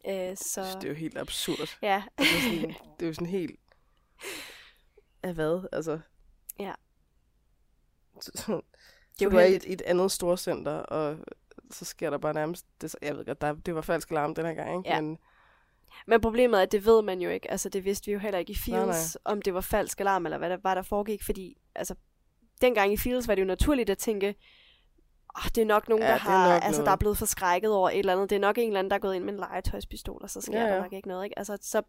Øh, 0.07 0.37
så 0.37 0.61
Det 0.61 0.83
er 0.83 0.89
jo 0.89 0.95
helt 0.95 1.17
absurd. 1.17 1.77
ja, 1.81 2.03
Altså 2.17 2.41
sådan, 2.41 2.75
det 2.99 3.05
er 3.05 3.07
jo 3.07 3.13
sådan 3.13 3.27
helt... 3.27 3.59
Af 5.23 5.33
hvad? 5.33 5.67
Altså... 5.71 5.99
Ja. 6.59 6.73
Så, 8.21 8.31
så, 8.35 8.61
det 9.19 9.25
er 9.25 9.29
du 9.29 9.35
jo 9.35 9.41
er 9.41 9.45
i 9.45 9.51
heldigt. 9.51 9.73
et, 9.73 9.73
et 9.73 9.81
andet 9.81 10.11
storcenter, 10.11 10.71
og 10.71 11.17
så 11.71 11.85
sker 11.85 12.09
der 12.09 12.17
bare 12.17 12.33
nærmest... 12.33 12.65
Det, 12.81 12.95
jeg 13.01 13.17
ved 13.17 13.25
godt, 13.25 13.41
der, 13.41 13.53
det 13.53 13.75
var 13.75 13.81
falsk 13.81 14.11
alarm 14.11 14.35
den 14.35 14.45
her 14.45 14.53
gang, 14.53 14.77
ikke? 14.77 14.89
Ja. 14.89 15.01
Men 15.01 15.17
Men 16.07 16.21
problemet 16.21 16.57
er, 16.57 16.61
at 16.61 16.71
det 16.71 16.85
ved 16.85 17.01
man 17.01 17.21
jo 17.21 17.29
ikke. 17.29 17.51
Altså, 17.51 17.69
det 17.69 17.85
vidste 17.85 18.05
vi 18.05 18.11
jo 18.11 18.19
heller 18.19 18.39
ikke 18.39 18.51
i 18.51 18.57
Nej, 18.67 18.79
Fields, 18.83 19.17
om 19.25 19.41
det 19.41 19.53
var 19.53 19.61
falsk 19.61 19.99
alarm, 19.99 20.25
eller 20.25 20.37
hvad 20.37 20.49
der 20.49 20.57
var, 20.63 20.75
der 20.75 20.81
foregik. 20.81 21.23
Fordi, 21.23 21.57
altså, 21.75 21.95
dengang 22.61 22.93
i 22.93 22.97
Fields 22.97 23.27
var 23.27 23.35
det 23.35 23.41
jo 23.41 23.47
naturligt 23.47 23.89
at 23.89 23.97
tænke, 23.97 24.35
oh, 25.37 25.43
det 25.55 25.61
er 25.61 25.65
nok 25.65 25.89
nogen, 25.89 26.03
Ja, 26.03 26.07
der, 26.07 26.13
er 26.13 26.17
har, 26.17 26.53
nok 26.53 26.63
altså, 26.63 26.71
noget. 26.81 26.85
der 26.85 26.91
er 26.91 26.95
blevet 26.95 27.17
forskrækket 27.17 27.71
over 27.71 27.89
et 27.89 27.99
eller 27.99 28.13
andet. 28.13 28.29
Det 28.29 28.35
er 28.35 28.39
nok 28.39 28.57
en 28.57 28.67
eller 28.67 28.79
anden, 28.79 28.89
der 28.91 28.95
er 28.95 28.99
gået 28.99 29.15
ind 29.15 29.23
med 29.23 29.33
en 29.33 29.39
legetøjspistol, 29.39 30.19
og 30.23 30.29
så 30.29 30.41
sker 30.41 30.59
Ja, 30.61 30.65
ja, 30.67 30.75
der 30.75 30.81
nok 30.81 30.93
ikke 30.93 31.07
noget. 31.07 31.23
Ikke? 31.23 31.39
Altså, 31.39 31.57
så, 31.61 31.81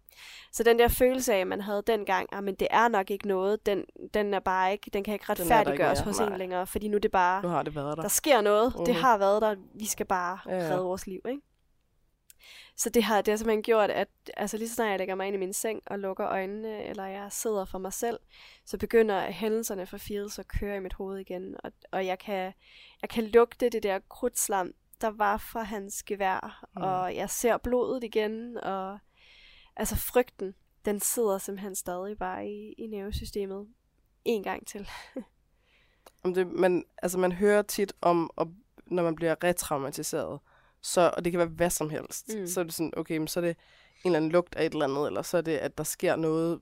så 0.52 0.62
den 0.62 0.78
der 0.78 0.88
følelse 0.88 1.34
af, 1.34 1.38
at 1.38 1.46
man 1.46 1.60
havde 1.60 1.82
dengang, 1.86 2.28
ah, 2.32 2.44
men 2.44 2.54
det 2.54 2.68
er 2.70 2.88
nok 2.88 3.10
ikke 3.10 3.28
noget, 3.28 3.66
den, 3.66 3.84
den 4.14 4.34
er 4.34 4.40
bare 4.40 4.72
ikke, 4.72 4.90
den 4.92 5.04
kan 5.04 5.14
ikke 5.14 5.22
ikke 5.22 5.32
retfærdiggøres 5.32 5.98
mere. 5.98 6.04
hos 6.04 6.18
Nej. 6.20 6.28
en 6.28 6.38
længere, 6.38 6.66
fordi 6.66 6.88
nu 6.88 6.96
er 6.96 7.00
det 7.00 7.10
bare, 7.12 7.42
nu 7.42 7.48
har 7.48 7.62
det 7.62 7.74
været 7.74 7.96
der. 7.96 8.02
der 8.02 8.08
sker 8.08 8.40
noget. 8.40 8.72
Mm-hmm. 8.74 8.84
Det 8.84 8.94
har 8.94 9.18
været 9.18 9.42
der. 9.42 9.54
Vi 9.74 9.86
skal 9.86 10.06
bare 10.06 10.38
Ja, 10.46 10.54
ja. 10.56 10.62
redde 10.72 10.82
vores 10.84 11.06
liv, 11.06 11.20
ikke? 11.28 11.40
Så 12.76 12.90
det 12.90 13.02
har, 13.02 13.22
det 13.22 13.32
har 13.32 13.36
simpelthen 13.36 13.62
gjort, 13.62 13.90
at 13.90 14.08
altså 14.36 14.56
lige 14.56 14.68
så 14.68 14.74
snart 14.74 14.90
jeg 14.90 14.98
lægger 14.98 15.14
mig 15.14 15.26
ind 15.26 15.36
i 15.36 15.38
min 15.38 15.52
seng 15.52 15.82
og 15.86 15.98
lukker 15.98 16.26
øjnene, 16.28 16.84
eller 16.84 17.06
jeg 17.06 17.32
sidder 17.32 17.64
for 17.64 17.78
mig 17.78 17.92
selv, 17.92 18.18
så 18.64 18.78
begynder 18.78 19.30
hændelserne 19.30 19.86
fra 19.86 19.96
Fields 19.98 20.38
at 20.38 20.48
køre 20.48 20.76
i 20.76 20.80
mit 20.80 20.92
hoved 20.92 21.18
igen. 21.18 21.56
Og, 21.64 21.72
og 21.92 22.06
jeg, 22.06 22.18
kan, 22.18 22.52
jeg 23.02 23.10
kan 23.10 23.24
lugte 23.26 23.68
det 23.68 23.82
der 23.82 23.98
krudtslam, 24.08 24.72
der 25.00 25.08
var 25.08 25.36
fra 25.36 25.62
hans 25.62 26.02
gevær, 26.02 26.66
Mm. 26.76 26.82
og 26.82 27.16
jeg 27.16 27.30
ser 27.30 27.56
blodet 27.56 28.04
igen, 28.04 28.58
og 28.58 28.98
altså 29.76 29.96
frygten, 29.96 30.54
den 30.84 31.00
sidder 31.00 31.38
simpelthen 31.38 31.74
stadig 31.74 32.18
bare 32.18 32.46
i, 32.48 32.72
i 32.78 32.86
nervesystemet 32.86 33.68
en 34.24 34.42
gang 34.42 34.66
til. 34.66 34.88
Om 36.22 36.34
det, 36.34 36.46
man, 36.46 36.84
altså 37.02 37.18
man 37.18 37.32
hører 37.32 37.62
tit 37.62 37.92
om, 38.00 38.30
og 38.36 38.54
når 38.86 39.02
man 39.02 39.14
bliver 39.14 39.44
retraumatiseret, 39.44 40.40
så, 40.82 41.12
og 41.16 41.24
det 41.24 41.32
kan 41.32 41.38
være 41.38 41.48
hvad 41.48 41.70
som 41.70 41.90
helst, 41.90 42.28
mm. 42.38 42.46
Så 42.46 42.60
er 42.60 42.64
det 42.64 42.74
sådan, 42.74 42.92
okay, 42.96 43.16
men 43.16 43.28
så 43.28 43.40
er 43.40 43.44
det 43.44 43.50
en 43.50 43.56
eller 44.04 44.16
anden 44.16 44.32
lugt 44.32 44.54
af 44.54 44.66
et 44.66 44.72
eller 44.72 44.84
andet, 44.84 45.06
eller 45.06 45.22
så 45.22 45.36
er 45.36 45.40
det, 45.42 45.56
at 45.56 45.78
der 45.78 45.84
sker 45.84 46.16
noget, 46.16 46.60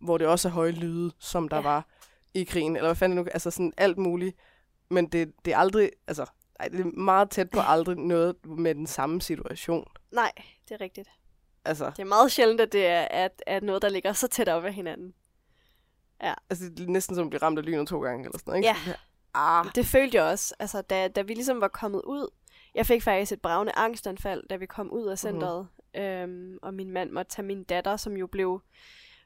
hvor 0.00 0.18
det 0.18 0.26
også 0.26 0.48
er 0.48 0.52
høje 0.52 0.70
lyde, 0.70 1.12
som 1.18 1.48
der 1.48 1.56
ja. 1.56 1.62
Ja. 1.62 1.68
var 1.68 1.86
i 2.34 2.44
krigen, 2.44 2.76
eller 2.76 2.88
hvad 2.88 2.96
fanden 2.96 3.16
nu, 3.18 3.26
altså 3.34 3.50
sådan 3.50 3.72
alt 3.76 3.98
muligt, 3.98 4.36
men 4.90 5.06
det, 5.06 5.32
det 5.44 5.52
er 5.52 5.58
aldrig, 5.58 5.90
altså, 6.06 6.26
ej, 6.60 6.68
det 6.68 6.80
er 6.80 6.84
meget 6.84 7.30
tæt 7.30 7.50
på 7.50 7.60
aldrig 7.60 7.96
noget 7.96 8.46
med 8.46 8.74
den 8.74 8.86
samme 8.86 9.22
situation. 9.22 9.88
Nej, 10.12 10.32
det 10.68 10.74
er 10.74 10.80
rigtigt. 10.80 11.08
Altså, 11.64 11.90
Det 11.90 11.98
er 11.98 12.04
meget 12.04 12.32
sjældent, 12.32 12.60
at 12.60 12.72
det 12.72 12.86
er 12.86 13.08
at, 13.10 13.42
at 13.46 13.62
noget, 13.62 13.82
der 13.82 13.88
ligger 13.88 14.12
så 14.12 14.28
tæt 14.28 14.48
op 14.48 14.64
ad 14.64 14.72
hinanden. 14.72 15.14
altså 16.20 16.64
det 16.76 16.80
er 16.80 16.90
næsten 16.90 17.16
som 17.16 17.24
at 17.24 17.30
blive 17.30 17.42
ramt 17.42 17.58
af 17.58 17.64
lynet 17.64 17.88
to 17.88 18.02
gange, 18.02 18.24
eller 18.24 18.38
sådan 18.38 18.50
noget, 18.50 18.58
ikke? 18.58 18.80
Ja. 18.86 18.94
Ah, 19.34 19.66
Det 19.74 19.86
følte 19.86 20.16
jeg 20.16 20.24
også, 20.24 20.54
altså, 20.58 20.82
da, 20.82 21.08
da 21.08 21.22
vi 21.22 21.34
ligesom 21.34 21.60
var 21.60 21.68
kommet 21.68 22.02
ud. 22.04 22.28
Jeg 22.74 22.86
fik 22.86 23.02
faktisk 23.02 23.32
et 23.32 23.40
bravende 23.40 23.72
angstanfald, 23.76 24.48
da 24.50 24.56
vi 24.56 24.66
kom 24.66 24.90
ud 24.90 25.06
af 25.06 25.18
centret. 25.18 25.68
Mm-hmm. 25.94 26.02
Øhm, 26.04 26.58
og 26.62 26.74
min 26.74 26.90
mand 26.90 27.10
måtte 27.10 27.30
tage 27.30 27.46
min 27.46 27.64
datter, 27.64 27.96
som 27.96 28.16
jo 28.16 28.26
blev 28.26 28.60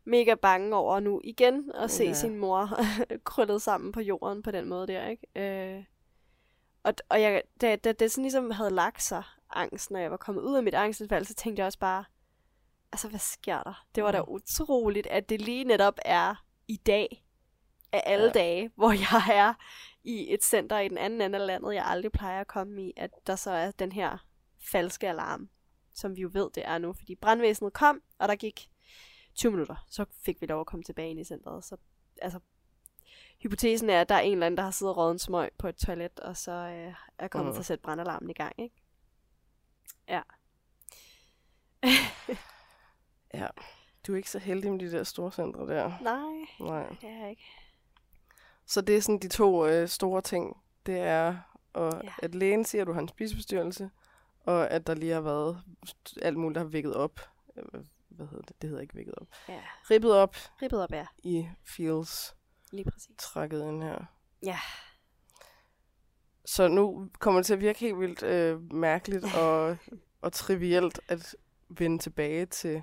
mega 0.05 0.35
bange 0.35 0.77
over 0.77 1.01
nu 1.01 1.21
igen 1.25 1.73
at 1.75 1.91
se 1.91 2.05
Ja. 2.05 2.13
sin 2.13 2.37
mor 2.39 2.71
krøllet 3.25 3.63
sammen 3.63 3.93
på 3.93 4.01
jorden 4.01 4.43
på 4.43 4.51
den 4.51 4.69
måde 4.69 4.87
der, 4.87 5.07
ikke? 5.09 5.27
Øh, 5.77 5.85
og 6.83 6.95
og 7.09 7.23
jeg, 7.23 7.43
da, 7.61 7.77
da 7.77 7.93
det 7.93 8.11
sådan 8.13 8.23
ligesom 8.25 8.51
havde 8.51 8.71
lagt 8.71 9.03
sig, 9.03 9.23
angst, 9.55 9.91
når 9.91 9.99
jeg 10.01 10.11
var 10.11 10.17
kommet 10.17 10.43
ud 10.43 10.57
af 10.57 10.63
mit 10.63 10.75
angstanfald, 10.75 11.25
så 11.25 11.35
tænkte 11.35 11.61
jeg 11.61 11.67
også 11.67 11.79
bare, 11.79 12.05
altså 12.93 13.09
hvad 13.09 13.21
sker 13.21 13.63
der? 13.63 13.85
Det 13.95 14.05
var 14.05 14.13
da 14.13 14.21
Mm. 14.23 14.29
utroligt, 14.29 15.07
at 15.07 15.29
det 15.29 15.41
lige 15.43 15.65
netop 15.65 15.99
er 16.05 16.45
i 16.69 16.77
dag, 16.77 17.23
af 17.93 18.03
alle 18.07 18.27
ja. 18.27 18.33
dage, 18.33 18.71
hvor 18.77 18.91
jeg 18.93 19.35
er 19.37 19.55
i 20.07 20.35
et 20.35 20.45
center 20.45 20.79
i 20.79 20.89
den 20.89 20.99
anden 20.99 21.21
ende 21.21 21.39
af 21.39 21.47
landet, 21.47 21.75
jeg 21.75 21.87
aldrig 21.87 22.13
plejer 22.13 22.41
at 22.41 22.47
komme 22.47 22.83
i, 22.83 22.93
at 22.97 23.11
der 23.27 23.37
så 23.37 23.51
er 23.51 23.71
den 23.71 23.93
her 23.93 24.27
falske 24.61 25.09
alarm, 25.09 25.49
som 25.95 26.17
vi 26.17 26.21
jo 26.21 26.31
ved, 26.33 26.51
det 26.55 26.63
er 26.67 26.79
nu. 26.79 26.93
Fordi 26.93 27.15
brandvæsenet 27.15 27.73
kom, 27.73 28.03
og 28.19 28.29
der 28.29 28.35
gik 28.37 28.69
20 29.35 29.53
minutter. 29.53 29.87
Så 29.89 30.05
fik 30.25 30.41
vi 30.41 30.47
lov 30.47 30.61
at 30.61 30.67
komme 30.67 30.83
tilbage 30.83 31.11
ind 31.11 31.21
i 31.21 31.25
centret. 31.25 31.65
Så 31.65 31.77
altså, 32.23 32.41
hypotesen 33.43 33.91
er, 33.91 34.01
at 34.01 34.09
der 34.09 34.15
er 34.15 34.21
en 34.21 34.33
eller 34.33 34.47
anden, 34.47 34.57
der 34.57 34.65
har 34.65 34.71
siddet 34.71 34.91
og 34.93 34.97
røget 34.97 35.13
en 35.13 35.19
smøg 35.19 35.51
på 35.59 35.69
et 35.69 35.77
toilet, 35.77 36.21
og 36.21 36.37
så 36.37 36.53
øh, 36.53 36.95
er 37.19 37.29
kommet 37.29 37.45
Mm. 37.47 37.49
mm. 37.51 37.55
til 37.55 37.61
at 37.61 37.67
sætte 37.67 37.83
brandalarmen 37.83 38.31
i 38.31 38.33
gang, 38.33 38.55
ikke? 38.59 38.75
Ja. 40.09 40.23
ja. 43.35 43.47
Du 44.07 44.13
er 44.13 44.17
ikke 44.17 44.31
så 44.31 44.39
heldig 44.39 44.73
med 44.73 44.79
de 44.81 44.91
der 44.91 45.05
store 45.05 45.33
centre 45.33 45.67
der. 45.67 45.93
Nej, 46.03 46.47
Nej. 46.69 46.89
det 47.01 47.09
er 47.09 47.19
jeg 47.21 47.31
ikke. 47.31 47.45
Så 48.67 48.81
det 48.81 48.97
er 48.97 49.01
sådan 49.01 49.19
de 49.19 49.29
to 49.29 49.67
øh, 49.67 49.89
store 49.89 50.23
ting. 50.23 50.57
Det 50.87 50.99
er, 50.99 51.37
og, 51.73 51.93
ja. 51.93 52.09
Ja. 52.09 52.13
at 52.23 52.35
lægen 52.35 52.65
siger, 52.65 52.83
at 52.83 52.89
du 52.89 52.93
har 52.93 53.01
en 53.01 53.09
spiseforstyrrelse, 53.09 53.91
og 54.41 54.71
at 54.71 54.87
der 54.87 54.95
lige 54.95 55.13
har 55.13 55.21
været 55.21 55.63
alt 56.23 56.37
muligt, 56.37 56.55
der 56.55 56.61
har 56.61 56.69
vækket 56.69 56.95
op. 56.95 57.21
Øh, 57.57 57.81
Hvad 58.09 58.27
hedder 58.27 58.43
det? 58.45 58.63
Det 58.63 58.69
hedder 58.71 58.83
ikke 58.83 58.95
vækket 58.95 59.15
op. 59.15 59.27
Ja, 59.49 59.61
Ribbet 59.91 60.15
op 60.15 60.37
ribbet 60.63 60.83
op 60.83 60.91
er 60.93 61.07
i 61.19 61.49
feels 61.65 62.35
lige 62.73 62.91
præcis. 62.91 63.11
trækket 63.19 63.65
ind 63.69 63.83
her. 63.83 64.05
Ja. 64.43 64.59
Så 66.45 66.69
nu 66.69 67.09
kommer 67.19 67.39
det 67.41 67.47
til 67.47 67.55
at 67.55 67.61
virke 67.61 67.79
helt 67.79 68.01
vildt 68.01 68.23
øh, 68.23 68.73
mærkeligt 68.75 69.25
og, 69.43 69.77
og 70.21 70.33
trivielt 70.33 71.01
at 71.09 71.37
vende 71.69 71.99
tilbage 71.99 72.47
til 72.47 72.83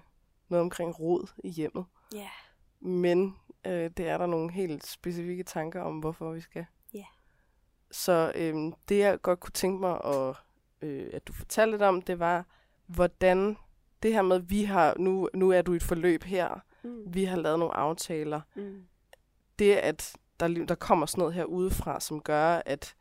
noget 0.49 0.61
omkring 0.61 0.99
rod 0.99 1.31
i 1.43 1.49
hjemmet. 1.49 1.85
Ja. 2.13 2.29
Men 2.79 3.35
øh, 3.65 3.89
det 3.97 4.09
er 4.09 4.17
der 4.17 4.25
nogle 4.25 4.51
helt 4.51 4.85
specifikke 4.87 5.43
tanker 5.43 5.81
om, 5.81 5.99
hvorfor 5.99 6.31
vi 6.31 6.41
skal. 6.41 6.65
Ja. 6.93 7.03
Så 7.91 8.31
øh, 8.35 8.55
det, 8.89 8.99
jeg 8.99 9.21
godt 9.21 9.39
kunne 9.39 9.51
tænke 9.51 9.79
mig, 9.79 9.99
at, 10.05 10.35
øh, 10.81 11.09
at 11.13 11.27
du 11.27 11.33
fortalte 11.33 11.71
lidt 11.71 11.81
om, 11.81 12.01
det 12.01 12.19
var, 12.19 12.45
hvordan 12.87 13.57
det 14.03 14.13
her 14.13 14.21
med, 14.21 14.39
vi 14.39 14.63
har, 14.63 14.95
nu, 14.99 15.29
nu 15.33 15.49
er 15.51 15.61
du 15.61 15.73
i 15.73 15.75
et 15.75 15.83
forløb 15.83 16.23
her, 16.23 16.59
Mm. 16.85 17.03
vi 17.13 17.23
har 17.25 17.37
lavet 17.37 17.59
nogle 17.59 17.75
aftaler, 17.75 18.41
Mm. 18.55 18.83
det, 19.59 19.75
at 19.75 20.15
der, 20.39 20.47
der 20.47 20.75
kommer 20.75 21.05
sådan 21.05 21.19
noget 21.19 21.33
her 21.33 21.43
udefra, 21.43 21.99
som 21.99 22.21
gør, 22.21 22.61
at 22.65 22.95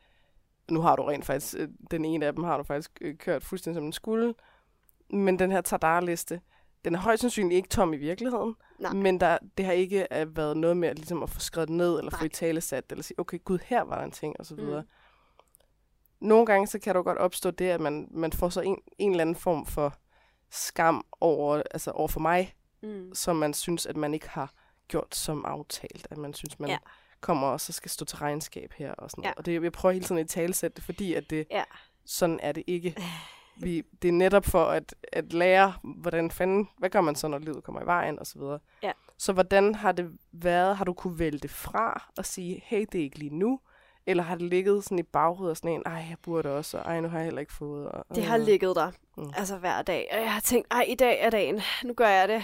nu 0.70 0.80
har 0.80 0.96
du 0.96 1.02
rent 1.02 1.24
faktisk, 1.24 1.54
øh, 1.58 1.68
den 1.90 2.04
ene 2.04 2.26
af 2.26 2.32
dem 2.34 2.44
har 2.44 2.56
du 2.56 2.62
faktisk 2.62 2.98
øh, 3.00 3.16
kørt 3.18 3.44
fuldstændig 3.44 3.76
som 3.76 3.84
den 3.84 3.92
skulle, 3.92 4.34
men 5.10 5.38
den 5.38 5.52
her 5.52 5.60
Tadar-liste, 5.60 6.40
den 6.84 6.94
er 6.94 6.98
højst 6.98 7.20
sandsynligt 7.20 7.56
ikke 7.56 7.68
tom 7.68 7.92
i 7.94 7.96
virkeligheden, 7.96 8.54
Nej. 8.78 8.92
men 8.92 9.20
der, 9.20 9.38
det 9.58 9.64
har 9.66 9.72
ikke 9.72 10.06
øh, 10.20 10.36
været 10.36 10.56
noget 10.56 10.76
med 10.76 10.88
at, 10.88 10.96
ligesom 10.96 11.22
at 11.22 11.30
få 11.30 11.40
skrevet 11.40 11.70
ned, 11.70 11.98
eller 11.98 12.10
få 12.10 12.16
Nej. 12.16 12.26
i 12.26 12.28
tale 12.28 12.60
sat, 12.60 12.84
eller 12.90 13.02
sige, 13.02 13.18
okay, 13.18 13.38
gud, 13.44 13.58
her 13.64 13.82
var 13.82 13.96
der 13.98 14.04
en 14.04 14.10
ting, 14.10 14.36
og 14.40 14.46
så 14.46 14.54
Mm. 14.54 14.60
videre. 14.66 14.84
Nogle 16.20 16.46
gange, 16.46 16.66
så 16.66 16.78
kan 16.78 16.94
der 16.94 17.02
godt 17.02 17.18
opstå 17.18 17.50
det, 17.50 17.64
at 17.68 17.80
man, 17.80 18.08
man 18.10 18.32
får 18.32 18.48
så 18.48 18.60
en, 18.60 18.78
en 18.98 19.10
eller 19.10 19.20
anden 19.20 19.36
form 19.36 19.66
for 19.66 19.94
skam 20.50 21.04
over, 21.20 21.62
altså 21.70 21.90
over 21.90 22.08
for 22.08 22.20
mig, 22.20 22.54
Mm. 22.82 23.14
som 23.14 23.36
man 23.36 23.54
synes, 23.54 23.86
at 23.86 23.96
man 23.96 24.14
ikke 24.14 24.28
har 24.28 24.52
gjort 24.88 25.14
som 25.14 25.44
aftalt. 25.44 26.06
At 26.10 26.16
man 26.18 26.34
synes, 26.34 26.58
man 26.60 26.70
ja. 26.70 26.78
Kommer 27.20 27.48
og 27.48 27.60
så 27.60 27.72
skal 27.72 27.90
stå 27.90 28.04
til 28.04 28.18
regnskab 28.18 28.72
her 28.72 28.92
og 28.92 29.10
sådan 29.10 29.22
noget. 29.22 29.34
Ja. 29.34 29.38
Og 29.38 29.46
det, 29.46 29.62
jeg 29.62 29.72
prøver 29.72 29.92
hele 29.92 30.04
tiden 30.04 30.18
at 30.20 30.28
talsætte 30.28 30.74
det, 30.76 30.84
fordi 30.84 31.14
at 31.14 31.30
det, 31.30 31.46
Ja. 31.50 31.62
sådan 32.04 32.40
er 32.42 32.52
det 32.52 32.64
ikke. 32.66 32.96
Vi, 33.62 33.82
det 34.02 34.08
er 34.08 34.12
netop 34.12 34.44
for 34.44 34.64
at, 34.64 34.94
at 35.12 35.32
lære, 35.32 35.72
hvordan 35.84 36.30
fanden, 36.30 36.68
hvad 36.78 36.90
gør 36.90 37.00
man 37.00 37.14
så, 37.14 37.28
når 37.28 37.38
livet 37.38 37.64
kommer 37.64 37.82
i 37.82 37.86
vejen 37.86 38.18
og 38.18 38.26
så 38.26 38.38
videre. 38.38 38.58
Ja. 38.82 38.92
Så 39.18 39.32
hvordan 39.32 39.74
har 39.74 39.92
det 39.92 40.10
været, 40.32 40.76
har 40.76 40.84
du 40.84 40.92
kunne 40.92 41.18
vælge 41.18 41.38
det 41.38 41.50
fra 41.50 42.10
og 42.18 42.24
sige, 42.26 42.62
hey, 42.66 42.86
det 42.92 42.98
er 43.00 43.04
ikke 43.04 43.18
lige 43.18 43.34
nu? 43.38 43.60
Eller 44.06 44.22
har 44.22 44.34
det 44.34 44.42
ligget 44.48 44.84
sådan 44.84 44.98
i 44.98 45.02
baghovedet 45.02 45.50
og 45.50 45.56
sådan 45.56 45.70
en, 45.70 45.82
ej, 45.86 45.92
jeg 45.92 46.16
burde 46.22 46.56
også, 46.56 46.78
og 46.78 46.84
ej, 46.84 47.00
nu 47.00 47.08
har 47.08 47.18
jeg 47.18 47.24
heller 47.24 47.40
ikke 47.40 47.52
fået. 47.52 47.88
Og, 47.88 48.04
Det 48.14 48.24
har 48.24 48.36
ligget 48.36 48.76
der, 48.76 48.90
Mm. 49.16 49.30
altså 49.36 49.56
hver 49.58 49.82
dag. 49.82 50.08
Og 50.12 50.18
jeg 50.20 50.32
har 50.32 50.40
tænkt, 50.40 50.68
ej, 50.70 50.84
i 50.88 50.94
dag 50.94 51.20
er 51.20 51.30
dagen, 51.30 51.60
nu 51.84 51.94
gør 51.94 52.08
jeg 52.08 52.28
det. 52.28 52.42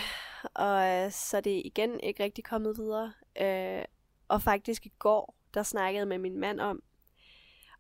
Og 0.55 0.87
øh, 0.89 1.11
så 1.13 1.37
er 1.37 1.41
det 1.41 1.63
igen 1.65 2.01
ikke 2.01 2.23
rigtig 2.25 2.45
kommet 2.45 2.77
videre. 2.79 3.13
Øh, 3.41 3.85
og 4.29 4.43
faktisk 4.43 4.87
i 4.87 4.93
går, 4.99 5.35
der 5.55 5.63
snakkede 5.63 6.07
med 6.07 6.19
min 6.19 6.41
mand 6.41 6.61
om, 6.61 6.81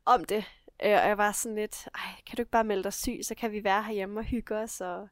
om 0.06 0.24
det. 0.24 0.44
Øh, 0.84 0.92
og 1.02 1.08
jeg 1.08 1.18
var 1.18 1.32
sådan 1.32 1.56
lidt, 1.56 1.88
ej, 1.94 2.00
kan 2.26 2.36
du 2.36 2.42
ikke 2.42 2.50
bare 2.50 2.64
melde 2.64 2.82
dig 2.84 2.92
syg, 2.92 3.18
så 3.22 3.34
kan 3.34 3.52
vi 3.52 3.64
være 3.64 3.82
herhjemme 3.82 4.20
og 4.20 4.24
hygge 4.24 4.56
os, 4.56 4.80
og 4.80 5.08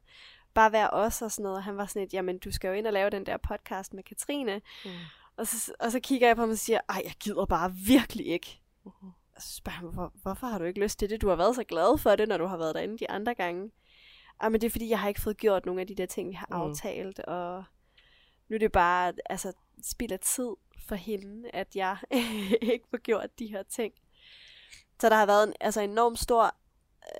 bare 0.53 0.71
være 0.71 0.89
os 0.89 1.21
og 1.21 1.31
sådan 1.31 1.43
noget. 1.43 1.57
Og 1.57 1.63
han 1.63 1.77
var 1.77 1.85
sådan 1.85 2.01
lidt, 2.01 2.13
jamen 2.13 2.37
du 2.39 2.51
skal 2.51 2.67
jo 2.67 2.73
ind 2.73 2.87
og 2.87 2.93
lave 2.93 3.09
den 3.09 3.25
der 3.25 3.37
podcast 3.37 3.93
med 3.93 4.03
Katrine. 4.03 4.61
Mm. 4.85 4.91
Og 5.37 5.47
så, 5.47 5.73
og 5.79 5.91
så 5.91 5.99
kigger 5.99 6.27
jeg 6.27 6.35
på 6.35 6.41
ham 6.41 6.49
og 6.49 6.57
siger, 6.57 6.79
ej, 6.89 7.01
jeg 7.05 7.13
gider 7.19 7.45
bare 7.45 7.73
virkelig 7.73 8.25
ikke. 8.25 8.61
Mhm. 8.85 9.11
Og 9.35 9.41
så 9.41 9.53
spørger 9.53 9.77
han, 9.79 9.89
hvor, 9.93 10.11
hvorfor 10.21 10.47
har 10.47 10.57
du 10.57 10.63
ikke 10.65 10.79
lyst 10.79 10.99
til 10.99 11.09
det? 11.09 11.21
Du 11.21 11.29
har 11.29 11.35
været 11.35 11.55
så 11.55 11.63
glad 11.63 11.97
for 11.97 12.15
det, 12.15 12.27
når 12.27 12.37
du 12.37 12.45
har 12.45 12.57
været 12.57 12.75
derinde 12.75 12.97
de 12.97 13.09
andre 13.09 13.33
gange. 13.35 13.71
Ej, 14.41 14.49
men 14.49 14.61
det 14.61 14.67
er 14.67 14.71
fordi, 14.71 14.89
jeg 14.89 14.99
har 14.99 15.07
ikke 15.07 15.21
fået 15.21 15.37
gjort 15.37 15.65
nogle 15.65 15.81
af 15.81 15.87
de 15.87 15.95
der 15.95 16.05
ting, 16.05 16.29
vi 16.29 16.33
har 16.33 16.47
Mm. 16.49 16.61
aftalt. 16.61 17.19
Og 17.19 17.63
nu 18.49 18.55
er 18.55 18.59
det 18.59 18.71
bare 18.71 19.13
altså, 19.29 19.53
spild 19.83 20.11
af 20.11 20.19
tid 20.19 20.49
for 20.87 20.95
hende, 20.95 21.49
at 21.53 21.75
jeg 21.75 21.97
ikke 22.73 22.85
får 22.89 22.97
gjort 22.97 23.39
de 23.39 23.47
her 23.47 23.63
ting. 23.63 23.93
Så 25.01 25.09
der 25.09 25.15
har 25.15 25.25
været 25.25 25.47
en 25.47 25.53
altså, 25.61 25.81
enormt 25.81 26.19
stor 26.19 26.55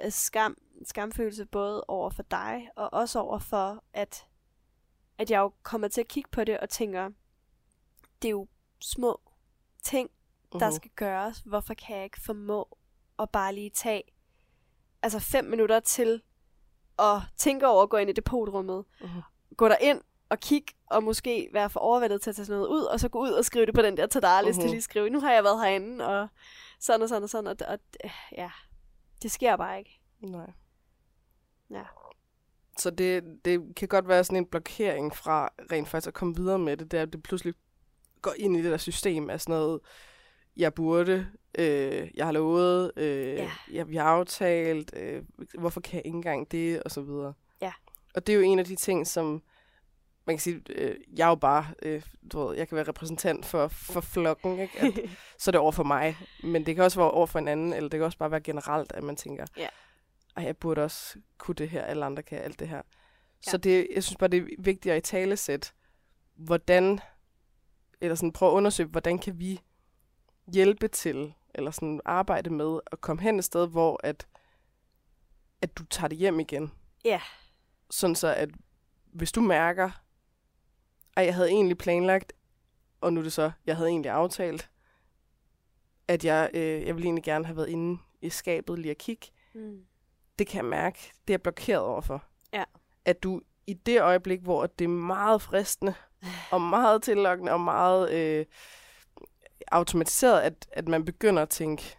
øh, 0.05 0.11
skam, 0.11 0.57
skamfølelse 0.85 1.45
både 1.45 1.83
over 1.87 2.09
for 2.09 2.23
dig, 2.23 2.69
og 2.75 2.93
også 2.93 3.19
over 3.19 3.39
for, 3.39 3.83
at, 3.93 4.25
at 5.17 5.31
jeg 5.31 5.39
jo 5.39 5.51
kommer 5.63 5.87
til 5.87 6.01
at 6.01 6.07
kigge 6.07 6.29
på 6.31 6.43
det 6.43 6.57
og 6.59 6.69
tænker, 6.69 7.09
det 8.21 8.27
er 8.27 8.31
jo 8.31 8.47
små 8.81 9.21
ting, 9.83 10.09
der 10.53 10.67
Mhm. 10.67 10.75
skal 10.75 10.91
gøres. 10.95 11.39
Hvorfor 11.45 11.73
kan 11.73 11.95
jeg 11.95 12.03
ikke 12.03 12.21
formå 12.25 12.77
at 13.19 13.29
bare 13.29 13.53
lige 13.55 13.69
tage 13.69 14.03
altså 15.01 15.19
fem 15.19 15.45
minutter 15.45 15.79
til 15.79 16.21
at 16.99 17.21
tænke 17.37 17.67
over 17.67 17.83
at 17.83 17.89
gå 17.89 17.97
ind 17.97 18.09
i 18.09 18.13
depotrummet, 18.13 18.85
Mhm. 19.01 19.09
gå 19.57 19.67
der 19.67 19.77
ind 19.81 20.01
og 20.29 20.39
kigge, 20.39 20.73
og 20.87 21.03
måske 21.03 21.49
være 21.53 21.69
for 21.69 21.79
overvældet 21.79 22.21
til 22.21 22.29
at 22.29 22.35
tage 22.35 22.45
sådan 22.45 22.57
noget 22.59 22.69
ud, 22.69 22.83
og 22.83 22.99
så 22.99 23.09
gå 23.09 23.19
ud 23.19 23.29
og 23.31 23.45
skrive 23.45 23.65
det 23.65 23.75
på 23.75 23.81
den 23.81 23.97
der 23.97 24.07
tadarliste, 24.07 24.59
Mhm. 24.61 24.67
uh-huh. 24.67 24.71
lige 24.71 24.81
skrive, 24.81 25.09
nu 25.09 25.19
har 25.19 25.31
jeg 25.33 25.43
været 25.43 25.61
herinde, 25.61 26.05
og 26.07 26.27
sådan 26.79 27.01
og 27.01 27.09
sådan 27.09 27.23
og 27.23 27.29
sådan, 27.29 27.47
og, 27.47 27.55
og 27.67 27.79
ja, 28.37 28.51
det 29.21 29.31
sker 29.31 29.55
bare 29.55 29.77
ikke. 29.79 29.99
Nej. 30.21 30.51
Ja. 31.69 31.83
Så 32.77 32.89
det, 32.89 33.23
det 33.45 33.75
kan 33.75 33.87
godt 33.87 34.07
være 34.07 34.23
sådan 34.23 34.37
en 34.37 34.45
blokering 34.45 35.15
fra 35.15 35.49
rent 35.71 35.87
faktisk 35.87 36.07
at 36.07 36.13
komme 36.13 36.35
videre 36.35 36.59
med 36.59 36.77
det, 36.77 36.91
det 36.91 36.97
er, 36.97 37.01
at 37.03 37.13
det 37.13 37.23
pludselig 37.23 37.53
går 38.21 38.33
ind 38.37 38.57
i 38.57 38.61
det 38.61 38.71
der 38.71 38.77
system 38.77 39.29
af 39.29 39.41
sådan 39.41 39.55
noget, 39.55 39.79
jeg 40.57 40.73
burde, 40.73 41.27
øh, 41.57 42.11
jeg 42.15 42.25
har 42.25 42.31
lovet, 42.31 42.91
øh, 42.97 43.33
Ja. 43.33 43.51
jeg, 43.71 43.89
vi 43.89 43.95
har 43.95 44.03
aftalt, 44.03 44.93
øh, 44.97 45.23
hvorfor 45.59 45.81
kan 45.81 45.95
jeg 45.95 46.05
ikke 46.05 46.15
engang 46.15 46.51
det, 46.51 46.83
og 46.83 46.91
så 46.91 47.01
videre. 47.01 47.33
Ja. 47.61 47.73
Og 48.15 48.27
det 48.27 48.33
er 48.33 48.37
jo 48.37 48.43
en 48.43 48.59
af 48.59 48.65
de 48.65 48.75
ting, 48.75 49.07
som 49.07 49.43
man 50.27 50.35
kan 50.35 50.39
sige, 50.41 50.61
øh, 50.69 50.95
jeg 51.17 51.25
er 51.25 51.29
jo 51.29 51.35
bare, 51.35 51.65
øh, 51.81 52.01
du 52.31 52.39
ved, 52.39 52.57
jeg 52.57 52.67
kan 52.67 52.75
være 52.75 52.87
repræsentant 52.87 53.45
for, 53.45 53.67
for 53.67 54.01
flokken, 54.01 54.59
ikke? 54.59 54.79
At, 54.79 54.93
så 55.39 55.49
er 55.49 55.51
det 55.51 55.61
over 55.61 55.71
for 55.71 55.83
mig. 55.83 56.17
Men 56.43 56.65
det 56.65 56.75
kan 56.75 56.83
også 56.83 56.99
være 56.99 57.11
over 57.11 57.25
for 57.27 57.39
en 57.39 57.47
anden, 57.47 57.73
eller 57.73 57.89
det 57.89 57.97
kan 57.97 58.05
også 58.05 58.17
bare 58.17 58.31
være 58.31 58.41
generelt, 58.41 58.91
at 58.91 59.03
man 59.03 59.15
tænker, 59.15 59.45
Ja. 59.57 59.67
ej, 60.37 60.43
jeg 60.43 60.57
burde 60.57 60.83
også 60.83 61.19
kunne 61.37 61.55
det 61.55 61.69
her, 61.69 61.81
alle 61.83 62.05
andre 62.05 62.23
kan 62.23 62.37
alt 62.37 62.59
det 62.59 62.67
her. 62.67 62.81
Ja. 63.45 63.51
Så 63.51 63.57
det, 63.57 63.87
jeg 63.95 64.03
synes 64.03 64.17
bare, 64.17 64.29
det 64.29 64.37
er 64.37 64.47
vigtigt 64.59 64.93
at 64.93 64.97
i 64.97 65.11
tale 65.11 65.37
hvordan, 66.35 66.99
eller 68.01 68.15
sådan 68.15 68.31
prøve 68.33 68.51
at 68.51 68.55
undersøge, 68.55 68.89
hvordan 68.89 69.19
kan 69.19 69.39
vi 69.39 69.59
hjælpe 70.53 70.87
til, 70.87 71.33
eller 71.55 71.71
sådan 71.71 72.01
arbejde 72.05 72.49
med 72.49 72.79
at 72.91 73.01
komme 73.01 73.21
hen 73.21 73.39
et 73.39 73.45
sted, 73.45 73.67
hvor 73.67 73.99
at, 74.03 74.27
at 75.61 75.77
du 75.77 75.83
tager 75.85 76.07
det 76.07 76.17
hjem 76.17 76.39
igen. 76.39 76.71
Ja. 77.05 77.21
Sådan 77.89 78.15
så, 78.15 78.33
at 78.33 78.49
hvis 79.13 79.31
du 79.31 79.41
mærker, 79.41 79.89
at 81.17 81.25
jeg 81.25 81.35
havde 81.35 81.49
egentlig 81.49 81.77
planlagt, 81.77 82.33
og 83.01 83.13
nu 83.13 83.19
er 83.19 83.23
det 83.23 83.33
så, 83.33 83.51
jeg 83.65 83.75
havde 83.75 83.89
egentlig 83.89 84.11
aftalt, 84.11 84.69
at 86.07 86.25
jeg, 86.25 86.49
øh, 86.53 86.85
jeg 86.85 86.95
ville 86.95 87.05
egentlig 87.05 87.23
gerne 87.23 87.45
have 87.45 87.57
været 87.57 87.69
inde 87.69 88.01
i 88.21 88.29
skabet 88.29 88.79
lige 88.79 88.91
at 88.91 88.97
kigge, 88.97 89.27
mm. 89.53 89.85
det 90.39 90.47
kan 90.47 90.57
jeg 90.57 90.65
mærke, 90.65 90.97
det 90.97 91.29
er 91.29 91.33
jeg 91.33 91.41
blokeret 91.41 91.81
overfor. 91.81 92.23
Ja. 92.53 92.63
At 93.05 93.23
du 93.23 93.41
i 93.67 93.73
det 93.73 94.01
øjeblik, 94.01 94.41
hvor 94.41 94.65
det 94.65 94.85
er 94.85 94.89
meget 94.89 95.41
fristende, 95.41 95.93
og 96.51 96.61
meget 96.61 97.03
tillokkende, 97.03 97.51
og 97.51 97.61
meget, 97.61 98.11
øh, 98.11 98.45
automatiseret, 99.71 100.41
at, 100.41 100.67
at 100.71 100.87
man 100.87 101.05
begynder 101.05 101.41
at 101.41 101.49
tænke, 101.49 101.97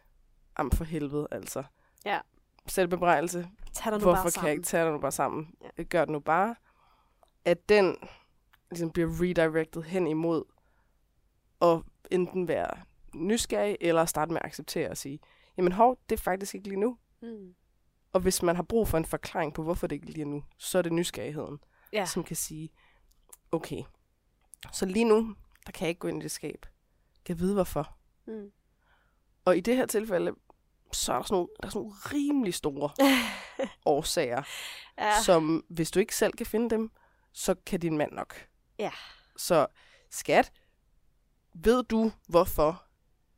am 0.56 0.70
for 0.70 0.84
helvede, 0.84 1.28
altså. 1.30 1.62
Ja. 2.04 2.20
Selvbebrejdelse. 2.66 3.48
Tag 3.72 3.92
dig 3.92 4.00
nu 4.00 4.02
Hvorfor 4.02 4.22
bare 4.22 4.30
kan 4.30 4.44
jeg 4.44 4.52
ikke 4.52 4.62
tage 4.62 4.84
det 4.84 4.92
nu 4.92 4.98
bare 4.98 5.12
sammen? 5.12 5.54
Ja. 5.78 5.82
Gør 5.82 6.04
det 6.04 6.12
nu 6.12 6.20
bare. 6.20 6.54
At 7.44 7.68
den 7.68 7.96
ligesom 8.70 8.90
bliver 8.90 9.08
redirected 9.22 9.82
hen 9.82 10.06
imod 10.06 10.44
at 11.60 11.82
enten 12.10 12.48
være 12.48 12.70
nysgerrig, 13.14 13.76
eller 13.80 14.04
starte 14.04 14.32
med 14.32 14.40
at 14.40 14.46
acceptere 14.46 14.90
og 14.90 14.96
sige, 14.96 15.20
jamen 15.56 15.72
hov, 15.72 15.98
det 16.10 16.18
er 16.18 16.22
faktisk 16.22 16.54
ikke 16.54 16.68
lige 16.68 16.80
nu. 16.80 16.98
Mm. 17.22 17.54
Og 18.12 18.20
hvis 18.20 18.42
man 18.42 18.56
har 18.56 18.62
brug 18.62 18.88
for 18.88 18.98
en 18.98 19.04
forklaring 19.04 19.54
på, 19.54 19.62
hvorfor 19.62 19.86
det 19.86 19.96
ikke 19.96 20.06
lige 20.06 20.20
er 20.22 20.26
nu, 20.26 20.44
så 20.58 20.78
er 20.78 20.82
det 20.82 20.92
nysgerrigheden, 20.92 21.58
Ja. 21.92 22.06
som 22.06 22.24
kan 22.24 22.36
sige, 22.36 22.70
okay, 23.52 23.82
så 24.72 24.86
lige 24.86 25.04
nu, 25.04 25.34
der 25.66 25.72
kan 25.72 25.82
jeg 25.84 25.88
ikke 25.88 25.98
gå 25.98 26.08
ind 26.08 26.20
i 26.20 26.22
det 26.22 26.30
skab. 26.30 26.66
Kan 27.24 27.34
jeg 27.34 27.38
vide, 27.40 27.54
hvorfor? 27.54 27.96
Mm. 28.26 28.50
Og 29.44 29.56
i 29.56 29.60
det 29.60 29.76
her 29.76 29.86
tilfælde, 29.86 30.34
så 30.92 31.12
er 31.12 31.16
der 31.16 31.22
sådan 31.22 31.34
nogle, 31.34 31.48
der 31.60 31.66
er 31.66 31.70
sådan 31.70 31.80
nogle 31.82 31.94
rimelig 32.14 32.54
store 32.54 32.90
årsager, 33.86 34.42
ja. 34.98 35.12
som 35.24 35.64
hvis 35.68 35.90
du 35.90 36.00
ikke 36.00 36.16
selv 36.16 36.32
kan 36.32 36.46
finde 36.46 36.70
dem, 36.70 36.90
så 37.32 37.54
kan 37.66 37.80
din 37.80 37.98
mand 37.98 38.12
nok. 38.12 38.46
Ja. 38.78 38.90
Så 39.36 39.66
skat, 40.10 40.52
ved 41.54 41.82
du 41.84 42.12
hvorfor, 42.28 42.84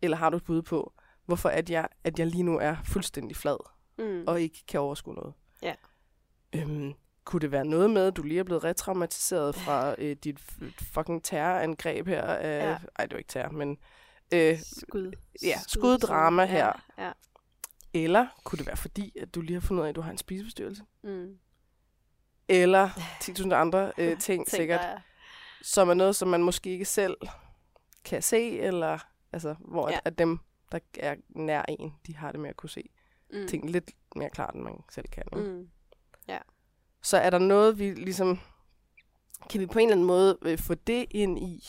eller 0.02 0.16
har 0.16 0.30
du 0.30 0.36
et 0.36 0.44
bud 0.44 0.62
på, 0.62 0.92
hvorfor 1.26 1.48
at 1.48 1.70
jeg, 1.70 1.88
at 2.04 2.18
jeg 2.18 2.26
lige 2.26 2.42
nu 2.42 2.58
er 2.58 2.76
fuldstændig 2.84 3.36
flad, 3.36 3.56
Mm. 3.98 4.24
og 4.26 4.40
ikke 4.40 4.62
kan 4.68 4.80
overskue 4.80 5.14
noget? 5.14 5.34
Ja. 5.62 5.74
Øhm, 6.54 6.94
kunne 7.24 7.40
det 7.40 7.50
være 7.52 7.64
noget 7.64 7.90
med, 7.90 8.06
at 8.06 8.16
du 8.16 8.22
lige 8.22 8.40
er 8.40 8.44
blevet 8.44 8.64
retraumatiseret 8.64 9.54
fra 9.54 9.94
øh, 9.98 10.16
dit 10.24 10.40
fucking 10.94 11.24
terrorangreb 11.24 12.06
her? 12.06 12.38
Øh, 12.38 12.44
Ja. 12.44 12.78
Ej, 12.98 13.06
det 13.06 13.12
var 13.12 13.18
ikke 13.18 13.28
terror, 13.28 13.52
men... 13.52 13.78
Øh, 14.34 14.58
Skud. 14.62 15.12
ja, 15.42 15.58
skuddrama 15.68 16.44
her. 16.44 16.72
Ja. 16.98 17.04
ja. 17.06 17.12
eller 17.94 18.26
kunne 18.44 18.56
det 18.58 18.66
være 18.66 18.76
fordi, 18.76 19.18
at 19.20 19.34
du 19.34 19.40
lige 19.40 19.54
har 19.54 19.60
fundet 19.60 19.80
ud 19.80 19.84
af, 19.86 19.88
at 19.90 19.96
du 19.96 20.00
har 20.00 20.10
en 20.10 20.18
spiseforstyrrelse? 20.18 20.82
Mm. 21.02 21.38
Eller 22.48 22.88
10.000 23.22 23.52
andre 23.54 23.92
øh, 23.98 24.18
ting, 24.26 24.48
sikkert, 24.50 24.80
dig, 24.80 25.02
som 25.62 25.88
er 25.88 25.94
noget, 25.94 26.16
som 26.16 26.28
man 26.28 26.42
måske 26.42 26.70
ikke 26.70 26.84
selv 26.84 27.16
kan 28.04 28.22
se, 28.22 28.58
eller 28.58 28.98
altså, 29.32 29.54
hvor 29.58 29.88
Ja. 29.88 29.92
ja. 29.92 29.98
at, 29.98 30.12
at 30.12 30.18
dem, 30.18 30.38
der 30.72 30.78
er 30.98 31.14
nær 31.28 31.62
en, 31.68 31.94
de 32.06 32.16
har 32.16 32.32
det 32.32 32.40
med 32.40 32.50
at 32.50 32.56
kunne 32.56 32.70
se 32.70 32.90
mm. 33.32 33.46
ting 33.48 33.70
lidt 33.70 33.90
mere 34.16 34.30
klart, 34.30 34.54
end 34.54 34.62
man 34.62 34.74
selv 34.90 35.08
kan. 35.08 35.24
Ikke? 35.36 35.48
Mm. 35.48 35.70
Så 37.02 37.16
er 37.16 37.30
der 37.30 37.38
noget, 37.38 37.78
vi 37.78 37.94
ligesom... 37.94 38.38
Kan 39.50 39.60
vi 39.60 39.66
på 39.66 39.78
en 39.78 39.88
eller 39.88 39.94
anden 39.94 40.06
måde 40.06 40.38
øh, 40.42 40.58
få 40.58 40.74
det 40.74 41.06
ind 41.10 41.38
i 41.38 41.64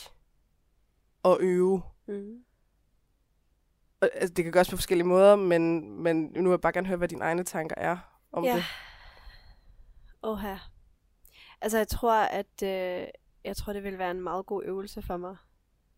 og 1.23 1.37
øve? 1.41 1.81
Mm. 2.07 2.43
Og, 4.01 4.09
altså, 4.13 4.33
det 4.33 4.43
kan 4.43 4.51
gøres 4.53 4.69
på 4.69 4.75
forskellige 4.75 5.07
måder, 5.07 5.35
men, 5.35 5.91
men 6.01 6.21
nu 6.21 6.41
vil 6.43 6.49
jeg 6.49 6.61
bare 6.61 6.73
gerne 6.73 6.87
høre, 6.87 6.97
hvad 6.97 7.07
dine 7.07 7.23
egne 7.23 7.43
tanker 7.43 7.75
er 7.77 7.97
om 8.31 8.43
ja. 8.43 8.55
det. 8.55 8.63
Åh 10.23 10.37
her. 10.37 10.71
Altså, 11.61 11.77
jeg 11.77 11.87
tror, 11.87 12.13
at 12.13 12.63
øh, 12.63 13.07
jeg 13.43 13.57
tror, 13.57 13.73
det 13.73 13.83
vil 13.83 13.97
være 13.97 14.11
en 14.11 14.21
meget 14.21 14.45
god 14.45 14.63
øvelse 14.65 15.01
for 15.01 15.17
mig. 15.17 15.35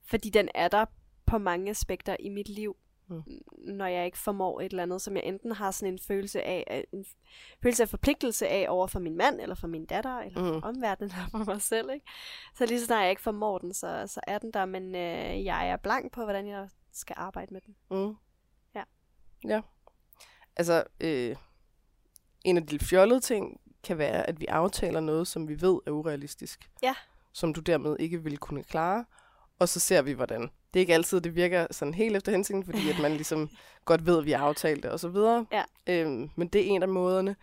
Fordi 0.06 0.30
den 0.30 0.50
er 0.56 0.68
der 0.68 0.86
på 1.26 1.38
mange 1.38 1.70
aspekter 1.70 2.16
i 2.20 2.30
mit 2.30 2.50
liv, 2.50 2.76
Mm. 3.08 3.24
når 3.58 3.86
jeg 3.86 4.06
ikke 4.06 4.18
formår 4.18 4.62
et 4.62 4.66
eller 4.66 4.84
andet, 4.84 5.02
som 5.02 5.16
jeg 5.16 5.24
enten 5.26 5.52
har 5.52 5.72
sådan 5.72 5.94
en 5.94 6.00
følelse 6.00 6.42
af, 6.44 6.64
af- 6.68 6.86
en 6.92 7.06
følelse 7.64 7.84
af 7.84 7.90
forpligtelse 7.90 8.48
af 8.48 8.66
over 8.70 8.88
for 8.88 9.00
min 9.00 9.18
mand, 9.18 9.42
eller 9.42 9.56
for 9.56 9.68
min 9.68 9.86
datter, 9.86 10.18
eller 10.20 10.40
for 10.40 10.54
Mm. 10.58 10.64
omverdenen, 10.64 11.12
eller 11.12 11.28
for 11.32 11.38
mig 11.52 11.62
selv, 11.62 11.90
ikke? 11.94 12.06
Så 12.56 12.66
lige 12.66 12.80
så 12.80 12.86
snart 12.86 13.02
jeg 13.02 13.10
ikke 13.10 13.22
formår 13.22 13.58
den, 13.58 13.74
så, 13.74 14.04
så 14.08 14.20
er 14.28 14.38
den 14.38 14.52
der, 14.54 14.66
men 14.66 14.96
øh, 14.96 15.46
jeg 15.46 15.70
er 15.70 15.78
blank 15.78 16.12
på, 16.12 16.24
hvordan 16.24 16.48
jeg 16.48 16.70
skal 16.92 17.16
arbejde 17.20 17.54
med 17.54 17.62
den. 17.62 17.76
Mm. 17.92 18.16
Ja. 18.76 18.84
Ja. 19.48 19.62
Altså, 20.56 20.84
øh, 21.02 21.36
en 22.46 22.58
af 22.58 22.68
de 22.68 22.80
fjollede 22.80 23.20
ting 23.20 23.62
kan 23.84 23.98
være, 23.98 24.30
at 24.30 24.40
vi 24.40 24.46
aftaler 24.46 25.00
noget, 25.00 25.28
som 25.28 25.48
vi 25.48 25.62
ved 25.62 25.80
er 25.88 25.92
urealistisk. 25.92 26.70
Ja. 26.84 26.96
Som 27.34 27.54
du 27.54 27.62
dermed 27.62 27.96
ikke 28.00 28.24
vil 28.24 28.38
kunne 28.38 28.64
klare. 28.64 29.06
Og 29.60 29.70
så 29.70 29.80
ser 29.80 30.02
vi, 30.02 30.12
hvordan. 30.12 30.42
Det 30.42 30.80
er 30.80 30.80
ikke 30.80 30.94
altid, 30.94 31.22
det 31.22 31.36
virker 31.36 31.68
sådan 31.72 31.94
helt 31.94 32.16
efter 32.16 32.32
hensigten, 32.32 32.66
fordi 32.66 32.90
at 32.90 33.00
man 33.02 33.12
ligesom 33.12 33.50
godt 33.86 34.06
ved, 34.06 34.18
at 34.18 34.26
vi 34.26 34.32
har 34.32 34.46
aftalt 34.46 34.84
det 34.84 34.92
og 34.92 35.00
så 35.00 35.10
videre. 35.10 35.46
Ja. 35.52 35.64
Øhm, 35.88 36.30
men 36.36 36.48
det 36.48 36.62
er 36.62 36.66
en 36.66 36.84
af 36.84 36.90
måderne. 36.90 37.36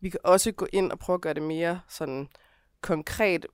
Vi 0.00 0.10
kan 0.10 0.20
også 0.24 0.52
gå 0.52 0.66
ind 0.72 0.92
og 0.92 0.98
prøve 0.98 1.14
at 1.14 1.20
gøre 1.20 1.34
det 1.34 1.42
mere 1.42 1.80
sådan 1.88 2.28
konkret. 2.80 3.46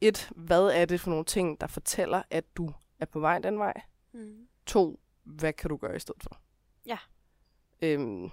Et, 0.00 0.30
hvad 0.36 0.62
er 0.66 0.84
det 0.84 1.00
for 1.00 1.10
nogle 1.10 1.24
ting, 1.24 1.60
der 1.60 1.66
fortæller, 1.66 2.22
at 2.30 2.44
du 2.56 2.72
er 3.00 3.06
på 3.06 3.20
vej 3.20 3.38
den 3.38 3.58
vej? 3.58 3.80
Mm. 4.12 4.46
To, 4.66 5.00
hvad 5.24 5.52
kan 5.52 5.70
du 5.70 5.76
gøre 5.76 5.96
i 5.96 5.98
stedet 5.98 6.22
for? 6.22 6.40
Ja. 6.86 6.98
Øhm, 7.82 8.30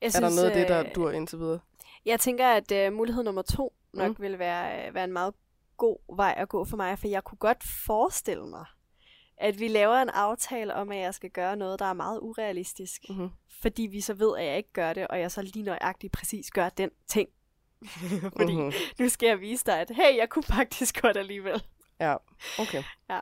Jeg 0.00 0.06
er 0.06 0.20
der 0.20 0.20
noget 0.20 0.50
af 0.50 0.56
det, 0.56 0.68
der 0.68 0.80
øh, 0.80 0.94
dur 0.94 1.10
indtil 1.10 1.38
videre? 1.38 1.60
Jeg 2.06 2.20
tænker, 2.20 2.48
at 2.48 2.72
øh, 2.72 2.92
mulighed 2.92 3.22
nummer 3.22 3.42
to 3.42 3.72
nok 3.94 4.08
Mm. 4.08 4.14
mm. 4.18 4.22
vil 4.22 4.38
være, 4.38 4.88
øh, 4.88 4.94
være 4.94 5.04
en 5.04 5.12
meget 5.12 5.34
god 5.76 6.16
vej 6.16 6.34
at 6.36 6.48
gå 6.48 6.64
for 6.64 6.76
mig, 6.76 6.98
for 6.98 7.08
jeg 7.08 7.24
kunne 7.24 7.38
godt 7.38 7.64
forestille 7.86 8.46
mig, 8.46 8.64
at 9.36 9.60
vi 9.60 9.68
laver 9.68 9.94
en 9.96 10.08
aftale 10.08 10.74
om, 10.74 10.92
at 10.92 10.98
jeg 10.98 11.14
skal 11.14 11.30
gøre 11.30 11.56
noget, 11.56 11.78
der 11.78 11.84
er 11.84 11.92
meget 11.92 12.18
urealistisk. 12.22 13.02
Mm. 13.08 13.14
Mm-hmm. 13.14 13.30
Fordi 13.62 13.82
vi 13.82 14.00
så 14.00 14.14
ved, 14.14 14.36
at 14.38 14.44
jeg 14.46 14.56
ikke 14.56 14.72
gør 14.72 14.92
det, 14.92 15.06
og 15.08 15.20
jeg 15.20 15.30
så 15.30 15.42
lige 15.42 15.62
nøjagtigt 15.62 16.12
præcis 16.12 16.50
gør 16.50 16.68
den 16.68 16.90
ting. 17.08 17.28
fordi 18.36 18.54
Mm-hmm. 18.54 18.72
nu 18.98 19.08
skal 19.08 19.26
jeg 19.26 19.40
vise 19.40 19.64
dig, 19.66 19.80
at 19.80 19.90
hey, 19.90 20.16
jeg 20.16 20.28
kunne 20.28 20.42
faktisk 20.42 21.02
godt 21.02 21.16
alligevel. 21.16 21.62
Ja, 22.00 22.16
okay. 22.58 22.82
Ja. 23.10 23.20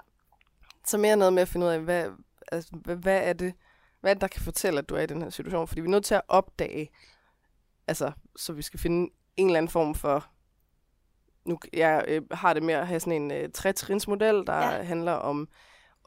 Så 0.86 0.98
mere 0.98 1.16
noget 1.16 1.32
med 1.32 1.42
at 1.42 1.48
finde 1.48 1.66
ud 1.66 1.70
af, 1.70 1.80
hvad, 1.80 2.10
altså, 2.52 2.70
hvad, 2.72 2.96
hvad 2.96 3.20
er 3.22 3.32
det, 3.32 3.54
hvad 4.00 4.10
er 4.10 4.14
det, 4.14 4.20
der 4.20 4.28
kan 4.28 4.42
fortælle, 4.42 4.78
at 4.78 4.88
du 4.88 4.94
er 4.94 5.00
i 5.00 5.06
den 5.06 5.22
her 5.22 5.30
situation? 5.30 5.68
Fordi 5.68 5.80
vi 5.80 5.86
er 5.86 5.90
nødt 5.90 6.04
til 6.04 6.14
at 6.14 6.22
opdage, 6.28 6.90
altså, 7.88 8.12
så 8.36 8.52
vi 8.52 8.62
skal 8.62 8.80
finde 8.80 9.12
en 9.36 9.46
eller 9.46 9.58
anden 9.58 9.70
form 9.70 9.94
for, 9.94 10.26
nu 11.44 11.58
jeg 11.72 12.04
øh, 12.08 12.22
har 12.32 12.54
det 12.54 12.62
med 12.62 12.74
at 12.74 12.86
have 12.86 13.00
sådan 13.00 13.22
en 13.22 13.30
øh, 13.30 13.48
trætrinsmodel, 13.54 14.46
der 14.46 14.56
Ja. 14.56 14.82
handler 14.82 15.12
om 15.12 15.48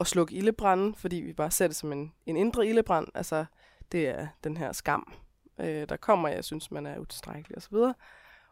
at 0.00 0.06
slukke 0.06 0.34
ildebranden, 0.34 0.94
fordi 0.94 1.16
vi 1.16 1.32
bare 1.32 1.50
ser 1.50 1.66
det 1.66 1.76
som 1.76 1.92
en, 1.92 2.12
en 2.26 2.36
indre 2.36 2.66
ildebrand. 2.66 3.06
Altså, 3.14 3.44
det 3.92 4.08
er 4.08 4.26
den 4.44 4.56
her 4.56 4.72
skam, 4.72 5.12
øh, 5.60 5.88
der 5.88 5.96
kommer, 5.96 6.28
jeg 6.28 6.44
synes, 6.44 6.70
man 6.70 6.86
er 6.86 6.98
utilstrækkelig 6.98 7.56
osv. 7.58 7.76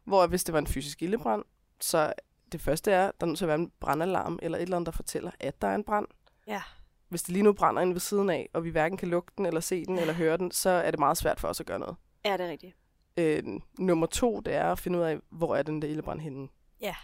Hvor 0.05 0.27
hvis 0.27 0.45
det 0.45 0.53
var 0.53 0.59
en 0.59 0.66
fysisk 0.66 1.03
ildebrand, 1.03 1.45
så 1.81 2.12
det 2.53 2.61
første 2.61 2.93
er, 2.93 3.03
der 3.05 3.12
er 3.21 3.27
nødt 3.27 3.38
til 3.38 3.45
at 3.45 3.49
være 3.49 3.59
en 3.59 3.73
brandalarm, 3.81 4.38
eller 4.43 4.59
et 4.59 4.62
eller 4.62 4.77
andet, 4.77 4.87
der 4.87 4.93
fortæller, 4.93 5.31
at 5.40 5.62
der 5.62 5.69
er 5.69 5.75
en 5.75 5.85
brand. 5.85 6.07
Ja. 6.47 6.62
Hvis 7.09 7.23
det 7.23 7.33
lige 7.33 7.43
nu 7.43 7.53
brænder 7.53 7.83
inde 7.83 7.93
ved 7.95 8.01
siden 8.01 8.31
af, 8.31 8.49
og 8.53 8.64
vi 8.64 8.71
hverken 8.71 8.99
kan 8.99 9.09
lugte 9.09 9.33
den, 9.38 9.47
eller 9.47 9.61
se 9.61 9.85
den, 9.87 9.99
eller 9.99 10.14
høre 10.14 10.37
den, 10.37 10.51
så 10.51 10.71
er 10.71 10.90
det 10.90 11.01
meget 11.01 11.16
svært 11.16 11.40
for 11.40 11.49
os 11.49 11.61
at 11.61 11.66
gøre 11.66 11.79
noget. 11.79 11.97
Ja, 12.25 12.33
det 12.37 12.47
er 12.47 12.51
rigtigt. 12.51 12.77
Øh, 13.20 13.42
nummer 13.78 14.06
to, 14.06 14.40
det 14.40 14.54
er 14.54 14.72
at 14.72 14.78
finde 14.78 14.98
ud 14.98 15.04
af, 15.04 15.18
hvor 15.30 15.56
er 15.56 15.62
den 15.62 15.83
der 15.83 15.88
ildebrand 15.88 16.20
henne. 16.20 16.48
Ja. 16.80 16.94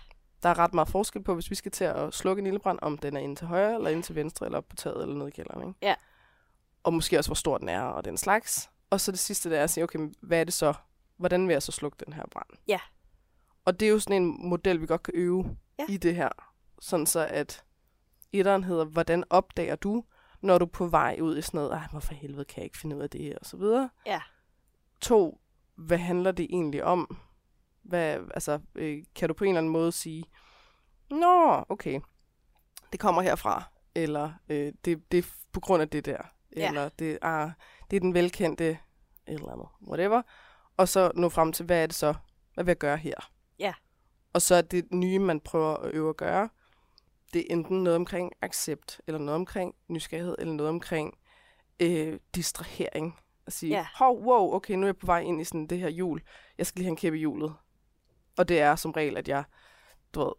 Der 0.42 0.48
er 0.48 0.58
ret 0.58 0.74
meget 0.74 0.88
forskel 0.88 1.22
på, 1.22 1.34
hvis 1.34 1.50
vi 1.50 1.54
skal 1.54 1.72
til 1.72 1.84
at 1.84 2.14
slukke 2.14 2.40
en 2.40 2.46
ildebrand, 2.46 2.78
om 2.82 2.98
den 2.98 3.16
er 3.16 3.20
inde 3.20 3.36
til 3.36 3.46
højre, 3.46 3.74
eller 3.74 3.90
inde 3.90 4.02
til 4.02 4.14
venstre, 4.14 4.46
eller 4.46 4.58
op 4.58 4.68
på 4.68 4.76
taget, 4.76 5.02
eller 5.02 5.14
nede 5.16 5.28
i 5.28 5.30
kælderen. 5.30 5.68
Ikke? 5.68 5.78
Ja. 5.82 5.94
Og 6.84 6.94
måske 6.94 7.18
også, 7.18 7.28
hvor 7.28 7.34
stor 7.34 7.58
den 7.58 7.68
er, 7.68 7.82
og 7.82 8.04
den 8.04 8.16
slags. 8.16 8.70
Og 8.90 9.00
så 9.00 9.12
det 9.12 9.18
sidste, 9.18 9.50
det 9.50 9.58
er 9.58 9.62
at 9.62 9.70
sige, 9.70 9.84
okay, 9.84 9.98
hvad 10.20 10.40
er 10.40 10.44
det 10.44 10.54
så? 10.54 10.74
Hvordan 11.16 11.48
vil 11.48 11.52
jeg 11.54 11.62
så 11.62 11.72
slukke 11.72 12.04
den 12.06 12.12
her 12.12 12.22
brand? 12.30 12.46
Ja. 12.68 12.80
Og 13.64 13.80
det 13.80 13.86
er 13.88 13.90
jo 13.92 13.98
sådan 13.98 14.22
en 14.22 14.48
model, 14.48 14.80
vi 14.80 14.86
godt 14.86 15.02
kan 15.02 15.14
øve 15.16 15.56
Ja. 15.78 15.84
i 15.88 15.96
det 15.96 16.16
her. 16.16 16.28
Sådan 16.80 17.06
så, 17.06 17.26
at 17.30 17.64
etteren 18.32 18.64
hedder, 18.64 18.84
hvordan 18.84 19.24
opdager 19.30 19.76
du, 19.76 20.04
når 20.40 20.58
du 20.58 20.64
er 20.64 20.68
på 20.68 20.86
vej 20.86 21.18
ud 21.22 21.38
i 21.38 21.42
sådan 21.42 21.58
noget, 21.58 21.72
ej, 21.72 21.86
hvorfor 21.90 22.14
helvede 22.14 22.44
kan 22.44 22.56
jeg 22.56 22.64
ikke 22.64 22.78
finde 22.78 22.96
ud 22.96 23.00
af 23.02 23.10
det 23.10 23.20
her, 23.22 23.38
og 23.38 23.46
så 23.46 23.56
videre. 23.56 23.90
Ja. 24.06 24.20
To, 25.00 25.40
hvad 25.76 25.98
handler 25.98 26.32
det 26.32 26.46
egentlig 26.50 26.84
om? 26.84 27.16
Hvad, 27.82 28.18
altså, 28.34 28.60
øh, 28.74 29.04
kan 29.14 29.28
du 29.28 29.34
på 29.34 29.44
en 29.44 29.50
eller 29.50 29.60
anden 29.60 29.72
måde 29.72 29.92
sige, 29.92 30.24
Nå, 31.10 31.64
okay, 31.68 32.00
det 32.92 33.00
kommer 33.00 33.22
herfra, 33.22 33.62
eller 33.94 34.32
øh, 34.48 34.72
det, 34.84 35.12
det 35.12 35.18
er 35.18 35.28
på 35.52 35.60
grund 35.60 35.82
af 35.82 35.88
det 35.88 36.04
der, 36.04 36.18
Ja. 36.56 36.68
eller 36.68 36.88
det, 36.88 37.18
ah, 37.22 37.50
det 37.90 37.96
er 37.96 38.00
den 38.00 38.14
velkendte, 38.14 38.68
et 38.70 38.78
eller 39.26 39.52
andet, 39.52 39.66
whatever. 39.88 40.22
Og 40.76 40.88
så 40.88 41.12
nå 41.14 41.28
frem 41.28 41.52
til, 41.52 41.66
hvad 41.66 41.82
er 41.82 41.86
det 41.86 41.94
så, 41.96 42.14
hvad 42.54 42.64
vil 42.64 42.70
jeg 42.70 42.78
gøre 42.78 42.96
her? 42.96 43.30
Ja. 43.58 43.74
Og 44.32 44.42
så 44.42 44.54
er 44.54 44.62
det 44.62 44.92
nye, 44.92 45.18
man 45.18 45.40
prøver 45.40 45.76
at 45.76 45.94
øve 45.94 46.08
at 46.08 46.16
gøre, 46.16 46.48
det 47.32 47.40
er 47.40 47.46
enten 47.54 47.82
noget 47.84 47.96
omkring 47.96 48.32
accept, 48.42 49.00
eller 49.06 49.18
noget 49.18 49.34
omkring 49.34 49.74
nysgerrighed, 49.88 50.34
eller 50.38 50.54
noget 50.54 50.70
omkring 50.70 51.18
øh, 51.80 52.18
distrahering. 52.34 53.18
At 53.46 53.52
sige, 53.52 53.70
Ja. 53.72 53.86
hov, 53.94 54.22
wow, 54.24 54.54
okay, 54.54 54.74
nu 54.74 54.82
er 54.82 54.86
jeg 54.86 54.96
på 54.96 55.06
vej 55.06 55.20
ind 55.20 55.40
i 55.40 55.44
sådan 55.44 55.66
det 55.66 55.78
her 55.78 55.88
jul. 55.88 56.22
Jeg 56.58 56.66
skal 56.66 56.78
lige 56.78 56.84
have 56.84 56.90
en 56.90 56.96
kæppe 56.96 57.16
i 57.18 57.20
hjulet. 57.20 57.54
Og 58.38 58.48
det 58.48 58.60
er 58.60 58.76
som 58.76 58.90
regel, 58.90 59.16
at 59.16 59.28
jeg, 59.28 59.44
du 60.14 60.20
ved, 60.20 60.32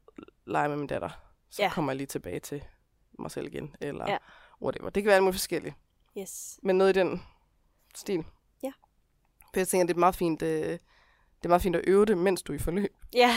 leger 0.45 0.67
med 0.67 0.77
min 0.77 0.87
datter. 0.87 1.09
Så 1.49 1.61
Ja. 1.61 1.69
kommer 1.73 1.91
jeg 1.91 1.97
lige 1.97 2.07
tilbage 2.07 2.39
til 2.39 2.63
mig 3.19 3.31
selv 3.31 3.47
igen, 3.47 3.75
eller 3.81 4.11
Ja. 4.11 4.17
whatever. 4.61 4.89
Det 4.89 5.03
kan 5.03 5.07
være 5.07 5.15
alt 5.15 5.23
muligt 5.23 5.35
forskelligt. 5.35 5.75
Yes. 6.17 6.59
Men 6.63 6.77
noget 6.77 6.97
i 6.97 6.99
den 6.99 7.23
stil. 7.95 8.25
Ja. 8.63 8.71
For 9.53 9.59
jeg 9.59 9.67
tænker, 9.67 9.85
det 9.85 9.91
er 9.93 9.95
et 9.95 9.99
meget 9.99 10.15
fint, 10.15 10.41
øh, 10.41 10.49
det 11.39 11.43
er 11.43 11.47
meget 11.49 11.61
fint 11.61 11.75
at 11.75 11.83
øve 11.87 12.05
det, 12.05 12.17
mens 12.17 12.41
du 12.43 12.53
er 12.53 12.55
i 12.55 12.59
forløb. 12.59 12.95
Ja, 13.13 13.35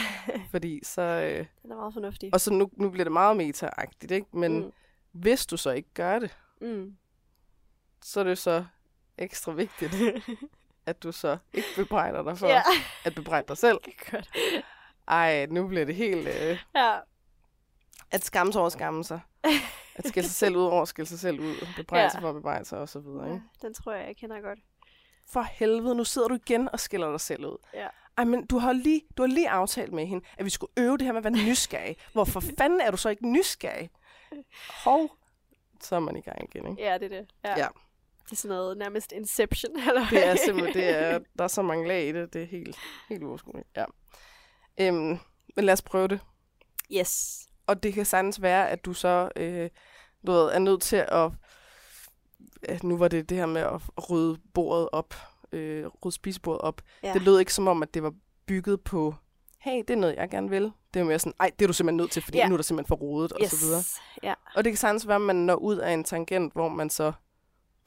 Fordi 0.50 0.80
så... 0.84 1.02
Øh, 1.02 1.46
den 1.62 1.72
er 1.72 1.76
meget 1.76 1.94
fornuftig. 1.94 2.30
og 2.34 2.40
så 2.40 2.52
nu, 2.52 2.70
nu 2.76 2.90
bliver 2.90 3.04
det 3.04 3.12
meget 3.12 3.36
meta-agtigt, 3.36 4.10
ikke? 4.10 4.26
Men 4.32 4.64
mm. 4.64 4.72
hvis 5.12 5.46
du 5.46 5.56
så 5.56 5.70
ikke 5.70 5.90
gør 5.94 6.18
det, 6.18 6.36
Mm. 6.60 6.96
så 8.02 8.20
er 8.20 8.24
det 8.24 8.38
så 8.38 8.64
ekstra 9.20 9.52
vigtigt, 9.52 9.94
at 10.86 11.02
du 11.02 11.12
så 11.12 11.38
ikke 11.52 11.68
bebrejder 11.76 12.22
dig 12.22 12.38
for 12.38 12.48
ja, 12.48 12.62
at 13.04 13.14
bebrejde 13.14 13.48
dig 13.48 13.58
selv. 13.58 13.78
godt. 14.10 14.30
Ej, 15.08 15.46
nu 15.46 15.68
bliver 15.68 15.84
det 15.84 15.94
helt... 15.94 16.28
Øh, 16.28 16.58
Ja, 16.74 16.98
at 18.10 18.24
skamme 18.24 18.52
sig 18.52 18.60
over 18.60 18.68
skamme 18.70 19.04
sig. 19.04 19.20
At 19.94 20.08
skille 20.08 20.28
sig 20.28 20.34
selv 20.36 20.56
ud 20.56 20.62
over 20.64 20.82
at 20.82 20.88
skille 20.88 21.08
sig 21.08 21.18
selv 21.18 21.40
ud. 21.40 21.66
Bebrejde 21.76 22.02
Ja. 22.02 22.08
sig 22.08 22.20
for 22.20 22.28
at 22.28 22.34
bebrejde 22.34 22.64
sig 22.64 22.78
og 22.78 22.88
så 22.88 23.00
videre. 23.00 23.26
Ikke? 23.32 23.42
ja, 23.62 23.66
den 23.66 23.74
tror 23.74 23.92
jeg, 23.92 24.06
jeg 24.06 24.16
kender 24.16 24.40
godt. 24.40 24.58
For 25.28 25.40
helvede, 25.42 25.94
nu 25.94 26.04
sidder 26.04 26.28
du 26.28 26.34
igen 26.34 26.68
og 26.72 26.80
skiller 26.80 27.10
dig 27.10 27.20
selv 27.20 27.46
ud. 27.46 27.56
Ja. 27.74 27.86
Ej, 28.18 28.24
men 28.24 28.46
du 28.46 28.58
har, 28.58 28.72
lige, 28.72 29.02
du 29.16 29.22
har 29.22 29.26
lige 29.26 29.50
aftalt 29.50 29.92
med 29.92 30.06
hende, 30.06 30.24
at 30.38 30.44
vi 30.44 30.50
skulle 30.50 30.72
øve 30.76 30.98
det 30.98 31.04
her 31.06 31.12
med 31.12 31.18
at 31.18 31.24
være 31.24 31.44
nysgerrig. 31.46 31.96
Hvorfor 32.12 32.40
fanden 32.58 32.80
er 32.80 32.90
du 32.90 32.96
så 32.96 33.08
ikke 33.08 33.28
nysgerrig? 33.32 33.90
Hov, 34.84 35.10
så 35.80 35.96
er 35.96 36.00
man 36.00 36.16
i 36.16 36.20
gang 36.20 36.44
igen, 36.54 36.70
ikke? 36.70 36.82
Ja, 36.82 36.98
det 36.98 37.04
er 37.12 37.18
det. 37.20 37.30
Ja. 37.44 37.58
Ja. 37.58 37.66
Det 38.30 38.36
er 38.36 38.40
sådan 38.40 38.56
noget 38.56 38.78
nærmest 38.78 39.12
Inception, 39.12 39.76
eller 39.88 40.06
Det 40.10 40.26
er 40.26 40.36
simpelthen, 40.44 40.74
det 40.74 40.88
er, 40.88 41.18
der 41.38 41.44
er 41.44 41.48
så 41.48 41.62
mange 41.62 41.88
lag 41.88 42.08
i 42.08 42.12
det, 42.12 42.32
det 42.32 42.42
er 42.42 42.46
helt, 42.46 42.76
helt 43.08 43.22
uoverskueligt. 43.22 43.68
Ja. 43.76 43.84
Øhm, 44.80 45.18
men 45.56 45.64
lad 45.64 45.72
os 45.72 45.82
prøve 45.82 46.08
det. 46.08 46.20
Yes. 46.92 47.40
Og 47.66 47.82
det 47.82 47.92
kan 47.94 48.04
sagtens 48.06 48.42
være, 48.42 48.70
at 48.70 48.84
du 48.84 48.92
så 48.92 49.30
øh, 49.36 49.70
du 50.26 50.32
ved, 50.32 50.48
er 50.52 50.58
nødt 50.58 50.82
til 50.82 50.96
at... 51.08 51.30
at 52.62 52.84
nu 52.84 52.96
var 52.96 53.08
det 53.08 53.28
det 53.28 53.36
her 53.38 53.46
med 53.46 53.60
at 53.60 54.10
rydde 54.10 54.38
bordet 54.54 54.88
op, 54.92 55.14
øh, 55.52 55.86
rydde 55.86 56.14
spisebordet 56.14 56.60
op. 56.60 56.82
Ja. 57.02 57.12
Det 57.12 57.22
lød 57.22 57.38
ikke 57.38 57.54
som 57.54 57.68
om, 57.68 57.82
at 57.82 57.94
det 57.94 58.02
var 58.02 58.12
bygget 58.46 58.80
på, 58.80 59.14
hey, 59.60 59.78
det 59.78 59.90
er 59.90 59.96
noget, 59.96 60.16
jeg 60.16 60.30
gerne 60.30 60.50
vil. 60.50 60.72
Det 60.94 61.00
er 61.00 61.04
mere 61.04 61.18
sådan, 61.18 61.34
ej, 61.40 61.50
det 61.58 61.64
er 61.64 61.66
du 61.66 61.72
simpelthen 61.72 61.96
nødt 61.96 62.10
til, 62.10 62.22
fordi 62.22 62.38
Ja. 62.38 62.48
nu 62.48 62.54
er 62.54 62.56
der 62.56 62.62
simpelthen 62.62 62.88
for 62.88 62.96
rodet, 62.96 63.32
og 63.32 63.38
yes. 63.42 63.50
så 63.50 63.66
videre. 63.66 63.82
Ja. 64.22 64.34
Og 64.54 64.64
det 64.64 64.72
kan 64.72 64.76
sagtens 64.76 65.08
være, 65.08 65.14
at 65.16 65.20
man 65.20 65.36
når 65.36 65.54
ud 65.54 65.76
af 65.76 65.92
en 65.92 66.04
tangent, 66.04 66.52
hvor 66.52 66.68
man 66.68 66.90
så, 66.90 67.12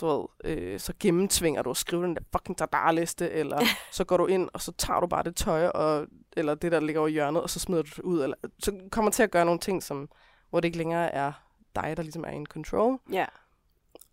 du 0.02 0.08
ved, 0.08 0.26
øh, 0.58 0.80
så 0.80 0.94
gennemtvinger 1.00 1.62
du 1.62 1.70
at 1.70 1.78
skrive 1.78 2.04
den 2.04 2.16
der 2.16 2.22
fucking 2.32 2.58
tadarliste, 2.58 3.30
eller 3.32 3.60
så 3.92 4.04
går 4.04 4.18
du 4.18 4.26
ind, 4.26 4.50
og 4.54 4.62
så 4.62 4.72
tager 4.72 5.00
du 5.00 5.08
bare 5.08 5.24
det 5.24 5.36
tøj, 5.36 5.68
og, 5.68 6.08
eller 6.38 6.56
det, 6.56 6.72
der 6.72 6.80
ligger 6.80 7.00
over 7.00 7.08
i 7.08 7.12
hjørnet, 7.12 7.42
og 7.42 7.50
så 7.50 7.60
smider 7.60 7.82
du 7.82 7.90
det 7.96 8.00
ud. 8.00 8.24
Eller, 8.24 8.38
så 8.60 8.80
kommer 8.92 9.12
til 9.12 9.24
at 9.24 9.32
gøre 9.32 9.46
nogle 9.46 9.60
ting, 9.60 9.84
som, 9.84 10.10
hvor 10.50 10.60
det 10.60 10.66
ikke 10.68 10.78
længere 10.78 11.12
er 11.14 11.32
dig, 11.76 11.98
der 11.98 12.04
ligesom 12.04 12.24
er 12.24 12.30
in 12.30 12.46
control. 12.46 13.00
Ja. 13.12 13.26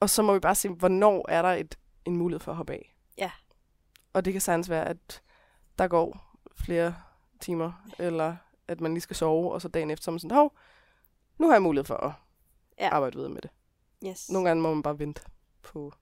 Og 0.01 0.11
så 0.11 0.23
må 0.23 0.33
vi 0.33 0.41
bare 0.41 0.55
se, 0.55 0.69
hvornår 0.69 1.27
er 1.29 1.43
der 1.43 1.49
et, 1.53 1.79
en 2.05 2.17
mulighed 2.17 2.41
for 2.41 2.51
at 2.53 2.57
hoppe 2.57 2.73
af. 2.73 2.95
Ja. 3.19 3.31
Og 4.13 4.25
det 4.25 4.33
kan 4.33 4.41
sagtens 4.41 4.71
være, 4.71 4.89
at 4.89 5.23
der 5.79 5.89
går 5.89 6.37
flere 6.57 6.95
timer, 7.41 7.73
eller 7.99 8.37
at 8.69 8.81
man 8.81 8.93
lige 8.95 9.01
skal 9.03 9.17
sove, 9.17 9.53
og 9.53 9.61
så 9.63 9.69
dagen 9.69 9.91
efter, 9.91 10.05
så 10.05 10.11
er 10.11 10.13
man 10.13 10.19
sådan, 10.21 10.37
hov, 10.37 10.53
nu 11.39 11.47
har 11.47 11.55
jeg 11.55 11.63
mulighed 11.63 11.85
for 11.85 11.95
at 11.97 12.13
Ja. 12.79 12.85
ja. 12.85 12.95
arbejde 12.95 13.17
videre 13.17 13.31
med 13.31 13.41
det. 13.43 13.51
Yes. 14.07 14.31
Nogle 14.31 14.49
gange 14.49 14.63
må 14.63 14.75
man 14.75 14.83
bare 14.83 14.99
vente 14.99 15.23
på 15.73 15.93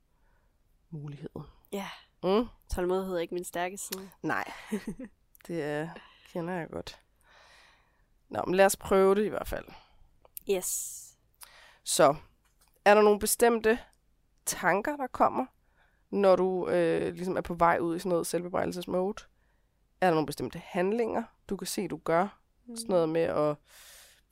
muligheden. 0.91 1.43
Ja. 1.73 1.89
Mm? 2.23 2.47
Tålmodighed 2.75 3.17
er 3.17 3.21
ikke 3.21 3.35
min 3.35 3.45
stærke 3.45 3.77
side. 3.79 4.11
Nej, 4.23 4.53
det 5.47 5.63
er, 5.63 5.89
kender 6.33 6.55
jeg 6.55 6.69
godt. 6.71 7.01
Nå, 8.29 8.43
men 8.47 8.55
lad 8.55 8.67
os 8.67 8.77
prøve 8.77 9.15
det 9.15 9.25
i 9.25 9.29
hvert 9.29 9.49
fald. 9.49 9.65
Yes. 10.51 11.05
Så, 11.85 12.15
er 12.85 12.95
der 12.95 13.03
nogle 13.03 13.19
bestemte 13.19 13.79
tanker, 14.47 14.97
der 14.97 15.07
kommer, 15.07 15.47
når 16.11 16.37
du 16.37 16.69
øh, 16.69 17.15
ligesom 17.15 17.37
er 17.37 17.41
på 17.41 17.55
vej 17.55 17.79
ud 17.79 17.97
i 17.97 17.99
sådan 17.99 18.11
noget 18.11 18.27
selvbebrejdelsesmode? 18.27 19.23
Er 20.01 20.07
der 20.07 20.15
nogle 20.15 20.27
bestemte 20.27 20.59
handlinger, 20.59 21.23
du 21.49 21.57
kan 21.57 21.67
se, 21.67 21.89
du 21.89 21.97
gør? 21.97 22.41
Sådan 22.77 22.91
noget 22.91 23.09
med 23.09 23.21
at 23.21 23.57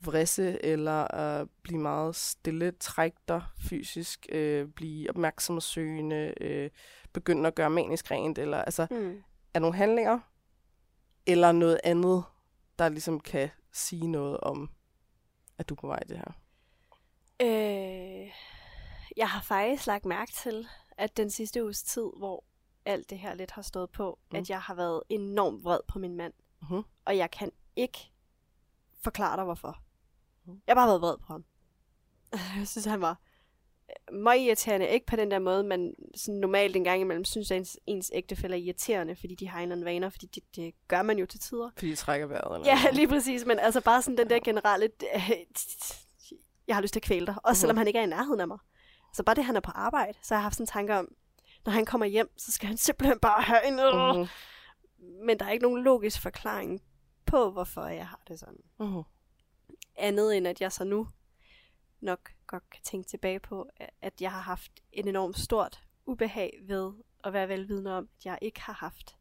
vrisse 0.01 0.65
eller 0.65 1.13
at 1.13 1.47
blive 1.63 1.79
meget 1.79 2.15
stille, 2.15 2.71
trække 2.71 3.17
dig 3.27 3.43
fysisk, 3.69 4.25
øh, 4.31 4.67
blive 4.67 5.09
opmærksom 5.09 5.55
og 5.55 5.63
søgende, 5.63 6.33
øh, 6.41 6.69
begynde 7.13 7.47
at 7.47 7.55
gøre 7.55 7.69
manisk 7.69 8.11
rent, 8.11 8.37
eller 8.37 8.57
altså, 8.61 8.87
Mm. 8.91 9.23
er 9.53 9.59
nogle 9.59 9.75
handlinger, 9.77 10.19
eller 11.25 11.51
noget 11.51 11.79
andet, 11.83 12.23
der 12.79 12.89
ligesom 12.89 13.19
kan 13.19 13.49
sige 13.71 14.07
noget 14.07 14.37
om, 14.39 14.69
at 15.57 15.69
du 15.69 15.73
er 15.73 15.77
på 15.81 15.87
vej 15.87 15.99
i 16.05 16.07
det 16.07 16.17
her? 16.17 16.31
Øh, 17.41 18.31
jeg 19.17 19.29
har 19.29 19.41
faktisk 19.41 19.87
lagt 19.87 20.05
mærke 20.05 20.31
til, 20.31 20.67
at 20.91 21.17
den 21.17 21.29
sidste 21.29 21.63
uges 21.63 21.83
tid, 21.83 22.09
hvor 22.17 22.43
alt 22.85 23.09
det 23.09 23.19
her 23.19 23.33
lidt 23.33 23.51
har 23.51 23.61
stået 23.61 23.89
på, 23.91 24.19
Mm. 24.21 24.35
mm. 24.35 24.39
at 24.41 24.49
jeg 24.49 24.61
har 24.61 24.73
været 24.75 25.03
enormt 25.09 25.63
vred 25.63 25.79
på 25.87 25.99
min 25.99 26.15
mand. 26.15 26.33
Mhm. 26.61 26.81
Og 27.05 27.17
jeg 27.17 27.31
kan 27.31 27.51
ikke 27.75 28.11
forklare 29.03 29.35
dig, 29.37 29.43
hvorfor. 29.43 29.83
Jeg 30.67 30.71
har 30.73 30.75
bare 30.75 30.87
været 30.87 31.01
vred 31.01 31.17
på 31.17 31.25
ham. 31.27 31.45
Jeg 32.59 32.67
synes, 32.67 32.85
han 32.85 33.01
var 33.01 33.21
øh, 34.11 34.15
meget 34.19 34.39
irriterende. 34.41 34.87
Ikke 34.87 35.05
på 35.05 35.15
den 35.15 35.31
der 35.31 35.39
måde, 35.39 35.63
man 35.63 35.93
sådan 36.15 36.39
normalt 36.39 36.75
en 36.75 36.83
gang 36.83 37.01
imellem 37.01 37.25
synes, 37.25 37.51
at 37.51 37.57
ens, 37.57 37.79
ens 37.87 38.11
ægtefælle 38.13 38.55
er 38.55 38.61
irriterende, 38.61 39.15
fordi 39.15 39.35
de 39.35 39.47
har 39.47 39.57
en 39.57 39.61
eller 39.63 39.75
anden 39.75 39.85
vaner, 39.85 40.09
fordi 40.09 40.25
det, 40.25 40.43
det 40.55 40.73
gør 40.87 41.01
man 41.01 41.19
jo 41.19 41.25
til 41.25 41.39
tider. 41.39 41.69
Fordi 41.77 41.89
de 41.91 41.95
trækker 41.95 42.27
vejret? 42.27 42.55
Eller 42.55 42.67
Ja, 42.67 42.91
lige 42.91 43.07
præcis, 43.07 43.45
men 43.45 43.59
altså 43.59 43.81
bare 43.81 44.01
sådan 44.01 44.17
den 44.17 44.29
der 44.29 44.39
generelle, 44.39 44.89
jeg 46.67 46.75
har 46.75 46.81
lyst 46.81 46.93
til 46.93 46.99
at 46.99 47.03
kvæle 47.03 47.25
dig, 47.25 47.35
også 47.43 47.59
selvom 47.61 47.73
Mhm. 47.75 47.77
han 47.77 47.87
ikke 47.87 47.99
er 47.99 48.03
i 48.03 48.07
nærheden 48.07 48.39
af 48.39 48.47
mig. 48.47 48.57
Så 49.13 49.23
bare 49.23 49.35
det, 49.35 49.45
han 49.45 49.55
er 49.55 49.59
på 49.59 49.71
arbejde, 49.75 50.17
så 50.23 50.33
har 50.33 50.39
jeg 50.39 50.43
haft 50.45 50.55
sådan 50.55 50.63
en 50.63 50.67
tanke 50.67 50.95
om, 50.95 51.07
når 51.65 51.71
han 51.71 51.85
kommer 51.85 52.05
hjem, 52.05 52.29
så 52.37 52.51
skal 52.51 52.67
han 52.67 52.77
simpelthen 52.77 53.19
bare 53.19 53.41
have 53.41 53.67
en. 53.67 53.73
Mhm. 53.75 54.27
Men 55.25 55.39
der 55.39 55.45
er 55.45 55.51
ikke 55.51 55.63
nogen 55.63 55.83
logisk 55.83 56.21
forklaring 56.21 56.81
på, 57.25 57.51
hvorfor 57.51 57.85
jeg 57.85 58.07
har 58.07 58.21
det 58.27 58.39
sådan. 58.39 58.57
Mhm. 58.79 59.01
Andet 59.97 60.37
end, 60.37 60.47
at 60.47 60.61
jeg 60.61 60.71
så 60.71 60.83
nu 60.83 61.07
nok 62.01 62.31
godt 62.47 62.69
kan 62.69 62.83
tænke 62.83 63.07
tilbage 63.07 63.39
på, 63.39 63.69
at 64.01 64.21
jeg 64.21 64.31
har 64.31 64.41
haft 64.41 64.71
en 64.91 65.07
enormt 65.07 65.37
stort 65.37 65.83
ubehag 66.05 66.59
ved 66.61 66.93
at 67.23 67.33
være 67.33 67.47
velvidende 67.47 67.97
om, 67.97 68.09
at 68.19 68.25
jeg 68.25 68.39
ikke 68.41 68.61
har 68.61 68.73
haft 68.73 69.17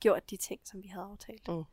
gjort 0.00 0.30
de 0.30 0.36
ting, 0.36 0.60
som 0.64 0.82
vi 0.82 0.88
havde 0.88 1.04
aftalt. 1.04 1.48
Mm. 1.48 1.64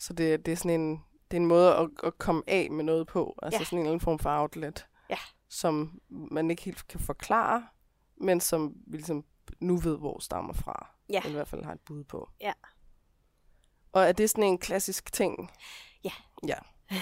Så 0.00 0.12
det, 0.12 0.46
det 0.46 0.52
er 0.52 0.56
sådan 0.56 0.80
en, 0.80 0.90
det 1.30 1.36
er 1.36 1.40
en 1.40 1.46
måde 1.46 1.74
at, 1.76 1.90
at 2.04 2.18
komme 2.18 2.42
af 2.46 2.70
med 2.70 2.84
noget 2.84 3.06
på. 3.06 3.38
Altså 3.42 3.58
Ja. 3.60 3.64
sådan 3.64 3.78
en 3.78 3.82
eller 3.82 3.90
anden 3.92 4.04
form 4.04 4.18
for 4.18 4.40
outlet. 4.40 4.86
Ja. 5.10 5.16
Som 5.48 6.00
man 6.08 6.50
ikke 6.50 6.62
helt 6.62 6.88
kan 6.88 7.00
forklare, 7.00 7.68
men 8.16 8.40
som 8.40 8.74
vi 8.86 8.96
ligesom 8.96 9.24
nu 9.60 9.76
ved, 9.76 9.98
hvor 9.98 10.18
stammer 10.18 10.52
fra. 10.52 10.94
Ja. 11.08 11.18
Eller 11.18 11.30
i 11.30 11.32
hvert 11.32 11.48
fald 11.48 11.64
har 11.64 11.72
et 11.72 11.80
bud 11.80 12.04
på. 12.04 12.30
Ja. 12.40 12.52
Og 13.92 14.02
er 14.02 14.12
det 14.12 14.30
sådan 14.30 14.44
en 14.44 14.58
klassisk 14.58 15.12
ting? 15.12 15.50
Ja. 16.48 16.56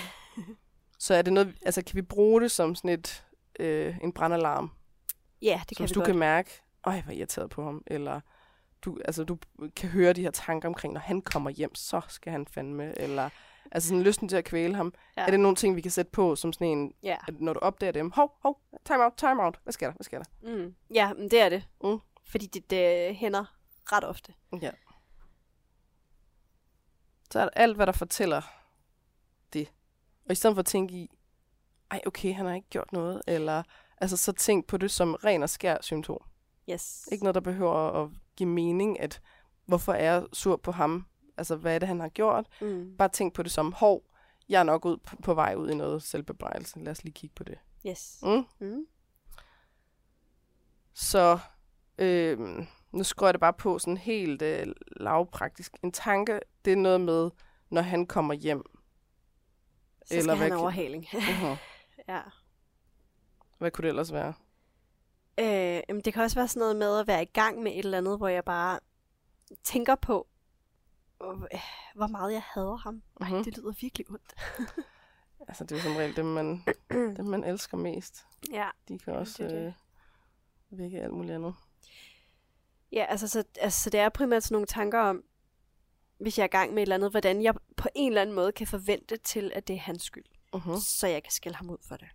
Så 0.99 1.15
er 1.15 1.23
det 1.23 1.33
noget, 1.33 1.57
altså 1.63 1.83
kan 1.85 1.97
vi 1.97 2.03
bruge 2.03 2.41
det 2.41 2.51
som 2.51 2.75
sådan 2.75 2.91
et, 2.91 3.25
øh, 3.61 3.99
en 4.03 4.13
brandalarm? 4.13 4.71
Ja, 5.43 5.61
det 5.69 5.77
så 5.77 5.79
kan 5.79 5.83
hvis 5.85 5.91
vi 5.91 5.95
du 5.95 6.01
godt. 6.01 6.07
kan 6.07 6.19
mærke, 6.19 6.51
øj, 6.85 7.01
hvor 7.01 7.13
irriteret 7.13 7.51
på 7.51 7.65
ham, 7.65 7.83
eller 7.87 8.21
du, 8.83 8.99
altså, 9.05 9.25
du 9.25 9.39
kan 9.77 9.89
høre 9.89 10.13
de 10.13 10.23
her 10.23 10.31
tanker 10.31 10.69
omkring, 10.69 10.93
når 10.95 11.01
han 11.01 11.23
kommer 11.23 11.51
hjem, 11.51 11.75
så 11.75 12.01
skal 12.09 12.33
han 12.33 12.47
fandme, 12.47 12.99
eller 12.99 13.31
altså 13.73 13.89
sådan 13.89 14.03
lysten 14.03 14.29
til 14.29 14.37
at 14.37 14.45
kvæle 14.45 14.75
ham. 14.75 14.95
Ja. 15.17 15.23
Er 15.27 15.31
det 15.31 15.41
nogle 15.41 15.57
ting, 15.57 15.77
vi 15.77 15.81
kan 15.81 15.91
sætte 15.91 16.11
på 16.11 16.37
som 16.37 16.53
sådan 16.53 16.67
en, 16.67 16.93
Ja. 17.03 17.17
at 17.29 17.41
når 17.41 17.53
du 17.53 17.61
opdager 17.61 17.93
dem, 17.93 18.11
hov, 18.11 18.33
hov, 18.43 18.61
time 18.85 19.05
out, 19.05 19.13
time 19.17 19.43
out, 19.43 19.61
hvad 19.63 19.73
sker 19.73 19.87
der, 19.87 19.95
hvad 19.95 20.05
sker 20.05 20.19
der? 20.19 20.57
Mm. 20.57 20.75
Ja, 20.95 21.13
men 21.15 21.31
det 21.31 21.41
er 21.41 21.49
det. 21.49 21.69
Mm. 21.85 21.99
Fordi 22.25 22.47
det, 22.47 22.71
det 22.71 23.17
hænder 23.17 23.45
ret 23.93 24.05
ofte. 24.05 24.35
Ja. 24.63 24.71
Så 27.33 27.41
er 27.41 27.49
alt, 27.53 27.77
hvad 27.77 27.87
der 27.87 27.93
fortæller. 27.93 28.43
Og 30.29 30.33
i 30.33 30.35
stedet 30.35 30.55
for 30.55 30.61
at 30.61 30.67
tænke 30.67 30.95
i, 30.95 31.11
ej, 31.91 32.01
okay, 32.07 32.35
han 32.35 32.47
har 32.47 32.55
ikke 32.55 32.69
gjort 32.71 32.93
noget, 32.93 33.23
eller 33.27 33.63
altså 33.99 34.17
så 34.17 34.33
tænk 34.33 34.67
på 34.67 34.77
det 34.77 34.91
som 34.91 35.15
ren 35.15 35.43
og 35.43 35.51
skær 35.51 35.77
symptom. 35.81 36.23
Yes. 36.71 37.09
Ikke 37.13 37.25
noget, 37.25 37.35
der 37.35 37.41
behøver 37.41 37.75
at 37.75 38.11
give 38.37 38.49
mening, 38.49 39.01
at 39.01 39.21
hvorfor 39.67 39.93
er 39.93 40.13
jeg 40.13 40.27
sur 40.33 40.57
på 40.57 40.73
ham? 40.73 41.07
Altså, 41.37 41.57
hvad 41.57 41.75
er 41.75 41.79
det, 41.79 41.89
han 41.89 42.01
har 42.01 42.09
gjort? 42.09 42.47
Mm. 42.61 42.97
Bare 42.99 43.09
tænk 43.09 43.35
på 43.35 43.43
det 43.43 43.53
som, 43.53 43.73
hov, 43.73 44.03
jeg 44.49 44.61
er 44.61 44.65
nok 44.65 44.85
ud 44.85 44.97
på, 44.97 45.17
på 45.23 45.35
vej 45.35 45.55
ud 45.55 45.71
i 45.71 45.75
noget 45.75 46.03
selvbebrejdelse. 46.03 46.79
Lad 46.79 46.93
os 46.93 47.05
lige 47.05 47.15
kigge 47.15 47.35
på 47.35 47.45
det. 47.45 47.59
Yes. 47.87 48.19
Mm? 48.23 48.45
Mm. 48.59 48.87
Så 50.95 51.39
øh, 51.99 52.39
nu 52.93 53.05
skruer 53.05 53.29
jeg 53.29 53.35
det 53.35 53.41
bare 53.41 53.53
på 53.53 53.79
sådan 53.79 53.97
helt 53.97 54.43
øh, 54.43 54.67
lavpraktisk. 54.97 55.73
En 55.83 55.93
tanke, 55.93 56.41
det 56.65 56.73
er 56.73 56.77
noget 56.77 57.01
med, 57.01 57.31
når 57.71 57.83
han 57.83 58.07
kommer 58.07 58.35
hjem. 58.35 58.65
Så 60.09 60.15
skal 60.15 60.19
Eller 60.19 60.35
han 60.35 60.39
hvad 60.39 60.49
have 60.49 60.51
kan- 60.51 60.59
overhaling. 60.63 61.07
Uh-huh. 61.13 61.57
ja. 62.09 62.21
Hvad 63.59 63.71
kunne 63.71 63.83
det 63.83 63.89
ellers 63.89 64.13
være? 64.13 64.35
Øh, 65.41 65.83
jamen, 65.89 66.03
det 66.05 66.13
kan 66.15 66.23
også 66.23 66.37
være 66.37 66.49
sådan 66.49 66.61
noget 66.61 66.77
med 66.77 66.99
at 67.01 67.07
være 67.07 67.23
i 67.23 67.31
gang 67.33 67.63
med 67.63 67.73
et 67.73 67.79
eller 67.79 67.99
andet, 67.99 68.17
hvor 68.19 68.29
jeg 68.29 68.45
bare 68.45 68.81
tænker 69.65 69.95
på, 69.95 70.29
hvor 71.95 72.07
meget 72.07 72.33
jeg 72.33 72.43
hader 72.55 72.77
ham. 72.77 73.03
Mhm. 73.21 73.45
det 73.45 73.57
lyder 73.57 73.73
virkelig 73.81 74.11
ondt. 74.11 74.35
Altså, 75.49 75.65
det 75.65 75.79
er 75.79 75.83
som 75.83 75.97
regel 75.97 76.17
dem, 76.17 76.25
man, 76.25 76.65
dem, 77.17 77.25
man 77.27 77.45
elsker 77.45 77.77
mest. 77.77 78.27
Ja. 78.53 78.69
De 78.89 78.99
kan 78.99 79.13
også 79.15 79.43
det 79.43 79.51
det. 79.51 79.75
øh, 80.73 80.79
vække 80.79 81.01
alt 81.01 81.13
muligt 81.13 81.35
andet. 81.35 81.55
Ja, 82.93 83.07
altså 83.09 83.29
så, 83.29 83.45
altså 83.61 83.81
så 83.83 83.91
det 83.91 84.01
er 84.01 84.09
primært 84.09 84.43
sådan 84.43 84.55
nogle 84.55 84.67
tanker 84.67 84.99
om, 85.01 85.23
hvis 86.21 86.39
jeg 86.39 86.43
er 86.45 86.49
i 86.49 86.51
gang 86.51 86.71
med 86.75 86.83
et 86.83 86.83
eller 86.83 86.95
andet, 86.95 87.11
hvordan 87.11 87.43
jeg 87.43 87.55
på 87.77 87.89
en 87.95 88.13
eller 88.13 88.23
anden 88.23 88.37
måde 88.37 88.53
kan 88.53 88.67
forvente 88.67 89.17
til, 89.17 89.53
at 89.55 89.69
det 89.69 89.77
er 89.77 89.81
hans 89.81 90.03
skyld. 90.03 90.25
Uh-huh. 90.57 90.81
Så 90.81 91.07
jeg 91.07 91.23
kan 91.23 91.33
skælde 91.33 91.57
ham 91.57 91.71
ud 91.71 91.79
for 91.89 91.97
det. 91.97 92.09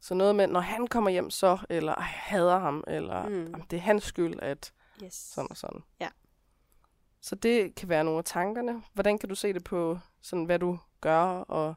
Så 0.00 0.14
noget 0.14 0.36
med, 0.36 0.46
når 0.46 0.60
han 0.60 0.86
kommer 0.86 1.10
hjem 1.10 1.30
så, 1.30 1.58
eller 1.70 1.92
"Ej, 1.94 2.02
jeg 2.02 2.06
hader 2.14 2.58
ham, 2.58 2.84
eller 2.86 3.28
mm. 3.28 3.62
det 3.70 3.76
er 3.76 3.80
hans 3.80 4.04
skyld, 4.04 4.40
at 4.42 4.72
Yes. 5.04 5.14
sådan 5.14 5.50
og 5.50 5.56
sådan. 5.56 5.80
Ja. 6.00 6.08
Så 7.20 7.34
det 7.34 7.74
kan 7.74 7.88
være 7.88 8.04
nogle 8.04 8.18
af 8.18 8.24
tankerne. 8.24 8.82
Hvordan 8.92 9.18
kan 9.18 9.28
du 9.28 9.34
se 9.34 9.52
det 9.52 9.64
på, 9.64 9.98
sådan, 10.22 10.44
hvad 10.44 10.58
du 10.58 10.78
gør 11.00 11.22
og 11.40 11.74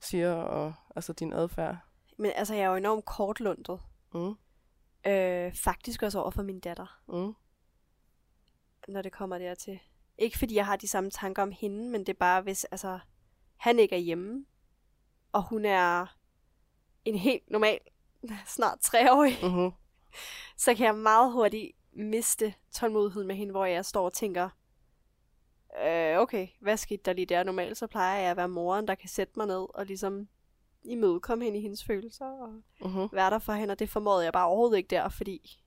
siger, 0.00 0.32
og 0.34 0.74
altså 0.96 1.12
din 1.12 1.32
adfærd? 1.32 1.76
Men 2.18 2.32
altså, 2.34 2.54
jeg 2.54 2.62
er 2.62 2.68
jo 2.68 2.74
enormt 2.76 3.04
kortlundet. 3.04 3.80
Mm. 4.14 4.34
Øh, 5.06 5.54
faktisk 5.54 6.02
også 6.02 6.20
over 6.20 6.30
for 6.30 6.42
min 6.42 6.60
datter, 6.60 7.00
Mm. 7.08 7.34
når 8.88 9.02
det 9.02 9.12
kommer 9.12 9.38
dertil. 9.38 9.80
Ikke 10.18 10.38
fordi 10.38 10.54
jeg 10.54 10.66
har 10.66 10.76
de 10.76 10.88
samme 10.88 11.10
tanker 11.10 11.42
om 11.42 11.50
hende, 11.52 11.90
men 11.90 12.00
det 12.00 12.08
er 12.08 12.18
bare, 12.18 12.42
hvis 12.42 12.64
altså, 12.64 12.98
han 13.56 13.78
ikke 13.78 13.94
er 13.94 14.00
hjemme, 14.00 14.46
og 15.32 15.42
hun 15.48 15.64
er 15.64 16.16
en 17.04 17.14
helt 17.18 17.50
normal, 17.50 17.78
snart 18.56 18.80
treårig, 18.80 19.38
Mm-hmm. 19.42 19.70
så 20.64 20.74
kan 20.74 20.86
jeg 20.86 20.94
meget 20.94 21.32
hurtigt 21.32 21.72
miste 21.92 22.54
tålmodighed 22.72 23.24
med 23.24 23.34
hende, 23.36 23.50
hvor 23.50 23.64
jeg 23.64 23.84
står 23.84 24.04
og 24.04 24.12
tænker, 24.12 24.48
øh, 25.84 26.18
okay, 26.18 26.48
hvad 26.60 26.76
skete 26.76 27.02
der 27.04 27.12
lige 27.12 27.26
der? 27.26 27.42
Normalt 27.42 27.76
så 27.78 27.86
plejer 27.86 28.20
jeg 28.20 28.30
at 28.30 28.36
være 28.36 28.48
moren, 28.48 28.88
der 28.88 28.94
kan 28.94 29.08
sætte 29.08 29.32
mig 29.36 29.46
ned 29.46 29.66
og 29.74 29.86
ligesom 29.86 30.28
imødekomme 30.82 31.44
hende 31.44 31.58
i 31.58 31.62
hendes 31.62 31.84
følelser 31.84 32.26
og 32.26 32.48
Mm-hmm. 32.80 33.08
være 33.12 33.30
der 33.30 33.38
for 33.38 33.52
hende, 33.52 33.72
og 33.72 33.78
det 33.78 33.88
formåede 33.90 34.24
jeg 34.24 34.32
bare 34.32 34.46
overhovedet 34.46 34.76
ikke 34.76 34.88
der, 34.90 35.08
fordi 35.08 35.64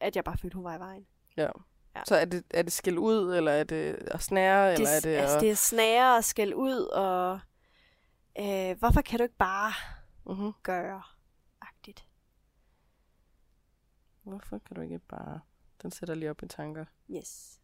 at 0.00 0.16
jeg 0.16 0.24
bare 0.24 0.38
følte, 0.38 0.54
hun 0.54 0.64
var 0.64 0.76
i 0.76 0.78
vejen. 0.78 1.06
Ja. 1.36 1.48
Ja. 1.96 2.02
Så 2.06 2.16
er 2.16 2.24
det, 2.24 2.44
er 2.50 2.62
det 2.62 2.72
skæld 2.72 2.98
ud, 2.98 3.34
eller 3.36 3.52
er 3.52 3.64
det 3.64 3.94
at 3.94 4.22
snære, 4.22 4.72
eller 4.72 4.88
er 4.88 4.94
det, 4.94 5.04
det 5.04 5.16
altså, 5.16 5.36
at... 5.36 5.40
det 5.42 5.50
er 5.50 5.54
snære 5.54 6.16
og 6.16 6.24
skæld 6.24 6.54
ud, 6.54 6.80
og 6.80 7.40
øh, 8.40 8.78
hvorfor 8.78 9.00
kan 9.00 9.18
du 9.18 9.22
ikke 9.22 9.36
bare 9.36 9.72
Mm-hmm. 10.26 10.52
gøre 10.62 11.02
agtigt? 11.60 12.06
Hvorfor 14.22 14.58
kan 14.58 14.76
du 14.76 14.80
ikke 14.80 14.98
bare... 14.98 15.40
Den 15.82 15.90
sætter 15.90 16.14
lige 16.14 16.30
op 16.30 16.42
i 16.42 16.46
tanker. 16.46 16.84
Yes. 17.10 17.60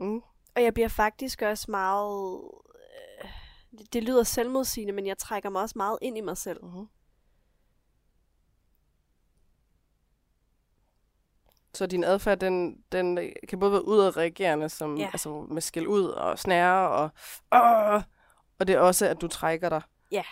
Mm. 0.00 0.22
Og 0.56 0.62
jeg 0.62 0.74
bliver 0.74 0.88
faktisk 0.88 1.42
også 1.42 1.70
meget... 1.70 2.50
Øh, 3.76 3.78
det, 3.78 3.92
det 3.92 4.04
lyder 4.04 4.22
selvmodsigende, 4.22 4.92
men 4.92 5.06
jeg 5.06 5.18
trækker 5.18 5.50
mig 5.50 5.62
også 5.62 5.74
meget 5.76 5.98
ind 6.02 6.18
i 6.18 6.20
mig 6.20 6.36
selv. 6.36 6.64
Mm-hmm. 6.64 6.86
Så 11.74 11.86
din 11.86 12.04
adfærd, 12.04 12.38
den, 12.38 12.76
den 12.92 13.18
øh, 13.18 13.32
kan 13.48 13.60
både 13.60 13.72
være 13.72 13.88
udadreagerende, 13.88 14.68
som, 14.68 14.96
Ja. 14.96 15.06
altså 15.12 15.46
med 15.50 15.62
skæld 15.62 15.86
ud 15.86 16.04
og 16.04 16.38
snære, 16.38 16.88
og, 16.90 17.10
åh, 17.54 18.02
og 18.58 18.66
det 18.66 18.74
er 18.74 18.78
også, 18.78 19.06
at 19.06 19.20
du 19.20 19.28
trækker 19.28 19.68
dig. 19.68 19.82
Ja. 20.12 20.22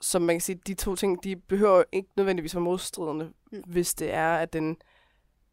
Så 0.00 0.18
man 0.18 0.34
kan 0.34 0.40
sige, 0.40 0.60
de 0.66 0.74
to 0.74 0.96
ting, 0.96 1.24
de 1.24 1.36
behøver 1.36 1.84
ikke 1.92 2.08
nødvendigvis 2.16 2.54
være 2.54 2.62
modstridende, 2.62 3.32
Mm. 3.52 3.62
hvis 3.66 3.94
det 3.94 4.12
er, 4.14 4.34
at 4.36 4.52
den 4.52 4.76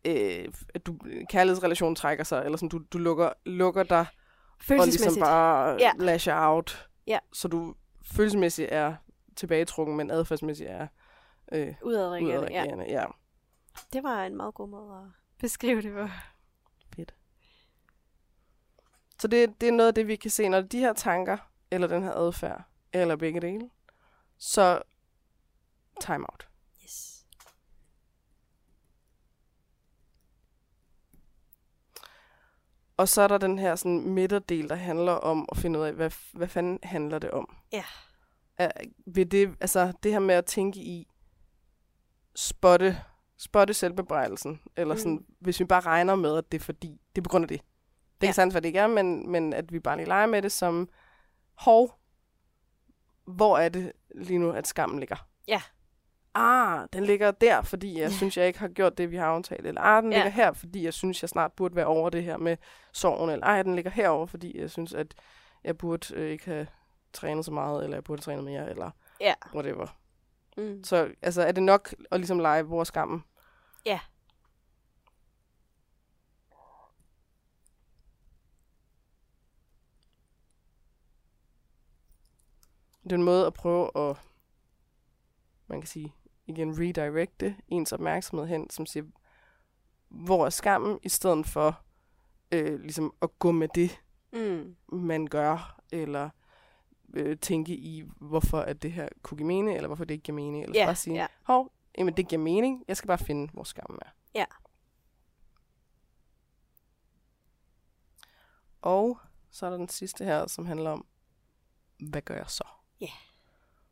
øh, 0.06 0.48
at 0.74 0.86
du, 0.86 0.98
kærlighedsrelation 1.30 1.96
trækker 1.96 2.24
sig, 2.24 2.42
eller 2.46 2.58
sådan, 2.58 2.70
du, 2.70 2.82
du 2.94 2.98
lukker, 2.98 3.30
lukker 3.46 3.84
dig, 3.84 4.06
og 4.70 4.86
ligesom 4.86 5.16
bare 5.20 5.78
ja. 5.80 5.92
lasher 6.00 6.36
out. 6.48 6.90
Ja. 7.08 7.20
Så 7.34 7.48
du 7.48 7.76
følelsesmæssigt 8.04 8.70
er 8.72 8.96
tilbagetrukken, 9.36 9.98
men 9.98 10.12
adfærdsmæssigt 10.12 10.70
er 10.70 10.88
øh, 11.52 11.76
Udadreagerende, 11.82 12.32
ja. 12.34 12.40
udadreagerende. 12.40 12.86
Ja. 12.86 13.06
Det 13.94 14.04
var 14.04 14.26
en 14.26 14.36
meget 14.36 14.54
god 14.54 14.68
måde 14.70 14.96
at 14.98 15.08
beskrive 15.40 15.82
det 15.82 15.94
på. 15.94 16.08
Fedt. 16.96 17.14
Så 19.20 19.28
det, 19.28 19.62
det 19.62 19.68
er 19.70 19.74
noget 19.74 19.88
af 19.88 19.96
det, 19.96 20.08
vi 20.08 20.16
kan 20.16 20.32
se, 20.32 20.50
når 20.50 20.62
de 20.62 20.80
her 20.80 20.94
tanker, 20.94 21.38
eller 21.72 21.88
den 21.88 22.04
her 22.04 22.14
adfærd, 22.14 22.64
eller 22.94 23.16
begge 23.16 23.42
dele, 23.42 23.70
så 24.38 24.82
time 26.02 26.26
out. 26.32 26.48
Og 33.02 33.08
så 33.10 33.22
er 33.22 33.28
der 33.28 33.38
den 33.38 33.60
her 33.60 33.76
sådan 33.76 34.10
midterdel, 34.10 34.70
der 34.70 34.76
handler 34.76 35.12
om 35.12 35.46
at 35.52 35.58
finde 35.58 35.80
ud 35.80 35.86
af, 35.86 35.94
hvad, 35.94 36.12
hvad 36.34 36.48
fanden 36.48 36.80
handler 36.84 37.20
det 37.20 37.32
om? 37.32 37.58
Ja. 37.74 37.84
Er, 38.58 38.72
ved 39.06 39.26
det, 39.26 39.56
altså 39.62 39.94
det 40.04 40.12
her 40.12 40.20
med 40.20 40.36
at 40.36 40.46
tænke 40.46 40.80
i, 40.80 41.08
spotte, 42.36 42.98
spotte 43.38 43.74
selvbebrejdelsen, 43.74 44.62
eller 44.78 44.96
sådan, 44.96 45.12
Mm. 45.14 45.26
hvis 45.40 45.60
vi 45.60 45.66
bare 45.66 45.82
regner 45.82 46.16
med, 46.16 46.38
at 46.38 46.52
det 46.52 46.60
er 46.60 46.64
fordi, 46.64 47.02
det 47.16 47.22
er 47.22 47.24
på 47.24 47.30
grund 47.30 47.44
af 47.44 47.48
det. 47.48 47.62
Det 47.62 47.66
er 47.68 48.28
Ja. 48.28 48.28
ikke 48.28 48.36
sandt, 48.36 48.54
hvad 48.54 48.62
det 48.62 48.68
ikke 48.70 48.80
er, 48.80 48.88
men, 48.88 49.30
men 49.32 49.54
at 49.54 49.72
vi 49.74 49.80
bare 49.80 49.98
lige 49.98 50.08
leger 50.08 50.26
med 50.26 50.42
det 50.42 50.52
som, 50.52 50.90
hov, 51.54 52.00
hvor 53.28 53.58
er 53.58 53.70
det 53.70 53.92
lige 54.16 54.38
nu, 54.40 54.52
at 54.52 54.68
skammen 54.68 55.00
ligger? 55.00 55.28
Ja. 55.48 55.62
Ah, 56.34 56.88
den 56.94 57.04
ligger 57.06 57.32
der, 57.32 57.62
fordi 57.62 58.00
jeg 58.00 58.12
synes, 58.12 58.38
jeg 58.38 58.48
ikke 58.48 58.60
har 58.60 58.68
gjort 58.68 58.98
det, 58.98 59.12
vi 59.12 59.16
har 59.18 59.26
aftalt. 59.26 59.68
Eller 59.68 59.82
ah, 59.82 60.04
den 60.04 60.12
Ja. 60.12 60.18
ligger 60.18 60.32
her, 60.32 60.54
fordi 60.54 60.84
jeg 60.86 60.94
synes, 60.94 61.22
jeg 61.24 61.30
snart 61.30 61.54
burde 61.54 61.76
være 61.76 61.86
over 61.86 62.10
det 62.10 62.24
her 62.24 62.38
med 62.38 62.58
sorgen. 62.94 63.30
Eller 63.30 63.46
ej, 63.46 63.64
den 63.64 63.76
ligger 63.76 63.92
herover, 63.92 64.26
fordi 64.26 64.60
jeg 64.60 64.70
synes, 64.72 64.94
at 64.94 65.16
jeg 65.64 65.78
burde 65.78 66.16
øh, 66.16 66.32
ikke 66.32 66.46
have 66.46 66.68
trænet 67.14 67.46
så 67.46 67.52
meget, 67.52 67.84
eller 67.84 67.98
jeg 67.98 68.04
burde 68.04 68.22
træne 68.22 68.42
mere, 68.42 68.70
eller 68.70 68.92
Ja. 69.22 69.34
whatever. 69.56 69.88
Mm. 70.58 70.84
Så 70.84 71.12
altså, 71.22 71.42
er 71.44 71.52
det 71.52 71.64
nok 71.64 71.94
at 72.12 72.20
ligesom 72.20 72.40
lege, 72.40 72.64
hvor 72.64 72.84
skammen? 72.84 73.24
Ja. 73.86 74.00
Det 83.04 83.12
er 83.12 83.16
en 83.16 83.24
måde 83.24 83.46
at 83.46 83.54
prøve 83.54 83.92
at, 84.10 84.18
man 85.68 85.82
kan 85.82 85.88
sige, 85.88 86.14
igen 86.48 86.80
redirecte 86.80 87.56
ens 87.68 87.92
opmærksomhed 87.92 88.48
hen, 88.48 88.70
som 88.70 88.86
siger, 88.86 89.06
hvor 90.10 90.46
er 90.46 90.50
skammen, 90.50 91.00
i 91.04 91.10
stedet 91.10 91.46
for 91.48 91.82
øh, 92.52 92.80
ligesom 92.80 93.14
at 93.22 93.40
gå 93.40 93.52
med 93.52 93.68
det, 93.76 94.00
Mm. 94.34 94.76
man 94.88 95.28
gør, 95.28 95.80
eller 95.92 96.30
øh, 97.14 97.38
tænke 97.38 97.74
i, 97.74 98.04
hvorfor 98.18 98.60
at 98.60 98.82
det 98.82 98.92
her 98.92 99.10
kunne 99.22 99.38
give 99.38 99.48
mening, 99.48 99.76
eller 99.76 99.88
hvorfor 99.88 100.04
det 100.04 100.14
ikke 100.14 100.24
giver 100.24 100.36
mening, 100.36 100.64
eller 100.64 100.80
Ja, 100.80 100.86
bare 100.86 100.96
sige, 100.96 101.16
ja. 101.16 101.28
hov, 101.44 101.72
jamen 101.98 102.18
det 102.18 102.28
giver 102.28 102.42
mening, 102.42 102.84
jeg 102.88 102.98
skal 102.98 103.08
bare 103.08 103.18
finde, 103.18 103.50
hvor 103.54 103.64
skammen 103.64 104.00
er. 104.06 104.10
Ja. 104.36 104.46
Og 108.82 109.18
så 109.52 109.66
er 109.66 109.70
der 109.70 109.78
den 109.78 109.90
sidste 109.90 110.26
her, 110.26 110.48
som 110.48 110.66
handler 110.66 110.90
om, 110.92 111.06
hvad 112.10 112.22
gør 112.22 112.36
jeg 112.36 112.50
så? 112.50 112.64
Ja. 113.02 113.08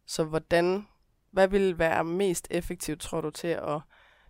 Så 0.05 0.23
hvordan, 0.23 0.87
hvad 1.31 1.47
vil 1.47 1.79
være 1.79 2.03
mest 2.03 2.47
effektivt, 2.51 3.01
tror 3.01 3.21
du, 3.21 3.29
til 3.29 3.47
at 3.47 3.81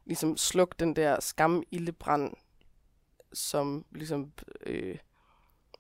ligesom 0.05 0.38
slukke 0.38 0.75
den 0.79 0.95
der 0.95 1.19
skamildebrand, 1.19 2.33
som 3.33 3.85
ligesom 3.91 4.31
øh, 4.65 4.97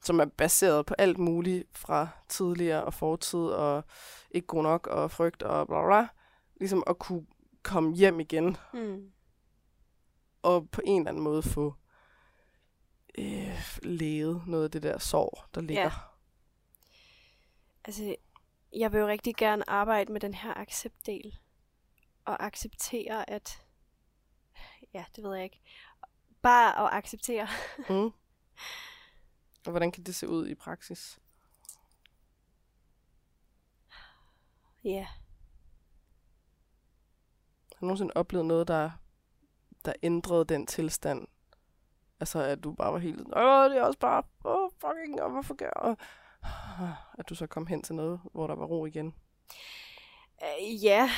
som 0.01 0.19
er 0.19 0.25
baseret 0.25 0.85
på 0.85 0.93
alt 0.97 1.17
muligt 1.17 1.77
fra 1.77 2.07
tidligere 2.29 2.83
og 2.83 2.93
fortid, 2.93 3.39
og 3.39 3.83
ikke 4.31 4.47
god 4.47 4.63
nok, 4.63 4.87
og 4.87 5.11
frygt, 5.11 5.43
og 5.43 5.67
bla 5.67 5.85
bla, 5.85 6.07
ligesom 6.59 6.83
at 6.87 6.99
kunne 6.99 7.25
komme 7.63 7.95
hjem 7.95 8.19
igen, 8.19 8.57
Mm. 8.73 9.11
og 10.41 10.69
på 10.69 10.81
en 10.85 11.01
eller 11.01 11.09
anden 11.11 11.23
måde 11.23 11.43
få 11.43 11.73
øh, 13.17 13.59
læget 13.83 14.43
noget 14.47 14.63
af 14.63 14.71
det 14.71 14.83
der 14.83 14.97
sorg, 14.97 15.43
der 15.55 15.61
ligger. 15.61 15.83
Ja. 15.83 15.91
Altså, 17.85 18.15
jeg 18.73 18.91
vil 18.91 18.99
jo 18.99 19.07
rigtig 19.07 19.35
gerne 19.35 19.69
arbejde 19.69 20.11
med 20.11 20.21
den 20.21 20.33
her 20.33 20.53
acceptdel. 20.57 21.37
Og 22.25 22.45
acceptere, 22.45 23.29
at... 23.29 23.65
Ja, 24.93 25.05
det 25.15 25.23
ved 25.23 25.35
jeg 25.35 25.43
ikke. 25.43 25.61
Bare 26.41 26.85
at 26.85 26.97
acceptere. 26.97 27.47
Mm. 27.89 27.95
Og 29.65 29.71
hvordan 29.71 29.91
kan 29.91 30.03
det 30.03 30.15
se 30.15 30.27
ud 30.27 30.47
i 30.47 30.55
praksis? 30.55 31.19
Ja. 34.83 35.07
Har 37.75 37.79
du 37.79 37.85
nogensinde 37.85 38.13
oplevet 38.15 38.45
noget, 38.45 38.67
der, 38.67 38.91
der 39.85 39.93
ændrede 40.03 40.45
den 40.45 40.67
tilstand? 40.67 41.27
Altså, 42.19 42.39
at 42.39 42.63
du 42.63 42.73
bare 42.73 42.93
var 42.93 42.99
helt 42.99 43.19
åh, 43.19 43.69
det 43.69 43.77
er 43.77 43.83
også 43.83 43.99
bare, 43.99 44.23
åh, 44.45 44.69
fucking, 44.81 45.21
og 45.21 45.31
hvorfor 45.31 45.55
gør 45.55 45.87
jeg? 45.87 45.95
At 47.17 47.29
du 47.29 47.35
så 47.35 47.47
kom 47.47 47.67
hen 47.67 47.81
til 47.81 47.95
noget, 47.95 48.19
hvor 48.33 48.47
der 48.47 48.55
var 48.55 48.65
ro 48.65 48.85
igen. 48.85 49.15
Øh, 50.43 50.83
ja, 50.83 51.09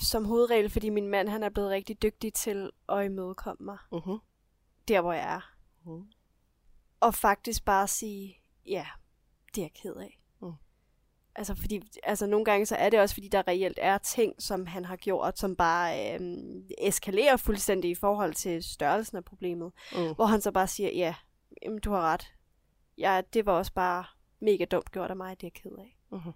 som 0.00 0.24
hovedregel, 0.24 0.70
fordi 0.70 0.88
min 0.88 1.08
mand 1.08 1.28
han 1.28 1.42
er 1.42 1.48
blevet 1.48 1.70
rigtig 1.70 2.02
dygtig 2.02 2.32
til 2.34 2.70
at 2.88 3.04
imødekomme 3.04 3.64
mig, 3.64 3.78
Uh-huh. 3.94 4.18
der 4.88 5.00
hvor 5.00 5.12
jeg 5.12 5.34
er. 5.34 5.52
Mm. 5.86 6.04
Og 7.00 7.14
faktisk 7.14 7.64
bare 7.64 7.88
sige, 7.88 8.36
ja, 8.66 8.86
det 9.54 9.60
er 9.60 9.64
jeg 9.64 9.72
ked 9.72 9.94
af. 9.94 10.20
Mm. 10.42 10.52
Altså, 11.36 11.54
fordi, 11.54 11.82
altså 12.02 12.26
nogle 12.26 12.44
gange 12.44 12.66
så 12.66 12.76
er 12.76 12.90
det 12.90 13.00
også, 13.00 13.14
fordi 13.14 13.28
der 13.28 13.48
reelt 13.48 13.78
er 13.82 13.98
ting, 13.98 14.42
som 14.42 14.66
han 14.66 14.84
har 14.84 14.96
gjort, 14.96 15.38
som 15.38 15.56
bare 15.56 16.14
øhm, 16.14 16.68
eskalerer 16.78 17.36
fuldstændig 17.36 17.90
i 17.90 17.94
forhold 17.94 18.34
til 18.34 18.62
størrelsen 18.64 19.16
af 19.16 19.24
problemet. 19.24 19.72
Mm. 19.92 20.14
Hvor 20.14 20.24
han 20.24 20.40
så 20.40 20.52
bare 20.52 20.66
siger, 20.66 20.90
ja, 20.90 21.14
jamen, 21.62 21.80
du 21.80 21.90
har 21.90 22.00
ret. 22.00 22.32
Ja, 22.98 23.20
det 23.32 23.46
var 23.46 23.52
også 23.52 23.72
bare 23.72 24.04
mega 24.40 24.64
dumt 24.64 24.90
gjort 24.92 25.10
af 25.10 25.16
mig, 25.16 25.40
det 25.40 25.46
er 25.46 25.50
jeg 25.54 25.62
ked 25.62 25.78
af. 25.78 25.98
Mhm. 26.10 26.32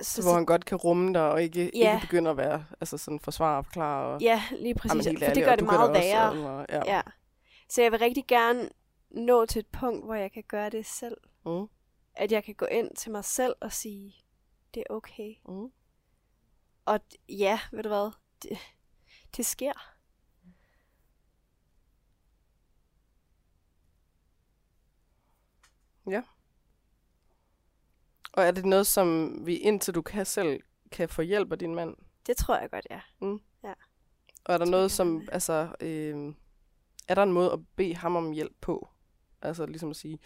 Så, 0.00 0.12
Så, 0.14 0.22
hvor 0.22 0.34
han 0.34 0.46
godt 0.46 0.64
kan 0.64 0.78
rumme 0.78 1.14
dig, 1.14 1.30
og 1.32 1.42
ikke, 1.42 1.70
Ja. 1.74 1.94
ikke 1.94 2.06
begynde 2.06 2.30
at 2.30 2.36
være 2.36 2.66
altså 2.80 2.98
sådan 2.98 3.20
forsvar 3.20 3.56
og 3.58 3.64
forklare. 3.64 4.06
Og, 4.14 4.20
Ja, 4.22 4.42
lige 4.58 4.74
præcis. 4.74 5.06
Jamen, 5.06 5.18
for 5.22 5.34
det 5.34 5.44
gør 5.44 5.56
det 5.56 5.64
meget 5.64 5.90
også, 5.90 6.02
værre. 6.02 6.50
og- 6.56 6.66
ja. 6.68 6.82
Ja. 6.96 7.02
Så 7.68 7.82
jeg 7.82 7.92
vil 7.92 7.98
rigtig 8.00 8.26
gerne 8.26 8.68
nå 9.10 9.46
til 9.46 9.58
et 9.60 9.66
punkt, 9.66 10.04
hvor 10.04 10.14
jeg 10.14 10.32
kan 10.32 10.42
gøre 10.48 10.70
det 10.70 10.86
selv. 10.86 11.16
Mm. 11.46 11.66
At 12.14 12.32
jeg 12.32 12.44
kan 12.44 12.54
gå 12.54 12.64
ind 12.66 12.96
til 12.96 13.10
mig 13.12 13.24
selv 13.24 13.54
og 13.60 13.72
sige, 13.72 14.14
det 14.74 14.80
er 14.90 14.94
okay. 14.94 15.34
Mm. 15.48 15.72
Og 16.84 17.00
ja, 17.28 17.60
ved 17.72 17.82
du 17.82 17.88
hvad, 17.88 18.10
det, 18.42 18.58
det 19.36 19.46
sker. 19.46 19.72
Og 28.32 28.44
er 28.44 28.50
det 28.50 28.64
noget, 28.64 28.86
som 28.86 29.36
vi 29.46 29.56
indtil 29.56 29.94
du 29.94 30.02
kan 30.02 30.26
selv, 30.26 30.60
kan 30.92 31.08
få 31.08 31.22
hjælp 31.22 31.52
af 31.52 31.58
din 31.58 31.74
mand? 31.74 31.96
Det 32.26 32.36
tror 32.36 32.56
jeg 32.58 32.70
godt, 32.70 32.86
ja. 32.90 33.00
Og 34.44 34.54
er 34.54 34.58
der 34.58 34.66
noget, 34.66 34.90
som, 34.90 35.28
altså, 35.32 35.68
øh, 35.80 36.34
er 37.08 37.14
der 37.14 37.22
en 37.22 37.32
måde 37.32 37.52
at 37.52 37.58
bede 37.76 37.94
ham 37.96 38.16
om 38.16 38.30
hjælp 38.32 38.52
på? 38.60 38.88
Altså 39.42 39.66
ligesom 39.66 39.90
at 39.90 39.96
sige, 39.96 40.18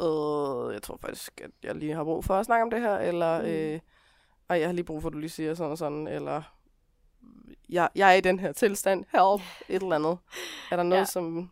øh, 0.00 0.72
jeg 0.74 0.82
tror 0.82 0.96
faktisk, 1.00 1.40
at 1.40 1.50
jeg 1.62 1.74
lige 1.74 1.92
har 1.94 2.04
brug 2.04 2.24
for 2.24 2.34
at 2.34 2.46
snakke 2.46 2.62
om 2.62 2.70
det 2.70 2.80
her, 2.80 2.96
eller, 2.98 3.38
Mm. 3.38 3.44
mm. 3.44 3.50
øh, 3.50 3.80
ej, 4.48 4.58
jeg 4.58 4.68
har 4.68 4.72
lige 4.72 4.84
brug 4.84 5.02
for, 5.02 5.08
at 5.08 5.12
du 5.12 5.18
lige 5.18 5.30
siger 5.30 5.54
sådan 5.54 5.70
og 5.70 5.78
sådan, 5.78 6.06
eller 6.06 6.42
jeg, 7.68 7.88
jeg 7.94 8.10
er 8.10 8.14
i 8.14 8.20
den 8.20 8.40
her 8.40 8.52
tilstand, 8.52 9.04
help, 9.12 9.42
et 9.76 9.82
eller 9.82 9.96
andet. 9.96 10.18
Er 10.70 10.76
der 10.76 10.82
noget, 10.82 10.92
Ja. 10.94 10.98
ja. 11.00 11.04
som, 11.04 11.50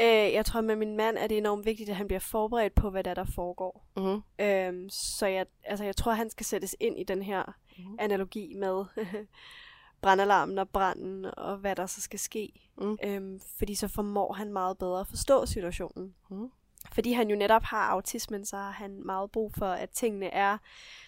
Øh, 0.00 0.32
jeg 0.32 0.44
tror, 0.46 0.60
med 0.60 0.76
min 0.76 0.96
mand 0.96 1.18
er 1.18 1.26
det 1.26 1.38
enormt 1.38 1.64
vigtigt, 1.66 1.88
at 1.90 1.96
han 1.96 2.06
bliver 2.06 2.20
forberedt 2.20 2.74
på, 2.74 2.90
hvad 2.90 3.04
der, 3.04 3.10
er, 3.10 3.14
der 3.14 3.24
foregår. 3.34 3.84
mm-hmm, 3.96 4.22
Øhm, 4.40 4.88
så 4.90 5.26
jeg, 5.26 5.46
altså, 5.64 5.84
jeg 5.84 5.96
tror, 5.96 6.12
han 6.12 6.30
skal 6.30 6.46
sættes 6.46 6.76
ind 6.80 6.98
i 6.98 7.02
den 7.04 7.22
her 7.22 7.42
Mhm. 7.78 7.96
analogi 8.00 8.54
med 8.56 8.84
brandalarmen 10.02 10.58
og 10.58 10.68
branden, 10.68 11.24
og 11.36 11.56
hvad 11.56 11.76
der 11.76 11.86
så 11.86 12.00
skal 12.00 12.18
ske. 12.18 12.52
Mm. 12.78 12.98
Øhm, 13.04 13.40
fordi 13.58 13.74
så 13.74 13.88
formår 13.88 14.32
han 14.32 14.52
meget 14.52 14.78
bedre 14.78 15.00
at 15.00 15.06
forstå 15.06 15.46
situationen. 15.46 16.14
mm, 16.30 16.50
Fordi 16.92 17.12
han 17.12 17.30
jo 17.30 17.36
netop 17.36 17.62
har 17.62 17.88
autismen, 17.88 18.44
så 18.44 18.56
har 18.56 18.70
han 18.70 19.06
meget 19.06 19.30
brug 19.30 19.52
for, 19.58 19.66
at 19.66 19.90
tingene 19.90 20.26
er 20.26 20.58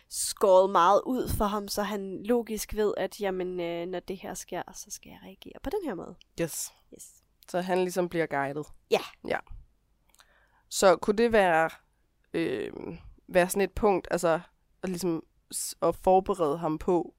skåret 0.09 0.71
meget 0.71 1.03
ud 1.07 1.29
for 1.29 1.45
ham, 1.45 1.69
så 1.69 1.83
han 1.83 2.23
logisk 2.23 2.75
ved, 2.75 2.95
at 2.97 3.21
jamen, 3.21 3.61
øh, 3.61 3.87
når 3.87 4.01
det 4.01 4.17
her 4.17 4.35
sker, 4.35 4.63
så 4.75 4.87
skal 4.91 5.11
jeg 5.11 5.19
reagere 5.25 5.61
på 5.63 5.71
den 5.71 5.81
her 5.85 5.95
måde. 5.95 6.15
yes. 6.41 6.73
Yes. 6.95 7.20
Så 7.51 7.61
han 7.61 7.79
ligesom 7.79 8.09
bliver 8.09 8.27
guidet. 8.27 8.67
Ja. 8.91 9.01
Ja. 9.29 9.39
Så 10.69 10.97
kunne 10.97 11.17
det 11.17 11.33
være, 11.33 11.71
øh, 12.33 12.73
være 13.29 13.49
sådan 13.49 13.63
et 13.63 13.73
punkt, 13.73 14.09
altså 14.11 14.41
at, 14.83 14.89
ligesom, 14.89 15.23
at 15.83 15.97
forberede 15.97 16.59
ham 16.59 16.79
på, 16.79 17.15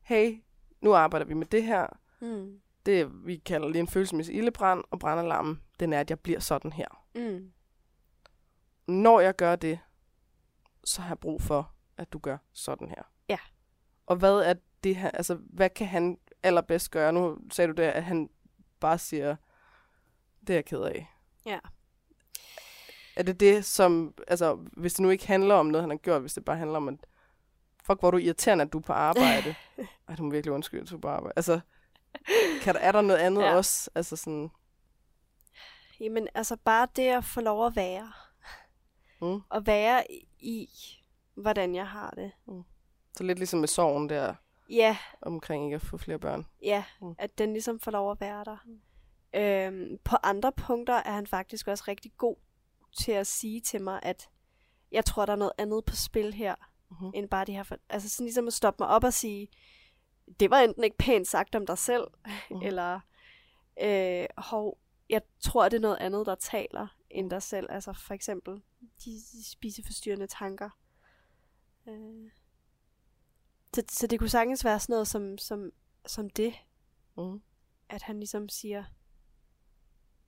hey, 0.00 0.42
nu 0.80 0.94
arbejder 0.94 1.26
vi 1.26 1.34
med 1.34 1.46
det 1.46 1.62
her. 1.62 1.86
Mm. 2.20 2.60
Det, 2.86 3.26
vi 3.26 3.36
kalder 3.36 3.68
lige 3.68 3.80
en 3.80 3.88
følelsesmæssig 3.88 4.34
ildebrand, 4.34 4.84
og 4.90 4.98
brandalarmen, 4.98 5.62
den 5.80 5.92
er, 5.92 6.00
at 6.00 6.10
jeg 6.10 6.20
bliver 6.20 6.40
sådan 6.40 6.72
her. 6.72 7.06
Mm. 7.14 7.52
Når 8.86 9.20
jeg 9.20 9.36
gør 9.36 9.56
det, 9.56 9.78
så 10.84 11.02
har 11.02 11.08
jeg 11.08 11.18
brug 11.18 11.42
for, 11.42 11.72
at 11.96 12.12
du 12.12 12.18
gør 12.18 12.38
sådan 12.52 12.88
her. 12.88 13.02
Ja. 13.28 13.38
Og 14.06 14.16
hvad 14.16 14.34
er 14.34 14.54
det 14.84 14.96
her, 14.96 15.10
altså 15.10 15.34
hvad 15.34 15.70
kan 15.70 15.86
han 15.86 16.18
allerbedst 16.42 16.90
gøre? 16.90 17.12
Nu 17.12 17.38
sagde 17.50 17.68
du 17.68 17.82
det, 17.82 17.88
at 17.88 18.04
han 18.04 18.30
bare 18.84 18.98
siger, 18.98 19.36
det 20.40 20.50
er 20.50 20.54
jeg 20.54 20.64
ked 20.64 20.80
af. 20.82 21.10
Ja. 21.46 21.58
Er 23.16 23.22
det 23.22 23.40
det, 23.40 23.64
som, 23.64 24.14
altså 24.28 24.54
hvis 24.72 24.94
det 24.94 25.00
nu 25.02 25.10
ikke 25.10 25.26
handler 25.26 25.54
om 25.54 25.66
noget, 25.66 25.82
han 25.82 25.90
har 25.90 25.96
gjort, 25.96 26.20
hvis 26.20 26.34
det 26.34 26.44
bare 26.44 26.56
handler 26.56 26.76
om, 26.76 26.88
at 26.88 26.94
fuck, 27.84 28.00
hvor 28.00 28.06
er 28.08 28.10
du 28.10 28.16
irriterende, 28.16 28.62
at 28.64 28.72
du 28.72 28.78
er 28.78 28.82
på 28.82 28.92
arbejde. 28.92 29.54
Ej, 30.08 30.14
du 30.16 30.22
må 30.22 30.30
virkelig 30.30 30.52
undskylde, 30.52 30.82
at 30.82 30.90
du 30.90 30.96
er 30.96 31.00
på 31.00 31.08
arbejde. 31.08 31.32
Altså, 31.36 31.60
kan 32.62 32.74
der, 32.74 32.80
er 32.80 32.92
der 32.92 33.00
noget 33.00 33.20
andet 33.20 33.42
Ja. 33.42 33.54
også? 33.56 33.90
Altså 33.94 34.16
sådan, 34.16 34.50
Jamen, 36.00 36.28
altså 36.34 36.56
bare 36.64 36.88
det 36.96 37.08
at 37.08 37.24
få 37.24 37.40
lov 37.40 37.66
at 37.66 37.76
være. 37.76 38.12
Mm. 39.22 39.40
At 39.50 39.66
være 39.66 40.04
i- 40.40 40.68
hvordan 41.34 41.74
jeg 41.74 41.88
har 41.88 42.10
det. 42.10 42.32
så 43.16 43.24
lidt 43.24 43.38
ligesom 43.38 43.60
med 43.60 43.68
sorgen 43.68 44.08
der, 44.08 44.34
Ja, 44.70 44.96
omkring 45.22 45.64
ikke 45.64 45.74
at 45.74 45.82
få 45.82 45.96
flere 45.96 46.18
børn. 46.18 46.46
ja. 46.62 46.84
Mm. 47.00 47.14
At 47.18 47.38
den 47.38 47.52
ligesom 47.52 47.80
får 47.80 47.90
lov 47.90 48.10
at 48.10 48.20
være 48.20 48.44
der. 48.44 48.56
Øhm, 49.34 49.98
på 50.04 50.16
andre 50.22 50.52
punkter 50.52 50.94
er 50.94 51.12
han 51.12 51.26
faktisk 51.26 51.68
også 51.68 51.84
rigtig 51.88 52.12
god 52.16 52.36
til 52.98 53.12
at 53.12 53.26
sige 53.26 53.60
til 53.60 53.82
mig, 53.82 54.00
at 54.02 54.28
jeg 54.92 55.04
tror, 55.04 55.26
der 55.26 55.32
er 55.32 55.36
noget 55.36 55.52
andet 55.58 55.84
på 55.84 55.96
spil 55.96 56.34
her, 56.34 56.54
Mhm. 56.90 57.10
end 57.14 57.28
bare 57.28 57.44
det 57.44 57.54
her. 57.54 57.62
For, 57.62 57.76
altså 57.88 58.08
sådan 58.08 58.24
ligesom 58.24 58.46
at 58.46 58.52
stoppe 58.52 58.82
mig 58.82 58.88
op 58.88 59.04
og 59.04 59.12
sige, 59.12 59.48
det 60.40 60.50
var 60.50 60.58
enten 60.60 60.84
ikke 60.84 60.96
pænt 60.96 61.28
sagt 61.28 61.54
om 61.54 61.66
dig 61.66 61.78
selv, 61.78 62.04
Mhm. 62.50 62.62
eller 62.62 63.00
øh, 63.82 64.26
hov, 64.36 64.78
jeg 65.10 65.22
tror, 65.40 65.68
det 65.68 65.76
er 65.76 65.80
noget 65.80 65.96
andet, 66.00 66.26
der 66.26 66.34
taler 66.34 66.86
end 67.10 67.30
dig 67.30 67.42
selv. 67.42 67.66
Altså 67.70 67.92
for 67.92 68.14
eksempel 68.14 68.54
de, 69.04 69.10
de 69.32 69.50
spiseforstyrrende 69.50 70.26
tanker. 70.26 70.70
Øh. 71.88 72.30
Så, 73.74 73.82
så 73.88 74.06
det 74.06 74.18
kunne 74.18 74.28
sagtens 74.28 74.64
være 74.64 74.80
sådan 74.80 74.92
noget 74.92 75.08
som, 75.08 75.38
som, 75.38 75.70
som 76.06 76.30
det, 76.30 76.54
Mm. 77.16 77.42
at 77.88 78.02
han 78.02 78.16
ligesom 78.18 78.48
siger, 78.48 78.84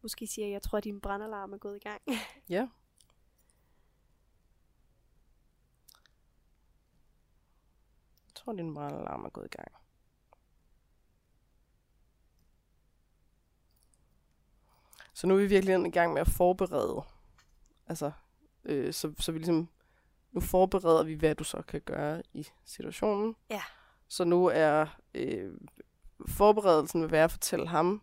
måske 0.03 0.27
siger, 0.27 0.49
jeg 0.49 0.63
tror, 0.63 0.79
at 0.79 0.85
din 0.85 1.01
brandalarm 1.01 1.53
er 1.53 1.59
gået 1.59 1.77
i 1.77 1.89
gang. 1.89 2.03
Ja. 2.49 2.69
Jeg 8.27 8.35
tror, 8.35 8.53
din 8.53 8.75
brandalarm 8.75 9.25
er 9.25 9.29
gået 9.29 9.45
i 9.45 9.57
gang. 9.57 9.73
Så 15.15 15.27
nu 15.27 15.35
er 15.35 15.39
vi 15.39 15.47
virkelig 15.47 15.87
i 15.87 15.91
gang 15.91 16.13
med 16.13 16.21
at 16.21 16.29
forberede. 16.29 17.03
Altså, 17.87 18.13
øh, 18.65 18.93
så, 18.93 19.15
så 19.19 19.33
vi 19.33 19.39
ligesom, 19.39 19.69
nu 20.37 20.41
forbereder 20.41 21.03
vi, 21.03 21.15
hvad 21.15 21.35
du 21.35 21.45
så 21.45 21.63
kan 21.63 21.81
gøre 21.81 22.23
i 22.33 22.47
situationen. 22.65 23.37
Ja. 23.51 23.63
Så 24.09 24.25
nu 24.25 24.47
er 24.47 24.87
øh, 25.15 25.55
forberedelsen 26.29 27.03
vil 27.03 27.11
være 27.11 27.25
at 27.25 27.31
fortælle 27.31 27.69
ham, 27.69 28.03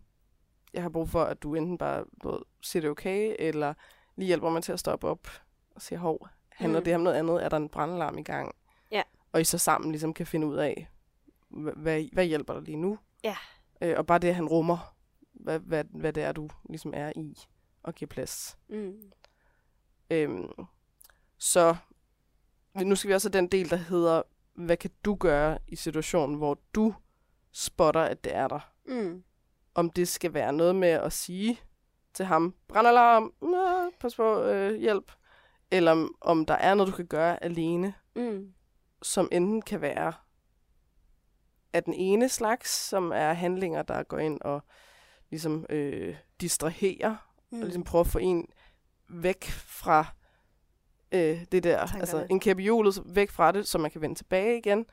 jeg 0.73 0.81
har 0.81 0.89
brug 0.89 1.09
for, 1.09 1.23
at 1.23 1.43
du 1.43 1.55
enten 1.55 1.77
bare 1.77 2.05
ved, 2.23 2.39
siger 2.61 2.81
det 2.81 2.89
okay, 2.89 3.35
eller 3.39 3.73
lige 4.15 4.27
hjælper 4.27 4.49
mig 4.49 4.63
til 4.63 4.71
at 4.71 4.79
stoppe 4.79 5.07
op 5.07 5.27
og 5.75 5.81
sige, 5.81 5.97
hov, 5.97 6.27
handler 6.49 6.79
Mm. 6.79 6.83
det 6.85 6.95
om 6.95 7.01
noget 7.01 7.17
andet? 7.17 7.43
Er 7.43 7.49
der 7.49 7.57
en 7.57 7.69
brandalarm 7.69 8.17
i 8.17 8.23
gang? 8.23 8.55
Ja. 8.91 9.03
Og 9.31 9.41
I 9.41 9.43
så 9.43 9.57
sammen 9.57 9.91
ligesom 9.91 10.13
kan 10.13 10.27
finde 10.27 10.47
ud 10.47 10.55
af, 10.57 10.89
hvad, 11.49 11.73
hvad, 11.73 12.03
hvad 12.13 12.25
hjælper 12.25 12.53
der 12.53 12.61
lige 12.61 12.77
nu? 12.77 12.99
Ja. 13.23 13.37
Øh, 13.81 13.97
og 13.97 14.05
bare 14.05 14.19
det, 14.19 14.27
at 14.27 14.35
han 14.35 14.47
rummer, 14.47 14.95
hvad, 15.33 15.59
hvad, 15.59 15.83
hvad 15.89 16.13
det 16.13 16.23
er, 16.23 16.31
du 16.31 16.49
ligesom 16.69 16.93
er 16.95 17.11
i, 17.15 17.37
og 17.83 17.95
giver 17.95 18.09
plads. 18.09 18.57
Mm. 18.69 19.11
Øhm, 20.09 20.51
så 21.37 21.75
nu 22.75 22.95
skal 22.95 23.07
vi 23.09 23.13
også 23.13 23.29
have 23.33 23.37
den 23.41 23.47
del, 23.47 23.69
der 23.69 23.75
hedder, 23.75 24.21
hvad 24.55 24.77
kan 24.77 24.91
du 25.05 25.15
gøre 25.15 25.57
i 25.67 25.75
situationen, 25.75 26.35
hvor 26.37 26.59
du 26.75 26.93
spotter, 27.51 28.01
at 28.01 28.23
det 28.23 28.35
er 28.35 28.47
der? 28.47 28.71
Mm. 28.85 29.23
Om 29.75 29.89
det 29.89 30.07
skal 30.07 30.33
være 30.33 30.53
noget 30.53 30.75
med 30.75 30.89
at 30.89 31.13
sige 31.13 31.59
til 32.13 32.25
ham, 32.25 32.55
brandalarm, 32.67 33.33
pas 33.99 34.15
på, 34.15 34.43
øh, 34.43 34.79
hjælp. 34.79 35.11
Eller 35.71 35.91
om, 35.91 36.15
om 36.21 36.45
der 36.45 36.53
er 36.53 36.73
noget, 36.73 36.91
du 36.91 36.95
kan 36.95 37.07
gøre 37.07 37.43
alene, 37.43 37.93
Mm. 38.15 38.53
som 39.01 39.29
enten 39.31 39.61
kan 39.61 39.81
være 39.81 40.13
af 41.73 41.83
den 41.83 41.93
ene 41.93 42.29
slags, 42.29 42.69
som 42.69 43.11
er 43.15 43.33
handlinger, 43.33 43.81
der 43.81 44.03
går 44.03 44.17
ind 44.17 44.41
og 44.41 44.63
ligesom 45.29 45.65
øh, 45.69 46.15
distraherer, 46.41 47.15
Mm. 47.51 47.57
og 47.59 47.63
ligesom 47.65 47.83
prøve 47.83 47.99
at 47.99 48.07
få 48.07 48.17
en 48.19 48.47
væk 49.09 49.43
fra 49.51 50.05
øh, 51.13 51.45
det 51.51 51.63
der, 51.63 51.77
Tankerne. 51.77 51.99
altså 51.99 52.27
en 52.29 52.39
kæppe 52.39 52.61
hjulet 52.63 53.01
væk 53.05 53.29
fra 53.29 53.51
det, 53.51 53.67
så 53.67 53.77
man 53.77 53.91
kan 53.91 54.01
vende 54.01 54.15
tilbage 54.15 54.57
igen. 54.57 54.85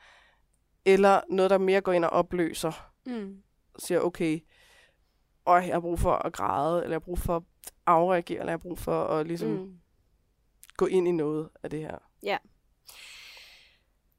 Eller 0.85 1.21
noget, 1.29 1.49
der 1.51 1.57
mere 1.57 1.81
går 1.81 1.91
ind 1.91 2.05
og 2.05 2.09
opløser, 2.11 2.87
Mm. 3.05 3.37
siger, 3.79 3.99
okay, 3.99 4.39
og 5.45 5.55
jeg 5.67 5.75
har 5.75 5.79
brug 5.79 5.99
for 5.99 6.13
at 6.13 6.33
græde, 6.33 6.77
eller 6.83 6.89
jeg 6.89 6.95
har 6.95 6.99
brug 7.05 7.19
for 7.19 7.35
at 7.35 7.43
afreagere, 7.85 8.39
eller 8.39 8.51
jeg 8.51 8.53
har 8.53 8.57
brug 8.57 8.77
for 8.77 9.03
at 9.03 9.27
ligesom 9.27 9.49
mm. 9.49 9.77
Gå 10.77 10.85
ind 10.85 11.07
i 11.07 11.11
noget 11.11 11.49
af 11.63 11.69
det 11.69 11.79
her. 11.79 11.97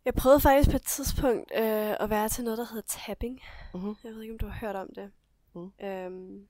Jeg 0.05 0.15
prøvede 0.15 0.41
faktisk 0.41 0.71
på 0.71 0.77
et 0.77 0.83
tidspunkt 0.83 1.53
øh, 1.55 1.95
at 2.01 2.11
være 2.11 2.29
til 2.29 2.45
noget, 2.45 2.59
der 2.59 2.65
hedder 2.65 2.83
tapping. 3.07 3.41
Mm-hmm. 3.75 3.95
Jeg 4.05 4.13
ved 4.13 4.23
ikke, 4.23 4.33
om 4.35 4.39
du 4.39 4.47
har 4.47 4.67
hørt 4.67 4.77
om 4.77 4.89
det. 4.95 5.11
Mm. 5.55 5.87
Øhm, 5.87 6.47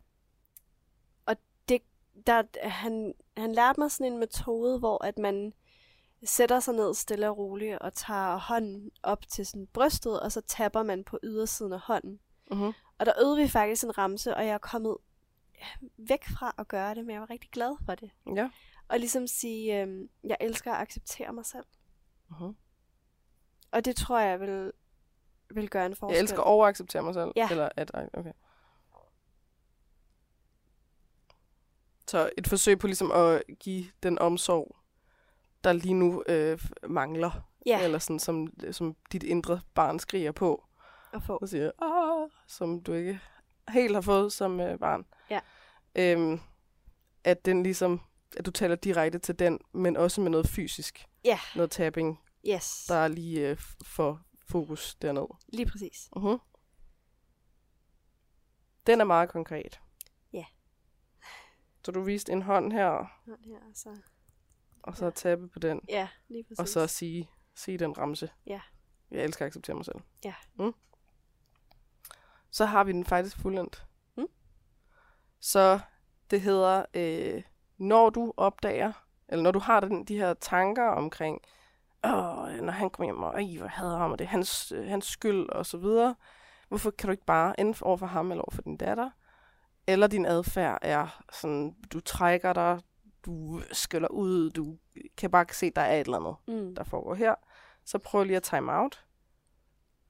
der, 2.27 2.43
han, 2.69 3.15
han 3.37 3.53
lærte 3.53 3.81
mig 3.81 3.91
sådan 3.91 4.13
en 4.13 4.19
metode, 4.19 4.79
hvor 4.79 5.05
at 5.05 5.19
man 5.19 5.53
sætter 6.25 6.61
sig 6.61 6.75
ned 6.75 6.95
stille 6.95 7.29
og 7.29 7.39
roligt 7.39 7.79
og 7.79 7.95
tager 7.95 8.37
hånden 8.37 8.91
op 9.03 9.29
til 9.29 9.47
sådan 9.47 9.67
brystet, 9.67 10.21
og 10.21 10.33
så 10.33 10.41
tapper 10.41 10.83
man 10.83 11.05
på 11.05 11.19
ydersiden 11.23 11.73
af 11.73 11.81
hånden. 11.81 12.21
Mm-hmm. 12.51 12.73
Og 12.99 13.07
der 13.07 13.13
øvede 13.23 13.37
vi 13.37 13.49
faktisk 13.49 13.85
en 13.85 13.99
ramse, 13.99 14.35
og 14.35 14.47
jeg 14.47 14.55
er 14.55 14.59
kommet 14.59 14.97
væk 15.97 16.25
fra 16.39 16.55
at 16.59 16.69
gøre 16.69 16.95
det, 16.95 17.05
men 17.05 17.13
jeg 17.13 17.21
var 17.21 17.31
rigtig 17.31 17.51
glad 17.51 17.77
for 17.87 17.95
det. 17.95 18.11
Ja. 18.37 18.51
Og 18.89 18.99
ligesom 18.99 19.27
sige, 19.27 19.83
øh, 19.83 20.09
jeg 20.25 20.37
elsker 20.41 20.73
at 20.73 20.81
acceptere 20.81 21.33
mig 21.33 21.47
selv. 21.47 21.65
Mm-hmm. 22.31 22.57
Og 23.73 23.85
det 23.85 23.97
tror 23.97 24.19
jeg 24.19 24.41
vil, 24.41 24.73
vil 25.51 25.71
gøre 25.71 25.87
en 25.87 25.97
forskel. 25.97 26.15
Jeg 26.15 26.23
elsker 26.23 26.39
at 26.39 26.47
overacceptere 26.47 27.03
mig 27.03 27.15
selv. 27.15 27.33
Ja. 27.37 27.49
Eller 27.51 27.69
at, 27.77 27.91
okay. 28.13 28.33
Så 32.13 32.31
et 32.39 32.47
forsøg 32.47 32.79
på 32.79 32.87
ligesom 32.87 33.13
at 33.13 33.43
give 33.61 33.85
den 34.03 34.19
omsorg, 34.19 34.77
der 35.65 35.73
lige 35.73 35.95
nu 35.95 36.25
øh, 36.29 36.59
mangler. 36.89 37.49
Ja, 37.67 37.85
Eller 37.85 37.99
sådan, 37.99 38.19
som, 38.19 38.53
som 38.73 38.97
dit 39.13 39.23
indre 39.23 39.61
barn 39.75 39.99
skriger 39.99 40.33
på. 40.33 40.65
at 41.13 41.23
få. 41.23 41.39
Og 41.43 41.49
siger, 41.49 41.71
Åh, 41.83 42.29
som 42.49 42.83
du 42.83 42.93
ikke 42.93 43.21
helt 43.69 43.95
har 43.95 44.01
fået 44.01 44.33
som 44.33 44.61
øh, 44.61 44.79
barn. 44.79 45.05
Ja. 45.31 45.41
Øhm, 45.95 46.41
at 47.25 47.45
den 47.45 47.63
ligesom, 47.63 48.01
at 48.37 48.47
du 48.47 48.51
taler 48.51 48.75
direkte 48.77 49.19
til 49.19 49.39
den, 49.39 49.59
men 49.73 49.97
også 49.97 50.21
med 50.21 50.31
noget 50.31 50.49
fysisk. 50.49 51.07
Ja. 51.25 51.39
Noget 51.57 51.71
tapping, 51.71 52.21
Yes, 52.49 52.85
der 52.89 52.95
er 52.95 53.09
lige 53.09 53.49
øh, 53.51 53.57
for 53.85 54.21
fokus 54.49 54.95
dernede. 54.95 55.29
lige 55.49 55.67
præcis. 55.67 56.09
Uh-huh. 56.17 56.39
Den 58.87 59.01
er 59.01 59.05
meget 59.05 59.29
konkret. 59.29 59.81
Ja. 61.83 61.85
Så 61.87 61.93
du 61.93 62.01
viste 62.01 62.33
en 62.33 62.43
hånd 62.43 62.73
her, 62.73 63.07
Sådan 63.25 63.45
her, 63.45 63.59
så. 63.75 63.97
og 64.83 64.97
så 64.97 65.11
tappe 65.11 65.49
på 65.49 65.59
den, 65.59 65.81
Ja, 65.89 66.09
lige 66.29 66.45
præcis. 66.45 66.59
og 66.59 66.69
så 66.69 66.87
sige, 66.87 67.31
sige 67.55 67.79
den 67.79 67.99
ramse. 67.99 68.31
Ja. 68.47 68.61
Jeg 69.11 69.25
elsker 69.25 69.45
at 69.45 69.47
acceptere 69.47 69.77
mig 69.77 69.85
selv. 69.85 69.97
Ja. 70.25 70.35
Mm. 70.59 70.75
Så 72.51 72.65
har 72.65 72.85
vi 72.85 72.93
den 72.93 73.05
faktisk 73.05 73.39
fuldendt. 73.39 73.87
Mm. 74.17 74.27
Så 75.41 75.81
det 76.31 76.41
hedder, 76.41 76.85
øh, 76.95 77.43
når 77.79 78.11
du 78.11 78.33
opdager, 78.37 78.93
eller 79.29 79.43
når 79.43 79.51
du 79.51 79.59
har 79.59 79.81
den, 79.81 80.05
de 80.05 80.17
her 80.17 80.35
tanker 80.35 80.85
omkring, 80.89 81.41
Åh, 82.05 82.11
når 82.63 82.71
han 82.71 82.91
kommer 82.91 83.07
hjem, 83.13 83.23
og 83.23 83.43
ej, 83.43 83.59
hvor 83.59 83.67
hader 83.67 83.99
ham, 83.99 84.11
og 84.13 84.19
det 84.19 84.25
er 84.25 84.29
hans, 84.29 84.73
øh, 84.73 84.87
hans 84.89 85.07
skyld, 85.07 85.49
og 85.49 85.67
så 85.67 85.79
videre. 85.79 86.15
Hvorfor 86.69 86.91
kan 86.91 87.07
du 87.07 87.13
ikke 87.13 87.25
bare, 87.25 87.61
enten 87.61 87.85
over 87.85 87.97
for 87.97 88.07
ham 88.07 88.31
eller 88.31 88.43
over 88.43 88.55
for 88.55 88.63
din 88.63 88.77
datter, 88.77 89.11
eller 89.87 90.07
din 90.07 90.27
adfærd 90.27 90.79
er 90.83 91.23
sådan, 91.33 91.77
du 91.93 92.01
trækker 92.01 92.53
dig, 92.53 92.81
du 93.27 93.63
skyller 93.73 94.09
ud, 94.09 94.51
du 94.51 94.79
kan 95.17 95.31
bare 95.31 95.47
se, 95.53 95.71
der 95.71 95.83
er 95.83 96.01
et 96.01 96.05
eller 96.05 96.19
andet 96.19 96.37
Mm. 96.47 96.75
der 96.75 96.85
foregår 96.85 97.15
her. 97.15 97.35
Så 97.85 97.99
prøv 97.99 98.25
lige 98.25 98.37
at 98.37 98.43
time 98.43 98.73
out. 98.73 99.05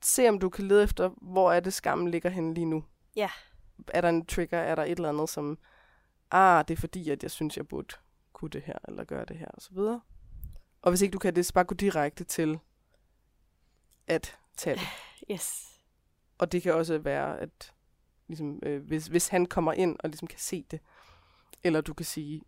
Se 0.02 0.28
om 0.28 0.38
du 0.38 0.48
kan 0.48 0.68
lede 0.68 0.82
efter, 0.82 1.10
hvor 1.22 1.52
er 1.52 1.60
det 1.60 1.72
skammen 1.72 2.10
ligger 2.10 2.30
henne 2.30 2.54
lige 2.54 2.64
nu. 2.64 2.84
Ja. 3.16 3.30
Er 3.88 4.00
der 4.00 4.08
en 4.08 4.26
trigger? 4.26 4.58
Er 4.58 4.74
der 4.74 4.84
et 4.84 4.90
eller 4.90 5.08
andet, 5.08 5.28
som, 5.28 5.58
ah, 6.30 6.64
det 6.68 6.74
er 6.74 6.80
fordi, 6.80 7.10
at 7.10 7.22
jeg 7.22 7.30
synes, 7.30 7.56
jeg 7.56 7.68
burde 7.68 7.94
kunne 8.32 8.50
det 8.50 8.62
her, 8.62 8.78
eller 8.88 9.04
gøre 9.04 9.24
det 9.24 9.36
her, 9.36 9.46
og 9.48 9.62
så 9.62 9.70
videre. 9.72 10.00
Og 10.82 10.90
hvis 10.90 11.02
ikke 11.02 11.12
du 11.12 11.18
kan 11.18 11.36
det, 11.36 11.46
så 11.46 11.54
bare 11.54 11.64
gå 11.64 11.74
direkte 11.74 12.24
til 12.24 12.58
at 14.06 14.36
tage 14.56 14.76
det. 14.76 14.82
Yes. 15.30 15.68
Og 16.38 16.52
det 16.52 16.62
kan 16.62 16.74
også 16.74 16.98
være, 16.98 17.40
at 17.40 17.72
ligesom, 18.32 18.58
øh, 18.62 18.82
hvis, 18.86 19.06
hvis 19.06 19.28
han 19.28 19.46
kommer 19.46 19.72
ind 19.72 19.96
og 20.00 20.08
ligesom 20.08 20.28
kan 20.28 20.38
se 20.38 20.64
det, 20.70 20.80
eller 21.64 21.80
du 21.80 21.94
kan 21.94 22.06
sige, 22.06 22.42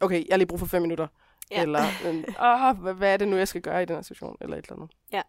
okay, 0.00 0.16
jeg 0.26 0.32
har 0.32 0.36
lige 0.36 0.46
brug 0.48 0.58
for 0.58 0.66
fem 0.66 0.82
minutter, 0.82 1.06
Ja. 1.50 1.62
eller, 1.62 1.80
øh, 2.06 2.24
ah, 2.38 2.76
hvad, 2.78 2.94
hvad 2.94 3.12
er 3.12 3.16
det 3.16 3.28
nu, 3.28 3.36
jeg 3.36 3.48
skal 3.48 3.62
gøre 3.62 3.82
i 3.82 3.86
den 3.86 3.96
her 3.96 4.02
situation, 4.02 4.36
eller 4.40 4.56
et 4.56 4.64
eller 4.64 4.76
andet. 4.76 4.90
Ja. 5.12 5.22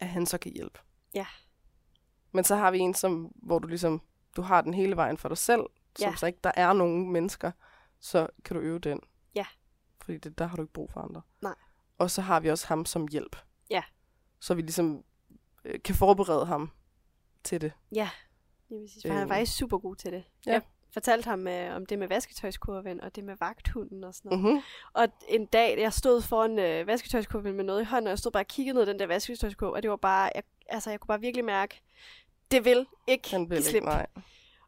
At 0.00 0.08
han 0.08 0.26
så 0.26 0.38
kan 0.38 0.52
hjælpe. 0.52 0.78
Ja. 1.14 1.26
Men 2.32 2.44
så 2.44 2.56
har 2.56 2.70
vi 2.70 2.78
en, 2.78 2.94
som, 2.94 3.32
hvor 3.34 3.58
du 3.58 3.68
ligesom, 3.68 4.02
du 4.36 4.42
har 4.42 4.60
den 4.60 4.74
hele 4.74 4.96
vejen 4.96 5.16
for 5.18 5.28
dig 5.28 5.38
selv, 5.38 5.62
som 5.98 6.10
Ja. 6.10 6.16
så 6.16 6.26
ikke, 6.26 6.38
der 6.44 6.52
er 6.56 6.72
nogen 6.72 7.12
mennesker, 7.12 7.50
så 8.00 8.26
kan 8.44 8.56
du 8.56 8.62
øve 8.62 8.78
den. 8.78 9.00
Ja. 9.34 9.46
Fordi 10.02 10.18
det, 10.18 10.38
der 10.38 10.46
har 10.46 10.56
du 10.56 10.62
ikke 10.62 10.72
brug 10.72 10.90
for 10.92 11.00
andre. 11.00 11.22
Nej. 11.40 11.54
Og 11.98 12.10
så 12.10 12.22
har 12.22 12.40
vi 12.40 12.50
også 12.50 12.66
ham 12.66 12.84
som 12.84 13.08
hjælp. 13.08 13.36
Ja. 13.70 13.82
Så 14.40 14.54
vi 14.54 14.62
ligesom 14.62 15.04
øh, 15.64 15.82
kan 15.84 15.94
forberede 15.94 16.46
ham 16.46 16.70
til 17.44 17.60
det. 17.60 17.72
Ja, 17.94 18.10
lige 18.72 18.88
præcis. 18.88 19.02
For 19.02 19.08
han 19.08 19.16
er 19.18 19.22
Øhm. 19.22 19.30
faktisk 19.30 19.56
super 19.58 19.78
god 19.78 19.96
til 19.96 20.12
det. 20.12 20.24
Ja. 20.46 20.52
Jeg 20.52 20.62
fortalte 20.92 21.28
ham 21.30 21.48
øh, 21.48 21.76
om 21.76 21.86
det 21.86 21.98
med 21.98 22.08
vasketøjskurven, 22.08 23.00
og 23.00 23.16
det 23.16 23.24
med 23.24 23.36
vagthunden 23.40 24.04
og 24.04 24.14
sådan 24.14 24.28
noget. 24.28 24.44
Mm-hmm. 24.44 24.62
Og 24.92 25.08
en 25.28 25.46
dag, 25.46 25.78
jeg 25.80 25.92
stod 25.92 26.22
foran 26.22 26.58
øh, 26.58 26.86
vasketøjskurven 26.86 27.54
med 27.56 27.64
noget 27.64 27.80
i 27.82 27.84
hånden, 27.84 28.06
og 28.06 28.10
jeg 28.10 28.18
stod 28.18 28.32
bare 28.32 28.42
og 28.42 28.46
kiggede 28.48 28.74
ned 28.78 28.86
den 28.86 28.98
der 28.98 29.06
vasketøjskurv, 29.06 29.72
og 29.72 29.82
det 29.82 29.90
var 29.90 29.96
bare, 29.96 30.30
jeg, 30.34 30.42
altså 30.68 30.90
jeg 30.90 31.00
kunne 31.00 31.08
bare 31.08 31.20
virkelig 31.20 31.44
mærke, 31.44 31.82
det 32.50 32.64
vil 32.64 32.86
ikke 33.06 33.30
Han 33.30 33.40
vil 33.40 33.48
give 33.48 33.58
ikke, 33.58 33.70
slip. 33.70 33.82
nej. 33.82 34.06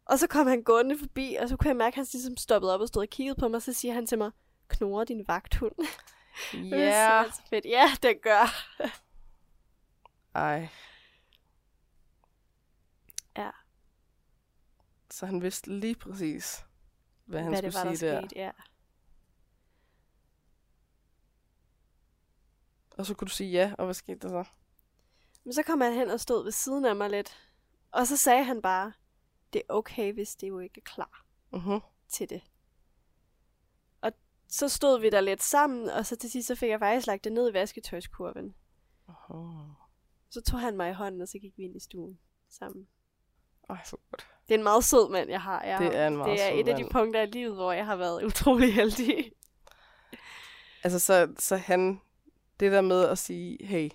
Og 0.04 0.18
så 0.18 0.26
kom 0.26 0.46
han 0.46 0.62
gående 0.62 0.98
forbi, 0.98 1.36
og 1.40 1.48
så 1.48 1.56
kunne 1.56 1.68
jeg 1.68 1.76
mærke, 1.76 1.94
at 1.94 1.94
han 1.96 2.06
ligesom 2.12 2.36
stoppede 2.36 2.74
op 2.74 2.80
og 2.80 2.88
stod 2.88 3.02
og 3.02 3.08
kiggede 3.08 3.40
på 3.40 3.48
mig, 3.48 3.56
og 3.56 3.62
så 3.62 3.72
siger 3.72 3.94
han 3.94 4.06
til 4.06 4.18
mig, 4.18 4.30
knurrer 4.68 5.04
din 5.04 5.24
vagthund. 5.28 5.74
Det 6.52 6.72
er 6.72 6.78
Ja. 6.78 7.22
simpelthen 7.22 7.32
så 7.32 7.42
fedt. 7.50 7.64
Ja, 7.64 7.84
det 8.02 8.22
gør. 8.22 8.54
Ej. 10.34 10.68
Ja. 13.36 13.50
Så 15.14 15.26
han 15.26 15.42
vidste 15.42 15.78
lige 15.80 15.94
præcis, 15.94 16.66
hvad 17.24 17.40
han 17.42 17.48
Hvad 17.48 17.58
skulle 17.58 17.72
det 17.72 17.78
var, 17.78 17.84
der 17.90 17.96
sige 17.96 18.10
der. 18.10 18.20
skete, 18.20 18.36
ja. 18.36 18.50
Og 22.98 23.06
så 23.06 23.14
kunne 23.14 23.26
du 23.26 23.32
sige 23.32 23.50
ja, 23.50 23.74
og 23.78 23.84
hvad 23.84 23.94
skete 23.94 24.18
der 24.18 24.28
så? 24.44 24.50
Men 25.44 25.52
så 25.52 25.62
kom 25.62 25.80
han 25.80 25.92
hen 25.92 26.10
og 26.10 26.20
stod 26.20 26.44
ved 26.44 26.52
siden 26.52 26.84
af 26.84 26.96
mig 26.96 27.10
lidt. 27.10 27.50
Og 27.90 28.06
så 28.06 28.16
sagde 28.16 28.44
han 28.44 28.62
bare, 28.62 28.92
det 29.52 29.58
er 29.68 29.74
okay, 29.74 30.12
hvis 30.12 30.36
det 30.36 30.48
jo 30.48 30.58
ikke 30.58 30.80
er 30.80 30.84
klar 30.84 31.24
Uh-huh. 31.52 31.80
til 32.08 32.30
det. 32.30 32.42
Og 34.00 34.12
så 34.48 34.68
stod 34.68 35.00
vi 35.00 35.10
der 35.10 35.20
lidt 35.20 35.42
sammen, 35.42 35.88
og 35.90 36.06
så 36.06 36.16
til 36.16 36.30
sidst 36.30 36.48
så 36.48 36.54
fik 36.54 36.70
jeg 36.70 36.78
faktisk 36.80 37.06
lagt 37.06 37.24
det 37.24 37.32
ned 37.32 37.50
i 37.50 37.52
vasketøjskurven. 37.52 38.54
Uh-huh. 39.08 39.84
Så 40.30 40.42
tog 40.42 40.60
han 40.60 40.76
mig 40.76 40.90
i 40.90 40.94
hånden, 40.94 41.20
og 41.20 41.28
så 41.28 41.38
gik 41.38 41.56
vi 41.56 41.62
ind 41.62 41.76
i 41.76 41.80
stuen 41.80 42.20
sammen. 42.48 42.88
Ej, 43.68 43.84
så 43.84 43.96
godt. 44.10 44.33
Det 44.48 44.54
er 44.54 44.58
en 44.58 44.62
meget 44.62 44.84
sød 44.84 45.10
mand, 45.10 45.30
jeg 45.30 45.40
har. 45.42 45.62
Jeg 45.64 45.78
Det 45.80 45.96
er 45.96 46.06
en 46.06 46.16
meget 46.16 46.30
Det 46.38 46.42
er 46.44 46.48
et 46.48 46.68
af 46.68 46.76
de 46.76 46.82
mand. 46.82 46.92
punkter 46.92 47.22
i 47.22 47.26
livet, 47.26 47.54
hvor 47.54 47.72
jeg 47.72 47.86
har 47.86 47.96
været 47.96 48.24
utrolig 48.28 48.74
heldig. 48.74 49.30
Altså, 50.84 50.98
så, 50.98 51.34
så 51.38 51.56
han, 51.56 52.00
det 52.60 52.72
der 52.72 52.80
med 52.80 53.04
at 53.08 53.18
sige, 53.18 53.66
hey, 53.66 53.90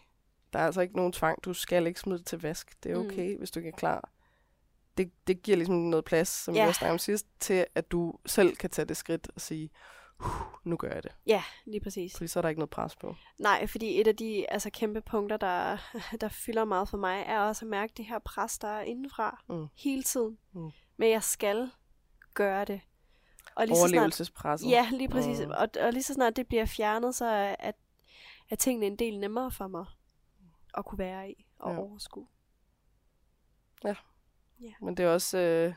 der 0.54 0.60
er 0.60 0.66
altså 0.66 0.82
ikke 0.82 0.95
nogen 0.95 1.14
tvang, 1.14 1.43
du 1.43 1.54
skal 1.54 1.88
ikke 1.88 2.00
smide 2.00 2.18
det 2.20 2.26
til 2.28 2.41
vask. 2.41 2.84
Det 2.84 2.91
er 2.91 3.00
Mm. 3.00 3.06
okay, 3.06 3.32
mm. 3.32 3.38
hvis 3.38 3.52
du 3.52 3.60
ikke 3.60 3.70
er 3.70 3.78
klar. 3.78 4.10
Det, 4.97 5.12
det 5.28 5.41
giver 5.43 5.58
ligesom 5.58 5.76
noget 5.76 6.06
plads, 6.06 6.28
som 6.30 6.56
Ja. 6.56 6.64
vi 6.64 6.68
også 6.68 6.80
snakkede 6.80 6.93
om 6.93 7.00
sidst, 7.00 7.26
til 7.39 7.66
at 7.76 7.91
du 7.91 8.14
selv 8.26 8.56
kan 8.56 8.70
tage 8.70 8.86
det 8.86 8.97
skridt 8.97 9.28
og 9.36 9.41
sige, 9.41 9.70
"Huh, 9.74 9.99
nu 10.63 10.78
gør 10.78 10.91
jeg 10.93 11.03
det. 11.03 11.11
Ja, 11.26 11.43
lige 11.65 11.82
præcis. 11.82 12.13
Fordi 12.17 12.28
så 12.28 12.39
er 12.39 12.41
der 12.41 12.49
ikke 12.49 12.59
noget 12.59 12.70
pres 12.70 12.95
på. 12.95 13.15
Nej, 13.39 13.67
fordi 13.67 14.01
et 14.01 14.07
af 14.07 14.15
de 14.15 14.51
altså, 14.51 14.70
kæmpe 14.70 15.01
punkter, 15.01 15.38
der, 15.38 15.78
der 16.22 16.30
fylder 16.30 16.65
meget 16.65 16.89
for 16.89 16.97
mig, 16.97 17.24
er 17.28 17.39
også 17.39 17.65
at 17.65 17.70
mærke 17.70 17.93
det 17.97 18.05
her 18.05 18.20
pres, 18.20 18.59
der 18.59 18.67
er 18.67 18.82
indenfra 18.82 19.43
Mm. 19.49 19.67
hele 19.78 20.03
tiden. 20.03 20.38
Mm. 20.51 20.72
Men 20.97 21.09
jeg 21.11 21.24
skal 21.24 21.72
gøre 22.34 22.65
det. 22.65 22.82
Og 23.55 23.67
lige 23.67 23.76
så 23.76 23.80
snart, 23.80 23.91
Overlevelsespresset. 23.93 24.70
ja, 24.70 24.88
lige 24.91 25.09
præcis. 25.09 25.39
Mm. 25.39 25.51
Og, 25.51 25.67
og 25.82 25.93
lige 25.93 26.03
så 26.03 26.13
snart 26.13 26.36
det 26.36 26.47
bliver 26.47 26.65
fjernet, 26.65 27.15
så 27.15 27.26
er, 27.26 27.55
at, 27.59 27.76
er 28.49 28.55
tingene 28.55 28.86
en 28.86 28.95
del 28.95 29.20
nemmere 29.20 29.51
for 29.51 29.67
mig 29.67 29.86
at 30.78 30.86
kunne 30.86 30.99
være 30.99 31.32
i 31.32 31.45
og 31.59 31.72
Ja. 31.74 31.78
overskue. 31.80 32.28
Men 34.82 34.97
det 34.97 35.05
er 35.05 35.09
også... 35.09 35.38
Øh, 35.38 35.74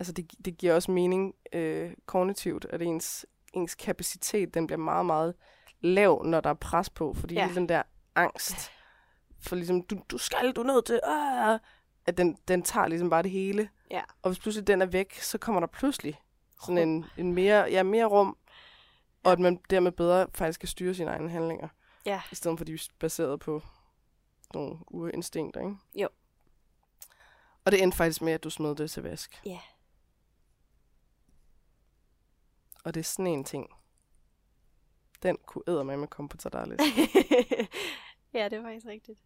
altså, 0.00 0.12
det, 0.12 0.30
det 0.44 0.58
giver 0.58 0.74
også 0.74 0.90
mening 0.90 1.34
øh, 1.52 1.92
kognitivt, 2.06 2.64
at 2.70 2.82
ens, 2.82 3.26
ens 3.52 3.74
kapacitet, 3.74 4.54
den 4.54 4.66
bliver 4.66 4.78
meget, 4.78 5.06
meget 5.06 5.34
lav, 5.80 6.22
når 6.24 6.40
der 6.40 6.50
er 6.50 6.54
pres 6.54 6.90
på. 6.90 7.14
Fordi 7.14 7.34
Ja. 7.34 7.48
den 7.54 7.68
der 7.68 7.82
angst, 8.14 8.70
for 9.40 9.56
ligesom, 9.56 9.82
du, 9.82 10.00
du 10.10 10.18
skal, 10.18 10.52
du 10.52 10.60
er 10.60 10.66
nødt 10.66 10.84
til, 10.84 11.00
øh, 11.08 11.58
at 12.06 12.18
den, 12.18 12.36
den 12.48 12.62
tager 12.62 12.86
ligesom 12.86 13.10
bare 13.10 13.22
det 13.22 13.30
hele. 13.30 13.68
Ja. 13.90 14.02
Og 14.22 14.30
hvis 14.30 14.38
pludselig 14.38 14.66
den 14.66 14.82
er 14.82 14.86
væk, 14.86 15.20
så 15.20 15.38
kommer 15.38 15.60
der 15.60 15.66
pludselig 15.66 16.20
sådan 16.64 16.78
en, 16.78 17.04
en 17.16 17.34
mere, 17.34 17.64
ja, 17.70 17.82
mere 17.82 18.04
rum, 18.04 18.36
og 19.24 19.32
at 19.32 19.38
man 19.38 19.60
dermed 19.70 19.92
bedre 19.92 20.26
faktisk 20.34 20.60
kan 20.60 20.68
styre 20.68 20.94
sine 20.94 21.10
egne 21.10 21.30
handlinger. 21.30 21.68
Ja. 22.06 22.20
I 22.32 22.34
stedet 22.34 22.58
for, 22.58 22.62
at 22.62 22.66
de 22.66 22.72
er 22.74 22.86
baseret 22.98 23.40
på 23.40 23.62
nogle 24.54 24.76
urinstinkter, 24.88 25.60
ikke? 25.60 25.74
Jo. 25.94 26.08
Og 27.64 27.72
det 27.72 27.82
endte 27.82 27.96
faktisk 27.96 28.22
med, 28.22 28.32
at 28.32 28.44
du 28.44 28.50
smed 28.50 28.74
det 28.74 28.90
til 28.90 29.02
vask. 29.02 29.40
Ja. 29.46 29.58
Og 32.84 32.94
det 32.94 33.00
er 33.00 33.04
sådan 33.04 33.26
en 33.26 33.44
ting. 33.44 33.70
Den 35.22 35.36
kunne 35.46 35.64
æde 35.68 35.84
med 35.84 35.96
med 35.96 36.08
komme 36.08 36.28
på 36.28 36.36
Tadalis. 36.36 36.80
ja, 38.34 38.44
det 38.44 38.52
er 38.52 38.62
faktisk 38.62 38.86
rigtigt. 38.86 39.20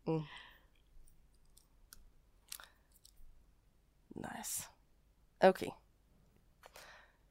nice. 4.14 4.68
Okay. 5.40 5.70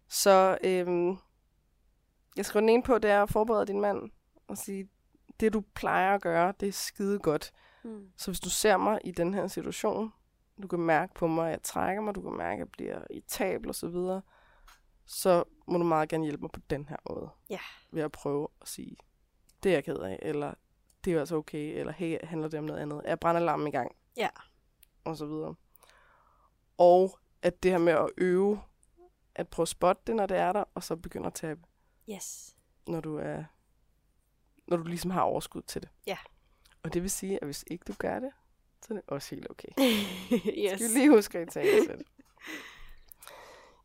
Så 0.08 0.58
øhm, 0.64 1.18
jeg 2.36 2.46
skriver 2.46 2.62
den 2.62 2.70
ene 2.70 2.84
på, 2.84 2.98
det 2.98 3.12
er 3.12 3.24
at 3.24 3.30
forberede 3.30 3.66
din 3.66 3.82
mand 3.82 4.12
og 4.48 4.58
sige, 4.58 4.90
det, 5.40 5.54
du 5.54 5.62
plejer 5.62 6.16
at 6.16 6.22
gøre, 6.22 6.54
det 6.60 6.68
er 6.68 6.72
skide 6.72 7.20
godt. 7.20 7.54
Mm. 7.84 8.12
Så 8.18 8.32
hvis 8.32 8.40
du 8.40 8.50
ser 8.50 8.78
mig 8.78 9.00
i 9.04 9.12
den 9.12 9.34
her 9.34 9.48
situation, 9.48 10.14
du 10.62 10.68
kan 10.68 10.80
mærke 10.80 11.14
på 11.14 11.28
mig, 11.28 11.46
at 11.46 11.52
jeg 11.52 11.62
trækker 11.64 12.02
mig, 12.02 12.16
du 12.16 12.22
kan 12.22 12.38
mærke, 12.38 12.54
at 12.54 12.60
jeg 12.60 12.70
bliver 12.70 13.02
irritabel 13.10 13.70
og 13.70 13.76
så 13.76 13.88
videre, 13.88 14.22
så 15.06 15.44
må 15.66 15.78
du 15.78 15.84
meget 15.84 16.10
gerne 16.10 16.24
hjælpe 16.24 16.42
mig 16.42 16.52
på 16.52 16.60
den 16.70 16.90
her 16.90 16.98
måde. 17.10 17.30
Ja. 17.50 17.60
Ved 17.92 18.04
at 18.04 18.12
prøve 18.12 18.48
at 18.62 18.68
sige, 18.68 18.98
det 19.64 19.70
er 19.70 19.74
jeg 19.74 19.84
ked 19.84 19.98
af, 19.98 20.20
eller 20.22 20.54
det 21.06 21.14
er 21.14 21.20
altså 21.20 21.36
okay, 21.36 21.80
eller 21.80 21.94
hey, 21.94 22.18
handler 22.24 22.48
det 22.48 22.60
om 22.60 22.66
noget 22.66 22.80
andet? 22.80 23.02
Er 23.06 23.16
brandalarmen 23.16 23.68
i 23.68 23.72
gang? 23.72 23.96
Ja. 24.18 24.30
Og 25.04 25.18
så 25.18 25.26
videre. 25.26 25.56
Og 26.78 27.20
at 27.42 27.64
det 27.64 27.72
her 27.72 27.78
med 27.78 27.94
at 27.94 28.10
øve, 28.18 28.62
at 29.36 29.48
prøve 29.48 29.64
at 29.64 29.68
spotte 29.68 30.02
det, 30.08 30.16
når 30.16 30.26
det 30.26 30.38
er 30.38 30.52
der, 30.54 30.64
og 30.74 30.84
så 30.84 30.96
begynde 30.96 31.28
at 31.28 31.34
tabe, 31.34 31.62
Yes. 32.10 32.56
når 32.88 33.02
du 33.02 33.18
er 33.18 33.44
når 34.68 34.78
du 34.78 34.84
ligesom 34.84 35.12
har 35.12 35.22
overskud 35.22 35.62
til 35.62 35.82
det. 35.82 35.90
Ja. 36.08 36.18
Og 36.84 36.94
det 36.94 37.02
vil 37.02 37.12
sige, 37.12 37.40
at 37.42 37.48
hvis 37.48 37.64
ikke 37.68 37.84
du 37.88 37.94
gør 37.98 38.20
det, 38.20 38.32
så 38.82 38.94
er 38.94 38.98
det 38.98 39.04
også 39.08 39.36
helt 39.36 39.50
okay. 39.50 39.68
yes. 40.64 40.72
Skal 40.80 40.90
vi 40.90 41.00
lige 41.00 41.10
huske 41.10 41.40
at 41.40 41.50
tage 41.50 41.88
det. 41.88 42.02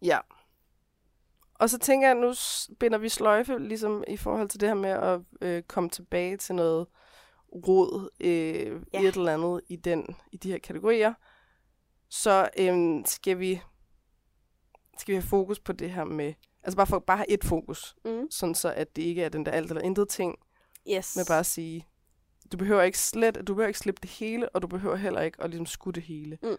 Ja. 0.02 0.18
Og 1.58 1.70
så 1.70 1.78
tænker 1.78 2.08
jeg, 2.08 2.16
at 2.16 2.20
nu 2.22 2.34
binder 2.80 2.98
vi 2.98 3.08
sløjfe 3.08 3.58
ligesom 3.58 4.04
i 4.08 4.16
forhold 4.16 4.48
til 4.48 4.60
det 4.60 4.68
her 4.68 4.74
med 4.74 4.90
at 4.90 5.20
øh, 5.40 5.62
komme 5.62 5.90
tilbage 5.90 6.36
til 6.36 6.54
noget 6.54 6.86
rod 7.52 8.08
øh, 8.20 8.82
Ja. 8.92 9.00
i 9.02 9.06
et 9.06 9.14
eller 9.16 9.34
andet 9.34 9.60
i, 9.68 9.76
den, 9.76 10.16
i 10.32 10.36
de 10.36 10.50
her 10.50 10.58
kategorier. 10.58 11.14
Så 12.10 12.48
øh, 12.58 13.02
skal 13.06 13.38
vi 13.38 13.60
skal 14.98 15.12
vi 15.12 15.16
have 15.16 15.28
fokus 15.28 15.60
på 15.60 15.72
det 15.72 15.90
her 15.90 16.04
med, 16.04 16.34
altså 16.62 16.76
bare 16.76 16.86
for 16.86 16.98
bare 16.98 17.16
have 17.16 17.30
et 17.30 17.44
fokus, 17.44 17.96
Mm. 18.04 18.30
sådan 18.30 18.54
så 18.54 18.72
at 18.72 18.96
det 18.96 19.02
ikke 19.02 19.22
er 19.22 19.28
den 19.28 19.46
der 19.46 19.52
alt 19.52 19.70
eller 19.70 19.82
intet 19.82 20.08
ting, 20.08 20.38
Yes. 20.90 21.16
med 21.16 21.24
bare 21.28 21.38
at 21.38 21.46
sige, 21.46 21.86
du 22.52 22.56
behøver 22.56 22.82
ikke 22.82 22.98
slet, 22.98 23.34
du 23.46 23.54
behøver 23.54 23.66
ikke 23.68 23.78
slippe 23.78 23.98
det 24.02 24.10
hele, 24.10 24.48
og 24.48 24.62
du 24.62 24.66
behøver 24.66 24.96
heller 24.96 25.20
ikke 25.20 25.42
at 25.42 25.50
ligesom 25.50 25.66
skudde 25.66 26.00
det 26.00 26.08
hele. 26.08 26.38
Mm. 26.42 26.56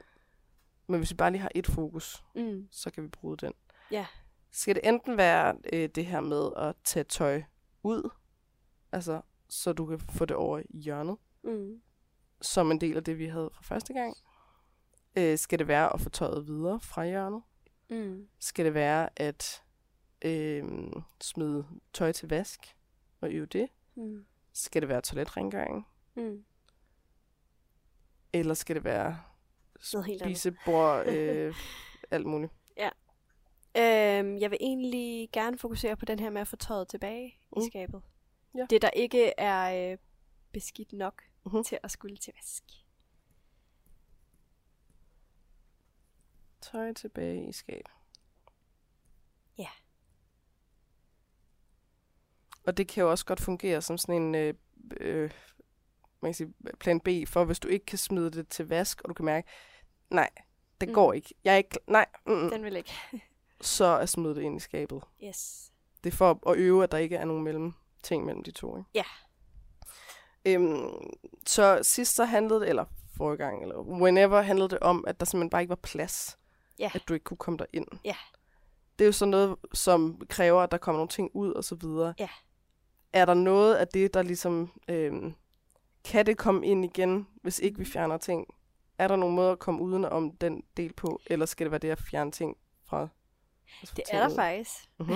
Men 0.88 0.97
hvis 1.00 1.12
vi 1.12 1.16
bare 1.16 1.32
lige 1.32 1.41
har 1.41 1.52
et 1.56 1.68
fokus, 1.68 2.24
Mm. 2.36 2.68
så 2.72 2.89
kan 2.91 3.04
vi 3.04 3.08
bruge 3.08 3.38
den. 3.38 3.54
Ja. 3.91 4.06
Skal 4.52 4.76
det 4.76 4.88
enten 4.88 5.18
være 5.18 5.56
øh, 5.74 5.89
det 5.95 6.06
her 6.06 6.22
med 6.22 6.50
at 6.58 6.76
tage 6.84 7.04
tøj 7.04 7.43
ud, 7.84 8.10
altså 8.91 9.22
så 9.50 9.74
du 9.74 9.86
kan 9.86 10.00
få 10.00 10.26
det 10.26 10.36
over 10.36 10.60
i 10.70 10.80
hjørnet, 10.80 11.18
Mm. 11.43 11.82
som 12.41 12.72
en 12.72 12.82
del 12.82 12.97
af 12.97 13.04
det, 13.04 13.18
vi 13.20 13.26
havde 13.26 13.50
fra 13.54 13.62
første 13.64 13.93
gang. 13.93 14.16
Øh, 15.16 15.38
skal 15.38 15.60
det 15.60 15.68
være 15.68 15.93
at 15.93 16.02
få 16.02 16.10
tøjet 16.10 16.47
videre 16.47 16.80
fra 16.80 17.06
hjørnet? 17.06 17.41
Mm. 17.89 18.28
Skal 18.39 18.66
det 18.66 18.74
være 18.74 19.10
at 19.16 19.64
øh, 20.22 20.64
smide 21.22 21.66
tøj 21.93 22.12
til 22.12 22.30
vask 22.30 22.76
og 23.22 23.32
øve 23.32 23.45
det? 23.45 23.70
Mm. 23.95 24.26
Skal 24.54 24.82
det 24.82 24.89
være 24.89 25.02
toiletrengøring? 25.02 25.88
Mm. 26.16 26.43
Eller 28.34 28.54
skal 28.54 28.76
det 28.76 28.84
være 28.84 29.20
spisebord, 30.34 31.08
øh, 31.08 31.56
alt 32.12 32.26
muligt? 32.26 32.54
Øhm, 33.80 34.38
jeg 34.38 34.51
vil 34.51 34.57
egentlig 34.61 35.30
gerne 35.34 35.57
fokusere 35.57 35.95
på 35.97 36.05
den 36.05 36.19
her 36.19 36.30
med 36.30 36.41
at 36.41 36.47
få 36.47 36.55
tøjet 36.55 36.88
tilbage 36.88 37.39
mm. 37.51 37.59
Mm. 37.59 37.61
i 37.63 37.69
skabet. 37.69 38.01
Ja. 38.57 38.65
Det, 38.69 38.82
der 38.82 38.89
ikke 38.89 39.34
er 39.38 39.91
øh, 39.91 39.97
beskidt 40.51 40.93
nok 40.93 41.23
Mhm. 41.45 41.63
til 41.63 41.80
at 41.84 41.91
skulle 41.91 42.17
til 42.17 42.34
vask. 42.38 42.63
Tøj 46.61 46.93
tilbage 46.93 47.49
i 47.49 47.51
skab. 47.51 47.86
Ja. 49.57 49.67
Og 52.67 52.77
det 52.77 52.88
kan 52.88 53.01
jo 53.03 53.11
også 53.11 53.25
godt 53.25 53.39
fungere 53.41 53.82
som 53.82 53.97
sådan 53.97 54.21
en 54.21 54.36
øh, 54.36 54.53
øh, 54.97 55.32
man 56.21 56.30
kan 56.30 56.34
sige, 56.34 56.53
plan 56.80 56.99
B, 56.99 57.07
for 57.27 57.45
hvis 57.45 57.59
du 57.59 57.67
ikke 57.67 57.86
kan 57.86 57.97
smide 57.97 58.32
det 58.32 58.47
til 58.47 58.67
vask, 58.67 59.01
og 59.01 59.09
du 59.09 59.13
kan 59.13 59.25
mærke, 59.25 59.47
nej, 60.09 60.30
det 60.82 60.88
Mm. 60.88 60.91
mm. 60.91 60.95
går 60.95 61.13
ikke. 61.13 61.36
Jeg 61.43 61.53
er 61.53 61.57
ikke, 61.57 61.80
nej, 61.88 62.05
mm, 62.25 62.49
Den 62.49 62.63
vil 62.63 62.75
ikke. 62.75 62.91
så 63.62 63.86
er 63.86 64.05
smid 64.05 64.36
det 64.36 64.41
ind 64.41 64.57
i 64.57 64.60
skabet. 64.60 65.03
Yes. 65.24 65.72
Det 66.03 66.14
er 66.14 66.18
for 66.18 66.49
at 66.49 66.57
øve, 66.57 66.84
at 66.84 66.91
der 66.91 66.97
ikke 66.97 67.16
er 67.16 67.26
nogen 67.26 67.43
mellem 67.43 67.74
ting 68.03 68.26
mellem 68.26 68.43
de 68.43 68.51
to. 68.51 68.78
Ikke? 68.78 68.89
Ja. 68.93 69.03
Øhm, 70.45 70.89
så 71.47 71.80
sidst 71.84 72.16
så 72.16 72.26
handlede 72.26 72.60
det, 72.60 72.70
eller 72.70 72.86
forrige 73.18 73.38
gang, 73.38 73.62
eller 73.62 73.80
whenever 73.80 74.41
handlede 74.41 74.70
det 74.70 74.80
om, 74.80 75.03
at 75.07 75.20
der 75.20 75.26
simpelthen 75.26 75.49
bare 75.49 75.62
ikke 75.62 75.70
var 75.70 75.76
plads. 75.76 76.38
Ja. 76.80 76.91
At 76.93 77.03
du 77.07 77.14
ikke 77.14 77.24
kunne 77.24 77.38
komme 77.38 77.57
der 77.57 77.66
ind. 77.74 77.88
Ja. 78.05 78.16
Det 78.99 79.05
er 79.05 79.07
jo 79.07 79.12
sådan 79.12 79.30
noget, 79.30 79.55
som 79.74 80.22
kræver, 80.30 80.62
at 80.62 80.72
der 80.72 80.78
kommer 80.78 80.97
nogle 80.97 81.10
ting 81.10 81.32
ud 81.34 81.51
og 81.51 81.64
så 81.64 81.76
videre. 81.76 82.14
Ja. 82.20 82.30
Er 83.14 83.26
der 83.26 83.34
noget 83.34 83.76
af 83.76 83.88
det, 83.88 84.14
der 84.14 84.22
ligesom... 84.22 84.72
Øhm, 84.88 85.34
kan 86.03 86.26
det 86.26 86.38
komme 86.38 86.68
ind 86.68 86.86
igen, 86.86 87.28
hvis 87.41 87.60
ikke 87.60 87.78
vi 87.78 87.86
fjerner 87.86 88.18
ting? 88.18 88.47
Er 88.97 89.07
der 89.07 89.16
nogen 89.16 89.36
måde 89.36 89.51
at 89.51 89.60
komme 89.60 89.82
uden 89.82 90.05
om 90.05 90.32
den 90.32 90.64
del 90.78 90.93
på, 90.93 91.22
eller 91.26 91.45
skal 91.45 91.66
det 91.66 91.72
være 91.72 91.80
det 91.80 91.89
at 91.89 91.99
fjerne 91.99 92.32
ting 92.32 92.57
fra? 92.86 93.07
Det 93.95 94.03
er 94.11 94.28
der 94.28 94.36
faktisk. 94.36 94.89
Mhm. 94.99 95.09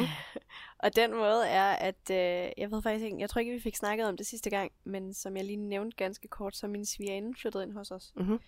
Og 0.84 0.96
den 0.96 1.12
måde 1.14 1.48
er, 1.48 1.72
at 1.74 2.10
øh, 2.12 2.52
jeg 2.58 2.72
ved 2.72 2.82
faktisk 2.82 3.06
ikke, 3.06 3.20
jeg 3.20 3.30
tror 3.30 3.40
ikke, 3.40 3.52
vi 3.52 3.60
fik 3.60 3.76
snakket 3.76 4.08
om 4.08 4.18
det 4.18 4.26
sidste 4.28 4.50
gang, 4.50 4.72
men 4.84 5.14
som 5.14 5.38
jeg 5.38 5.46
lige 5.46 5.58
nævnte 5.58 5.98
ganske 5.98 6.28
kort, 6.28 6.56
så 6.56 6.66
er 6.66 6.70
min 6.70 6.86
svigerinde 6.86 7.34
flyttet 7.42 7.64
ind 7.64 7.74
hos 7.74 7.92
os. 7.92 8.14
Mhm. 8.16 8.40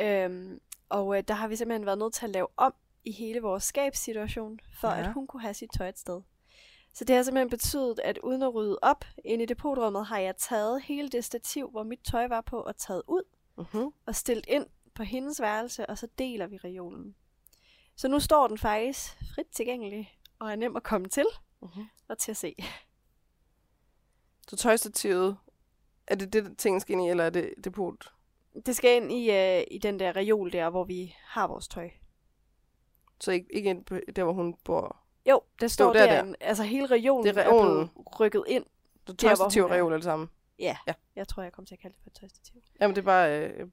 Øhm, 0.00 0.60
og 0.88 1.16
øh, 1.18 1.24
der 1.28 1.34
har 1.34 1.48
vi 1.48 1.56
simpelthen 1.56 1.86
været 1.86 1.98
nødt 1.98 2.14
til 2.14 2.24
at 2.26 2.30
lave 2.30 2.46
om 2.56 2.74
i 3.04 3.12
hele 3.12 3.40
vores 3.40 3.64
skabssituation, 3.64 4.60
for 4.80 4.88
Ja. 4.88 4.98
at 5.00 5.12
hun 5.12 5.26
kunne 5.26 5.42
have 5.42 5.54
sit 5.54 5.70
tøj 5.78 5.88
et 5.88 5.98
sted. 5.98 6.20
Så 6.94 7.04
det 7.04 7.16
har 7.16 7.22
simpelthen 7.22 7.50
betydet, 7.50 7.98
at 8.04 8.18
uden 8.18 8.42
at 8.42 8.54
rydde 8.54 8.78
op 8.82 9.04
ind 9.24 9.42
i 9.42 9.46
depotrummet, 9.46 10.06
har 10.06 10.18
jeg 10.18 10.36
taget 10.36 10.82
hele 10.82 11.08
det 11.08 11.24
stativ, 11.24 11.70
hvor 11.70 11.82
mit 11.82 12.00
tøj 12.10 12.28
var 12.28 12.40
på, 12.40 12.60
og 12.60 12.76
taget 12.76 13.02
ud 13.08 13.22
Mhm. 13.58 13.90
og 14.06 14.14
stillet 14.14 14.44
ind 14.48 14.66
på 14.94 15.02
hendes 15.02 15.40
værelse, 15.40 15.86
og 15.86 15.98
så 15.98 16.08
deler 16.18 16.46
vi 16.46 16.56
reolen. 16.56 17.14
Så 17.96 18.08
nu 18.08 18.20
står 18.20 18.46
den 18.48 18.58
faktisk 18.58 19.16
frit 19.34 19.46
tilgængelig, 19.52 20.18
og 20.38 20.50
er 20.52 20.56
nem 20.56 20.76
at 20.76 20.82
komme 20.82 21.08
til 21.08 21.26
Mhm. 21.62 21.84
og 22.08 22.18
til 22.18 22.30
at 22.30 22.36
se. 22.36 22.54
Så 24.48 24.56
tøjstativet, 24.56 25.36
er 26.06 26.14
det 26.14 26.32
det, 26.32 26.58
ting 26.58 26.80
skal 26.80 26.92
ind 26.92 27.02
i, 27.06 27.08
eller 27.08 27.24
er 27.24 27.30
det 27.30 27.54
depot? 27.64 28.12
Det 28.66 28.76
skal 28.76 28.96
ind 29.02 29.12
i, 29.12 29.30
øh, 29.30 29.64
i 29.70 29.78
den 29.78 29.98
der 29.98 30.16
reol 30.16 30.52
der, 30.52 30.70
hvor 30.70 30.84
vi 30.84 31.14
har 31.24 31.46
vores 31.46 31.68
tøj. 31.68 31.90
Så 33.20 33.30
ikke, 33.32 33.46
ikke 33.54 33.70
ind 33.70 33.84
på, 33.84 33.98
der, 34.16 34.24
hvor 34.24 34.32
hun 34.32 34.54
bor? 34.64 34.96
Jo, 35.30 35.40
det 35.60 35.70
står 35.70 35.92
der, 35.92 36.06
der. 36.06 36.24
der. 36.24 36.34
Altså 36.40 36.62
hele 36.62 36.86
reolen 36.86 37.26
Det 37.26 37.38
er 37.38 37.42
er, 37.42 37.50
blevet 37.50 37.90
rykket 38.20 38.44
ind. 38.48 38.64
Så 39.06 39.12
Der, 39.12 39.14
tøjstativ 39.28 39.64
og 39.64 39.70
er. 39.70 39.74
reol 39.74 39.92
alle 39.92 40.02
sammen? 40.04 40.30
Ja, 40.58 40.76
Ja. 40.86 40.94
jeg 41.16 41.28
tror, 41.28 41.42
jeg 41.42 41.52
kommer 41.52 41.66
til 41.66 41.74
at 41.74 41.78
kalde 41.80 41.94
det 41.96 42.02
for 42.02 42.10
tøjstativ. 42.10 42.60
Jamen, 42.80 42.94
det 42.96 43.02
er 43.02 43.04
bare... 43.04 43.40
Øh, 43.40 43.66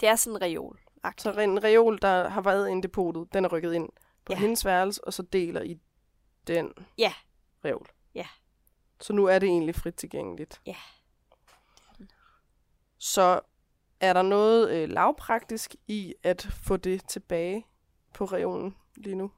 Det 0.00 0.08
er 0.08 0.16
sådan 0.16 0.36
en 0.36 0.42
reol. 0.42 0.80
Så 1.18 1.32
en 1.32 1.64
reol, 1.64 1.98
der 2.02 2.28
har 2.28 2.40
været 2.40 2.68
inde 2.68 2.78
i 2.78 2.82
depotet, 2.82 3.32
den 3.32 3.44
er 3.44 3.48
rykket 3.48 3.72
ind 3.74 3.88
på 4.24 4.32
Ja. 4.32 4.38
hendes 4.38 4.64
værelse, 4.64 5.04
og 5.04 5.12
så 5.12 5.22
deler 5.22 5.62
i 5.62 5.80
den 6.46 6.72
Ja. 6.98 7.12
reol. 7.64 7.88
Ja. 8.14 8.26
Så 9.00 9.12
nu 9.12 9.24
er 9.26 9.38
det 9.38 9.46
egentlig 9.48 9.74
frit 9.74 9.94
tilgængeligt. 9.94 10.60
Ja. 10.66 10.76
Så 12.98 13.40
er 14.00 14.12
der 14.12 14.22
noget 14.22 14.70
øh, 14.70 14.88
lavpraktisk 14.88 15.74
i 15.86 16.14
at 16.22 16.42
få 16.42 16.76
det 16.76 17.08
tilbage 17.08 17.66
på 18.14 18.24
reolen 18.24 18.76
lige 18.96 19.14
nu? 19.16 19.32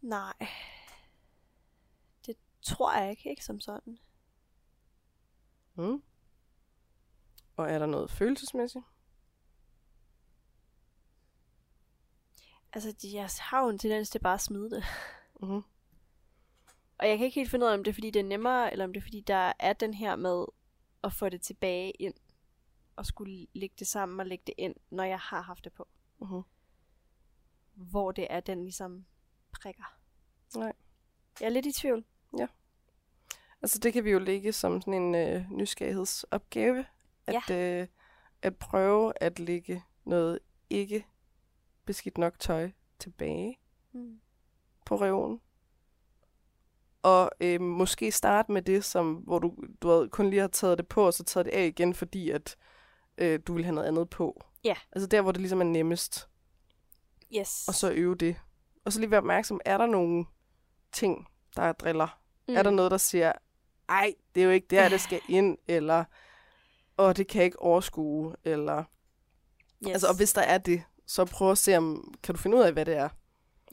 Nej. 0.00 0.34
Det 2.26 2.36
tror 2.62 2.92
jeg 3.00 3.10
ikke, 3.10 3.30
ikke 3.30 3.44
som 3.44 3.60
sådan. 3.60 3.98
Mm. 5.74 6.02
Og 7.56 7.70
er 7.70 7.78
der 7.78 7.86
noget 7.86 8.10
følelsesmæssigt? 8.10 8.84
Altså, 12.74 12.92
de- 12.92 13.14
jeg 13.14 13.28
har 13.40 13.62
jo 13.62 13.68
en 13.68 13.78
tendens 13.78 14.10
til 14.10 14.18
bare 14.18 14.34
at 14.34 14.40
smide 14.40 14.70
det. 14.70 14.84
Mm-hmm. 15.40 15.62
Og 16.98 17.08
jeg 17.08 17.18
kan 17.18 17.24
ikke 17.24 17.34
helt 17.40 17.50
finde 17.50 17.66
ud 17.66 17.70
af, 17.70 17.74
om 17.74 17.84
det 17.84 17.90
er, 17.90 17.94
fordi 17.94 18.10
det 18.10 18.20
er 18.20 18.24
nemmere, 18.24 18.72
eller 18.72 18.84
om 18.84 18.92
det 18.92 19.00
er, 19.00 19.04
fordi 19.04 19.20
der 19.20 19.52
er 19.58 19.72
den 19.72 19.94
her 19.94 20.16
med 20.16 20.44
at 21.04 21.12
få 21.12 21.28
det 21.28 21.42
tilbage 21.42 21.90
ind, 21.90 22.14
og 22.96 23.06
skulle 23.06 23.46
lægge 23.52 23.74
det 23.78 23.86
sammen 23.86 24.20
og 24.20 24.26
lægge 24.26 24.44
det 24.46 24.54
ind, 24.58 24.74
når 24.90 25.04
jeg 25.04 25.18
har 25.18 25.40
haft 25.42 25.64
det 25.64 25.72
på. 25.72 25.88
Mm-hmm. 26.20 26.42
Hvor 27.74 28.12
det 28.12 28.26
er, 28.30 28.40
den 28.40 28.62
ligesom 28.62 29.04
prikker. 29.52 29.98
Nej. 30.56 30.72
Jeg 31.40 31.46
er 31.46 31.50
lidt 31.50 31.66
i 31.66 31.72
tvivl. 31.72 32.04
Altså 33.62 33.78
det 33.78 33.92
kan 33.92 34.04
vi 34.04 34.10
jo 34.10 34.18
lægge 34.18 34.52
som 34.52 34.80
sådan 34.80 34.94
en 35.02 35.14
øh, 35.14 35.50
nysgerrighedsopgave, 35.50 36.86
at, 37.26 37.50
øh, 37.50 37.88
at 38.42 38.56
prøve 38.56 39.12
at 39.20 39.38
lægge 39.38 39.82
noget 40.04 40.38
ikke 40.70 41.06
beskidt 41.86 42.18
nok 42.18 42.38
tøj 42.38 42.70
tilbage 42.98 43.58
Mm. 43.92 44.20
på 44.86 44.96
reolen. 44.96 45.40
Og 47.02 47.30
øh, 47.40 47.60
måske 47.60 48.12
starte 48.12 48.52
med 48.52 48.62
det, 48.62 48.84
som, 48.84 49.14
hvor 49.14 49.38
du, 49.38 49.54
du 49.82 49.88
ved, 49.88 50.08
kun 50.08 50.30
lige 50.30 50.40
har 50.40 50.48
taget 50.48 50.78
det 50.78 50.88
på, 50.88 51.06
og 51.06 51.14
så 51.14 51.24
taget 51.24 51.46
det 51.46 51.52
af 51.52 51.66
igen, 51.66 51.94
fordi 51.94 52.30
at 52.30 52.56
øh, 53.18 53.40
du 53.46 53.54
vil 53.54 53.64
have 53.64 53.74
noget 53.74 53.88
andet 53.88 54.10
på. 54.10 54.44
Ja. 54.64 54.74
Altså 54.92 55.06
der, 55.06 55.22
hvor 55.22 55.32
det 55.32 55.40
ligesom 55.40 55.60
er 55.60 55.64
nemmest, 55.64 56.28
Yes. 57.36 57.68
og 57.68 57.74
så 57.74 57.92
øve 57.92 58.14
det. 58.14 58.36
Og 58.84 58.92
så 58.92 59.00
lige 59.00 59.10
være 59.10 59.18
opmærksom, 59.18 59.60
er 59.64 59.78
der 59.78 59.86
nogle 59.86 60.24
ting, 60.92 61.28
der 61.56 61.62
er 61.62 61.72
driller? 61.72 62.20
Mm. 62.48 62.54
Er 62.56 62.62
der 62.62 62.70
noget, 62.70 62.90
der 62.90 62.96
siger, 62.96 63.32
ej, 63.88 64.14
det 64.34 64.40
er 64.40 64.44
jo 64.44 64.50
ikke 64.50 64.66
der, 64.70 64.88
det 64.88 65.00
skal 65.00 65.20
ind, 65.38 65.58
eller, 65.68 66.04
åh, 66.98 67.12
det 67.16 67.26
kan 67.28 67.38
jeg 67.38 67.44
ikke 67.44 67.62
overskue, 67.62 68.34
eller, 68.44 68.84
Yes. 69.86 69.90
altså, 69.92 70.08
og 70.08 70.16
hvis 70.16 70.32
der 70.32 70.42
er 70.42 70.58
det, 70.58 70.82
så 71.06 71.24
prøv 71.24 71.50
at 71.50 71.58
se, 71.58 71.76
om, 71.76 72.14
kan 72.22 72.34
du 72.34 72.40
finde 72.40 72.56
ud 72.56 72.62
af, 72.62 72.72
hvad 72.72 72.84
det 72.84 72.96
er? 72.96 73.08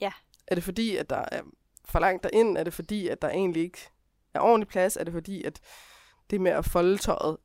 Ja. 0.02 0.12
Er 0.48 0.56
det 0.56 0.64
fordi, 0.64 0.96
at 0.98 1.10
der 1.10 1.26
er 1.32 1.42
for 1.86 2.00
langt 2.00 2.24
derind? 2.24 2.58
Er 2.58 2.64
det 2.64 2.74
fordi, 2.74 3.08
at 3.08 3.22
der 3.22 3.30
egentlig 3.30 3.64
ikke 3.64 3.90
er 4.34 4.40
ordentlig 4.40 4.68
plads? 4.68 4.98
Er 4.98 5.04
det 5.04 5.14
fordi, 5.14 5.44
at 5.44 5.60
det 6.30 6.42
med 6.42 6.52
at 6.52 6.66
folde 6.66 6.98
tøjet, 6.98 7.38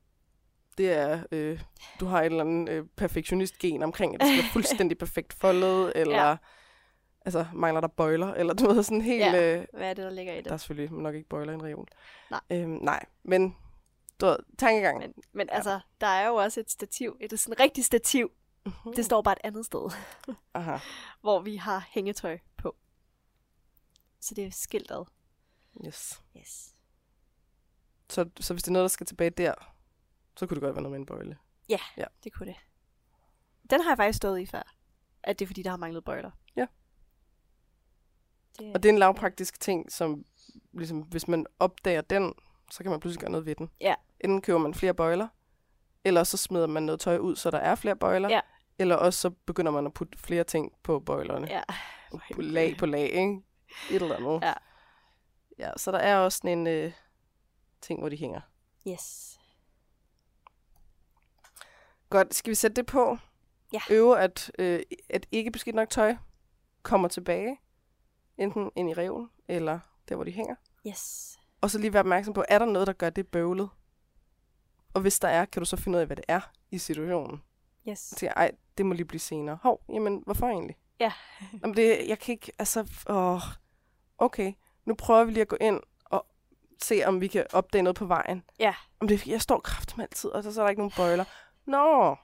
det 0.77 0.91
er, 0.91 1.23
øh, 1.31 1.61
du 1.99 2.05
har 2.05 2.21
et 2.21 2.25
eller 2.25 2.41
andet 2.43 2.69
øh, 2.69 2.85
perfektionist-gen 2.97 3.83
omkring, 3.83 4.13
at 4.15 4.19
det 4.21 4.27
skal 4.27 4.37
være 4.43 4.51
fuldstændig 4.57 4.97
perfekt 4.97 5.33
foldet, 5.33 5.91
eller 5.95 6.15
Ja. 6.15 6.29
ja. 6.29 6.35
altså, 7.25 7.45
mangler 7.53 7.81
der 7.81 7.87
bøjler, 7.87 8.33
eller 8.33 8.53
du 8.53 8.67
ved, 8.67 8.83
sådan 8.83 9.01
helt... 9.01 9.19
Ja. 9.25 9.57
Øh, 9.59 9.65
Hvad 9.73 9.89
er 9.89 9.93
det, 9.93 10.03
der 10.03 10.09
ligger 10.11 10.33
i 10.33 10.37
det? 10.37 10.45
der 10.45 10.51
er 10.53 10.57
selvfølgelig 10.57 10.97
nok 10.99 11.15
ikke 11.15 11.29
bøjler 11.29 11.51
i 11.51 11.55
en 11.55 11.63
reol. 11.63 11.87
Nej. 12.31 12.39
Øhm, 12.51 12.69
nej, 12.81 13.05
men 13.23 13.55
du 14.21 14.25
ved, 14.25 14.37
tankegang. 14.57 14.99
Men, 14.99 15.13
men 15.33 15.49
altså, 15.51 15.79
der 16.01 16.07
er 16.07 16.27
jo 16.27 16.35
også 16.35 16.59
et 16.59 16.71
stativ. 16.71 17.17
Et 17.19 17.39
sådan 17.39 17.59
rigtigt 17.59 17.85
stativ. 17.87 18.31
Det 18.95 19.05
står 19.05 19.21
bare 19.21 19.33
et 19.33 19.41
andet 19.43 19.65
sted, 19.65 19.91
Aha, 20.53 20.77
hvor 21.21 21.39
vi 21.39 21.55
har 21.55 21.87
hængetøj 21.89 22.39
på. 22.57 22.75
Så 24.19 24.35
det 24.35 24.45
er 24.45 24.51
skilt 24.51 24.91
ad. 24.91 25.05
yes. 25.85 26.21
Yes. 26.37 26.75
Så, 28.09 28.29
så 28.39 28.53
hvis 28.53 28.63
det 28.63 28.67
er 28.67 28.73
noget, 28.73 28.83
der 28.83 28.87
skal 28.87 29.05
tilbage 29.05 29.29
der, 29.29 29.53
så 30.37 30.47
kunne 30.47 30.55
det 30.55 30.61
godt 30.61 30.75
være 30.75 30.83
noget 30.83 30.91
med 30.91 30.99
en 30.99 31.05
bøjle. 31.05 31.37
Det 32.23 32.33
kunne 32.33 32.47
det. 32.47 32.55
Den 33.69 33.81
har 33.81 33.91
jeg 33.91 33.97
faktisk 33.97 34.17
stået 34.17 34.39
i 34.39 34.45
før. 34.45 34.73
At 35.23 35.39
det 35.39 35.45
er 35.45 35.47
fordi, 35.47 35.61
der 35.63 35.69
har 35.69 35.77
manglet 35.77 36.03
bøjler. 36.03 36.31
Ja. 36.55 36.65
Det, 38.59 38.73
Og 38.75 38.83
det 38.83 38.89
er 38.89 38.93
en 38.93 38.99
lavpraktisk 38.99 39.59
ting, 39.59 39.91
som 39.91 40.25
ligesom, 40.73 41.01
hvis 41.01 41.27
man 41.27 41.45
opdager 41.59 42.01
den, 42.01 42.33
så 42.71 42.83
kan 42.83 42.91
man 42.91 42.99
pludselig 42.99 43.21
gøre 43.21 43.31
noget 43.31 43.45
ved 43.45 43.55
den. 43.55 43.69
Ja. 43.81 43.95
Enten 44.19 44.41
køber 44.41 44.59
man 44.59 44.73
flere 44.73 44.93
bøjler, 44.93 45.27
eller 46.03 46.23
så 46.23 46.37
smider 46.37 46.67
man 46.67 46.83
noget 46.83 46.99
tøj 46.99 47.17
ud, 47.17 47.35
så 47.35 47.51
der 47.51 47.57
er 47.57 47.75
flere 47.75 47.95
bøjler. 47.95 48.29
Ja. 48.29 48.39
Eller 48.79 48.95
også 48.95 49.19
så 49.19 49.29
begynder 49.29 49.71
man 49.71 49.85
at 49.85 49.93
putte 49.93 50.17
flere 50.17 50.43
ting 50.43 50.71
på 50.83 50.99
bøjlerne. 50.99 51.47
Ja. 51.47 51.61
På 52.33 52.41
lag 52.41 52.77
på 52.77 52.85
lag, 52.85 53.09
ikke? 53.09 53.41
Et 53.91 54.01
eller 54.01 54.15
andet. 54.15 54.41
Ja. 54.41 54.53
Ja, 55.59 55.71
så 55.77 55.91
der 55.91 55.97
er 55.97 56.17
også 56.17 56.37
sådan 56.37 56.57
en 56.57 56.67
øh, 56.67 56.93
ting, 57.81 57.99
hvor 57.99 58.09
de 58.09 58.17
hænger. 58.17 58.41
Yes. 58.87 59.39
Godt, 62.09 62.35
skal 62.35 62.49
vi 62.49 62.55
sætte 62.55 62.75
det 62.75 62.85
på? 62.85 63.17
Ja. 63.73 63.79
Øve, 63.89 64.19
at, 64.19 64.51
øh, 64.59 64.79
at 65.09 65.27
ikke 65.31 65.51
beskidt 65.51 65.75
nok 65.75 65.89
tøj 65.89 66.15
kommer 66.81 67.07
tilbage, 67.07 67.57
enten 68.37 68.71
ind 68.75 68.89
i 68.89 68.93
reven, 68.93 69.29
eller 69.47 69.79
der, 70.09 70.15
hvor 70.15 70.23
de 70.23 70.31
hænger. 70.31 70.55
Yes. 70.87 71.37
Og 71.61 71.71
så 71.71 71.79
lige 71.79 71.93
være 71.93 71.99
opmærksom 71.99 72.33
på, 72.33 72.43
er 72.49 72.59
der 72.59 72.65
noget, 72.65 72.87
der 72.87 72.93
gør 72.93 73.09
det 73.09 73.27
bøvlet? 73.27 73.69
Og 74.93 75.01
hvis 75.01 75.19
der 75.19 75.27
er, 75.27 75.45
kan 75.45 75.61
du 75.61 75.65
så 75.65 75.77
finde 75.77 75.95
ud 75.95 75.99
af, 75.99 76.07
hvad 76.07 76.15
det 76.15 76.25
er 76.27 76.41
i 76.71 76.77
situationen. 76.77 77.43
Yes. 77.89 77.99
Så 77.99 78.15
tænker 78.15 78.33
jeg, 78.37 78.49
ej, 78.49 78.57
det 78.77 78.85
må 78.85 78.93
lige 78.93 79.05
blive 79.05 79.19
senere. 79.19 79.57
Hov, 79.63 79.81
jamen, 79.93 80.23
hvorfor 80.25 80.47
egentlig? 80.47 80.77
Ja. 80.99 81.11
Jamen, 81.61 81.75
det, 81.77 82.07
jeg 82.07 82.19
kan 82.19 82.33
ikke, 82.33 82.51
altså, 82.59 82.87
åh, 83.09 83.41
okay, 84.17 84.53
nu 84.85 84.95
prøver 84.95 85.23
vi 85.23 85.31
lige 85.31 85.41
at 85.41 85.47
gå 85.47 85.57
ind 85.61 85.79
og 86.05 86.25
se, 86.81 87.03
om 87.05 87.21
vi 87.21 87.27
kan 87.27 87.45
opdage 87.53 87.81
noget 87.81 87.95
på 87.95 88.05
vejen. 88.05 88.43
Ja. 88.59 88.75
Om 88.99 89.07
det, 89.07 89.27
jeg 89.27 89.41
står 89.41 89.59
kraftigt 89.59 89.99
altid, 90.01 90.29
og 90.29 90.43
så, 90.43 90.53
så 90.53 90.61
er 90.61 90.65
der 90.65 90.69
ikke 90.69 90.79
nogen 90.81 90.93
bøjler. 90.97 91.23
Nå, 91.65 92.15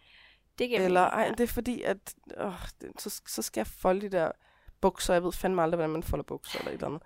Det 0.60 0.70
giver 0.70 0.82
eller 0.82 1.02
ej, 1.02 1.28
det 1.30 1.40
er 1.40 1.48
fordi, 1.48 1.82
at 1.82 2.16
åh, 2.38 2.54
det, 2.82 2.92
så, 3.02 3.22
så 3.28 3.42
skal 3.42 3.60
jeg 3.60 3.68
folde 3.68 4.02
de 4.02 4.10
der 4.10 4.32
bukser. 4.82 5.14
Jeg 5.14 5.24
ved 5.24 5.32
fandme 5.32 5.62
aldrig, 5.64 5.76
hvordan 5.78 5.90
man 5.90 6.04
folder 6.04 6.24
bukser 6.24 6.60
eller 6.60 6.72
et 6.72 6.74
eller 6.74 6.88
andet. 6.88 7.02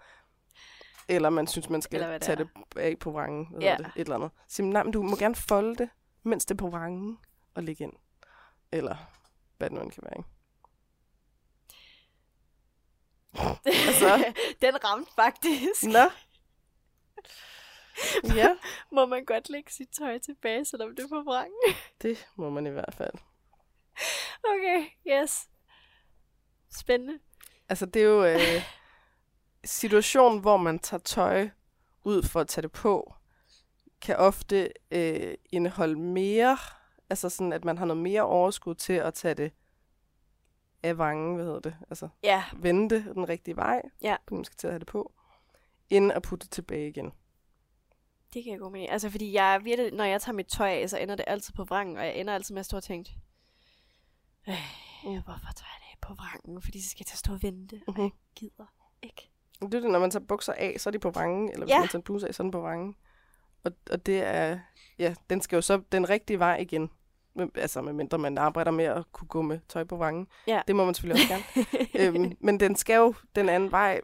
Eller 1.07 1.29
man 1.29 1.47
synes, 1.47 1.69
man 1.69 1.81
skal 1.81 2.01
Eller 2.01 2.13
det 2.13 2.21
tage 2.21 2.39
er. 2.41 2.45
det 2.73 2.77
af 2.81 2.99
på 2.99 3.11
vrangen. 3.11 3.47
Hvad 3.51 3.61
Ja. 3.61 3.75
det, 3.77 3.85
et 3.85 4.01
eller 4.01 4.15
andet. 4.15 4.31
Så, 4.47 4.63
nej, 4.63 4.83
men 4.83 4.93
du 4.93 5.01
må 5.03 5.15
gerne 5.15 5.35
folde 5.35 5.75
det, 5.75 5.89
mens 6.23 6.45
det 6.45 6.53
er 6.55 6.57
på 6.57 6.69
vrangen, 6.69 7.17
og 7.55 7.63
lægge 7.63 7.83
ind. 7.83 7.93
Eller 8.71 8.95
end 9.62 9.91
kan 9.91 10.03
være. 10.03 10.18
Ikke? 10.18 10.30
Altså. 13.66 14.34
Den 14.62 14.84
ramte 14.84 15.12
faktisk. 15.16 15.84
Nå. 15.84 15.99
Ja, 18.36 18.58
Må 18.91 19.05
man 19.05 19.26
godt 19.26 19.49
lægge 19.49 19.72
sit 19.72 19.89
tøj 19.89 20.18
tilbage, 20.18 20.66
selvom 20.66 20.95
det 20.95 21.03
er 21.03 21.08
på 21.08 21.24
vrangen? 21.26 21.76
det 22.01 22.28
må 22.36 22.49
man 22.49 22.68
i 22.68 22.70
hvert 22.70 22.93
fald. 22.97 23.14
Okay, 24.43 24.86
yes. 25.08 25.49
Spændende. 26.78 27.20
Altså, 27.70 27.86
det 27.86 28.01
er 28.01 28.05
jo 28.05 28.26
øh, 28.26 28.64
situation, 29.66 30.39
hvor 30.39 30.58
man 30.58 30.80
tager 30.80 31.01
tøj 31.01 31.49
ud 32.03 32.24
for 32.24 32.39
at 32.39 32.47
tage 32.47 32.62
det 32.62 32.72
på, 32.72 33.14
kan 34.01 34.16
ofte 34.16 34.70
øh, 34.91 35.34
indeholde 35.51 35.99
mere, 35.99 36.58
altså 37.10 37.30
sådan, 37.30 37.53
at 37.53 37.66
man 37.66 37.78
har 37.78 37.86
noget 37.86 38.03
mere 38.03 38.22
overskud 38.22 38.76
til 38.76 38.93
at 38.93 39.14
tage 39.14 39.34
det 39.34 39.51
af 40.84 40.97
vangen, 40.97 41.36
hvad 41.36 41.45
hedder 41.45 41.60
det, 41.60 41.76
altså 41.89 42.10
Ja, 42.24 42.43
vende 42.55 42.95
det 42.95 43.16
den 43.16 43.30
rigtige 43.30 43.55
vej, 43.55 43.82
Ja. 44.01 44.16
fordi 44.24 44.36
man 44.36 44.45
skal 44.45 44.58
til 44.58 44.68
at 44.68 44.74
have 44.74 44.80
det 44.80 44.88
på, 44.88 45.14
inden 45.89 46.12
at 46.12 46.22
putte 46.22 46.43
det 46.43 46.51
tilbage 46.51 46.88
igen. 46.89 47.12
det 48.34 48.43
kan 48.43 48.53
jeg 48.53 48.72
med. 48.72 48.82
i. 48.82 48.86
Altså, 48.86 49.10
fordi 49.10 49.34
jeg 49.34 49.62
virkelig, 49.64 49.91
når 49.93 50.03
jeg 50.03 50.22
tager 50.22 50.36
mit 50.36 50.47
tøj 50.47 50.70
af, 50.70 50.89
så 50.89 50.97
ender 50.97 51.16
det 51.16 51.26
altid 51.28 51.53
på 51.53 51.64
vrangen, 51.64 51.97
og 51.97 52.05
jeg 52.05 52.16
ender 52.18 52.34
altid 52.34 52.53
med 52.55 52.60
at 52.60 52.66
stå 52.66 52.78
og 52.78 52.84
tænke, 52.84 53.12
øh, 54.47 54.55
hvorfor 55.03 55.51
tager 55.55 55.70
jeg 55.76 55.82
det 55.91 55.99
på 56.01 56.14
vrangen? 56.14 56.62
Fordi 56.62 56.82
så 56.82 56.89
skal 56.89 56.99
jeg 57.01 57.05
til 57.08 57.16
at 57.16 57.20
stå 57.20 57.34
og 57.34 57.43
vente, 57.43 57.82
og 57.88 57.93
Mhm. 57.93 58.03
jeg 58.03 58.12
gider 58.36 58.66
ikke. 59.01 59.30
Det 59.62 59.74
er 59.74 59.80
det, 59.80 59.91
når 59.91 59.99
man 59.99 60.12
tager 60.12 60.26
bukser 60.26 60.53
af, 60.53 60.76
så 60.80 60.89
er 60.89 60.91
de 60.91 60.99
på 60.99 61.10
vangen, 61.12 61.49
eller 61.51 61.66
hvis 61.66 61.74
Ja. 61.74 61.80
man 61.80 61.88
tager 61.88 61.99
en 61.99 62.03
bluse 62.03 62.28
af, 62.28 62.36
så 62.36 62.43
er 62.43 62.45
den 62.45 62.51
på 62.51 62.62
vangen. 62.62 62.95
Og, 63.64 63.72
og 63.91 64.05
det 64.05 64.20
er, 64.24 64.60
ja, 64.99 65.16
den 65.30 65.41
skal 65.41 65.55
jo 65.58 65.62
så 65.62 65.82
den 65.91 66.10
rigtige 66.10 66.39
vej 66.39 66.58
igen. 66.58 66.89
Altså, 67.55 67.81
medmindre 67.81 68.17
man 68.17 68.38
arbejder 68.38 68.71
med 68.71 68.85
at 68.85 69.11
kunne 69.11 69.27
gå 69.27 69.41
med 69.41 69.59
tøj 69.69 69.83
på 69.83 69.97
vangen. 69.97 70.27
Ja. 70.47 70.61
Det 70.67 70.75
må 70.75 70.85
man 70.85 70.93
selvfølgelig 70.93 71.23
også 71.23 71.33
gerne. 71.33 72.17
øhm, 72.25 72.38
men 72.39 72.59
den 72.59 72.75
skal 72.75 72.95
jo 72.95 73.13
den 73.35 73.49
anden 73.49 73.71
vej. 73.71 74.01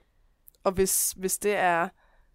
Og 0.64 0.72
hvis, 0.72 1.12
hvis 1.12 1.38
det 1.38 1.56
er, 1.56 1.90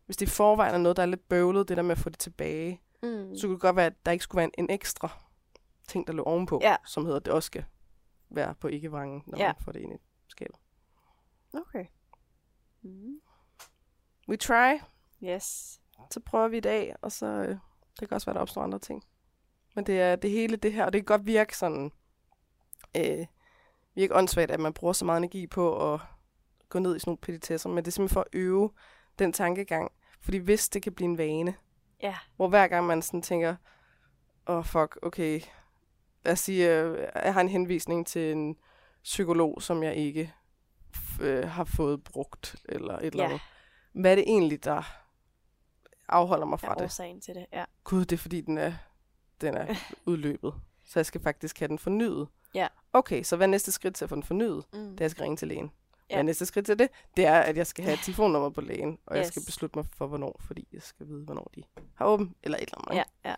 hvis 0.06 0.16
det 0.16 0.26
i 0.26 0.30
forvejen 0.30 0.74
er 0.74 0.78
noget, 0.78 0.96
der 0.96 1.02
er 1.02 1.06
lidt 1.06 1.28
bøvlet, 1.28 1.68
det 1.68 1.76
der 1.76 1.82
med 1.82 1.90
at 1.92 1.98
få 1.98 2.08
det 2.10 2.18
tilbage, 2.18 2.80
Mm. 3.02 3.36
så 3.36 3.46
kunne 3.46 3.54
det 3.54 3.60
godt 3.60 3.76
være, 3.76 3.86
at 3.86 4.06
der 4.06 4.12
ikke 4.12 4.22
skulle 4.24 4.36
være 4.38 4.44
en, 4.58 4.64
en 4.64 4.70
ekstra 4.70 5.08
ting, 5.88 6.06
der 6.06 6.12
lå 6.12 6.22
ovenpå, 6.22 6.58
Ja. 6.62 6.76
som 6.86 7.04
hedder, 7.04 7.18
at 7.20 7.24
det 7.24 7.34
også 7.34 7.46
skal 7.46 7.64
være 8.30 8.54
på 8.54 8.68
ikke-vangen, 8.68 9.22
når 9.26 9.38
Ja. 9.38 9.46
man 9.46 9.54
får 9.64 9.72
det 9.72 9.80
ind 9.80 9.92
i 9.94 9.96
skabet. 10.28 10.56
Okay. 11.52 11.84
Mm. 12.82 13.20
We 14.28 14.36
try. 14.36 14.78
Yes. 15.24 15.80
så 16.10 16.20
prøver 16.20 16.48
vi 16.48 16.56
i 16.56 16.60
dag, 16.60 16.94
og 17.02 17.12
så 17.12 17.26
øh, 17.26 17.56
det 18.00 18.08
kan 18.08 18.14
også 18.14 18.26
være, 18.26 18.34
der 18.34 18.40
opstår 18.40 18.62
andre 18.62 18.78
ting. 18.78 19.04
Men 19.78 19.86
det 19.86 20.00
er 20.00 20.16
det 20.16 20.30
hele 20.30 20.56
det 20.56 20.72
her, 20.72 20.84
og 20.84 20.92
det 20.92 20.98
kan 20.98 21.04
godt 21.18 21.26
virke 21.26 21.56
sådan, 21.56 21.92
øh, 22.96 23.26
virke 23.94 24.14
åndssvagt, 24.16 24.50
at 24.50 24.60
man 24.60 24.72
bruger 24.72 24.92
så 24.92 25.04
meget 25.04 25.18
energi 25.18 25.46
på 25.46 25.94
at 25.94 26.00
gå 26.68 26.78
ned 26.78 26.96
i 26.96 26.98
sådan 26.98 27.08
nogle 27.10 27.18
petitesser, 27.18 27.68
men 27.68 27.76
det 27.84 27.86
er 27.86 27.92
simpelthen 27.92 28.14
for 28.14 28.20
at 28.20 28.26
øve 28.32 28.70
den 29.18 29.32
tankegang. 29.32 29.92
Fordi 30.20 30.38
hvis 30.38 30.68
det 30.68 30.82
kan 30.82 30.92
blive 30.92 31.04
en 31.10 31.18
vane, 31.18 31.54
Ja. 32.02 32.16
hvor 32.36 32.48
hver 32.48 32.68
gang 32.68 32.86
man 32.86 33.02
sådan 33.02 33.22
tænker, 33.22 33.56
åh 34.48 34.56
oh, 34.56 34.64
fuck, 34.64 34.98
okay, 35.02 35.40
lad 36.24 36.32
os 36.32 36.40
sige, 36.40 36.68
jeg 37.24 37.34
har 37.34 37.40
en 37.40 37.48
henvisning 37.48 38.06
til 38.06 38.32
en 38.32 38.56
psykolog, 39.04 39.62
som 39.62 39.82
jeg 39.82 39.94
ikke 39.94 40.32
øh, 41.20 41.48
har 41.48 41.64
fået 41.64 42.04
brugt, 42.04 42.56
eller 42.68 42.94
et 42.98 43.04
eller 43.06 43.22
Ja. 43.24 43.28
andet. 43.28 43.40
Hvad 43.92 44.10
er 44.10 44.14
det 44.14 44.24
egentlig, 44.26 44.64
der 44.64 44.82
afholder 46.08 46.46
mig 46.46 46.60
fra 46.60 46.74
det? 46.74 46.82
årsagen 46.82 47.20
til 47.20 47.34
det, 47.34 47.46
ja. 47.52 47.64
Gud, 47.84 48.00
det 48.04 48.12
er 48.12 48.18
fordi, 48.20 48.40
den 48.40 48.58
er, 48.58 48.72
den 49.40 49.54
er 49.54 49.74
udløbet. 50.06 50.54
Så 50.84 50.98
jeg 50.98 51.06
skal 51.06 51.20
faktisk 51.20 51.58
have 51.58 51.68
den 51.68 51.78
fornyet. 51.78 52.28
Ja. 52.54 52.68
Okay, 52.92 53.22
så 53.22 53.36
hvad 53.36 53.46
er 53.46 53.50
næste 53.50 53.72
skridt 53.72 53.94
til 53.94 54.04
at 54.04 54.08
få 54.08 54.14
den 54.14 54.22
fornyet? 54.22 54.64
Mm. 54.72 54.78
Det 54.78 54.90
er, 54.90 54.94
at 54.94 55.00
jeg 55.00 55.10
skal 55.10 55.22
ringe 55.22 55.36
til 55.36 55.48
lægen. 55.48 55.66
Hvad 56.06 56.16
Ja. 56.16 56.18
er 56.18 56.22
næste 56.22 56.46
skridt 56.46 56.66
til 56.66 56.78
det? 56.78 56.88
Det 57.16 57.26
er, 57.26 57.40
at 57.40 57.56
jeg 57.56 57.66
skal 57.66 57.84
have 57.84 57.94
et 57.98 58.00
telefonnummer 58.00 58.50
på 58.50 58.60
lægen, 58.60 58.98
og 59.06 59.16
yes. 59.16 59.18
jeg 59.18 59.26
skal 59.26 59.42
beslutte 59.46 59.78
mig 59.78 59.86
for, 59.96 60.06
hvornår, 60.06 60.36
fordi 60.40 60.68
jeg 60.72 60.82
skal 60.82 61.06
vide, 61.08 61.24
hvornår 61.24 61.50
de 61.54 61.62
har 61.94 62.06
åbent, 62.06 62.36
eller 62.42 62.58
et 62.58 62.62
eller 62.62 62.78
andet. 62.90 62.96
Ja, 63.24 63.30
ja. 63.30 63.34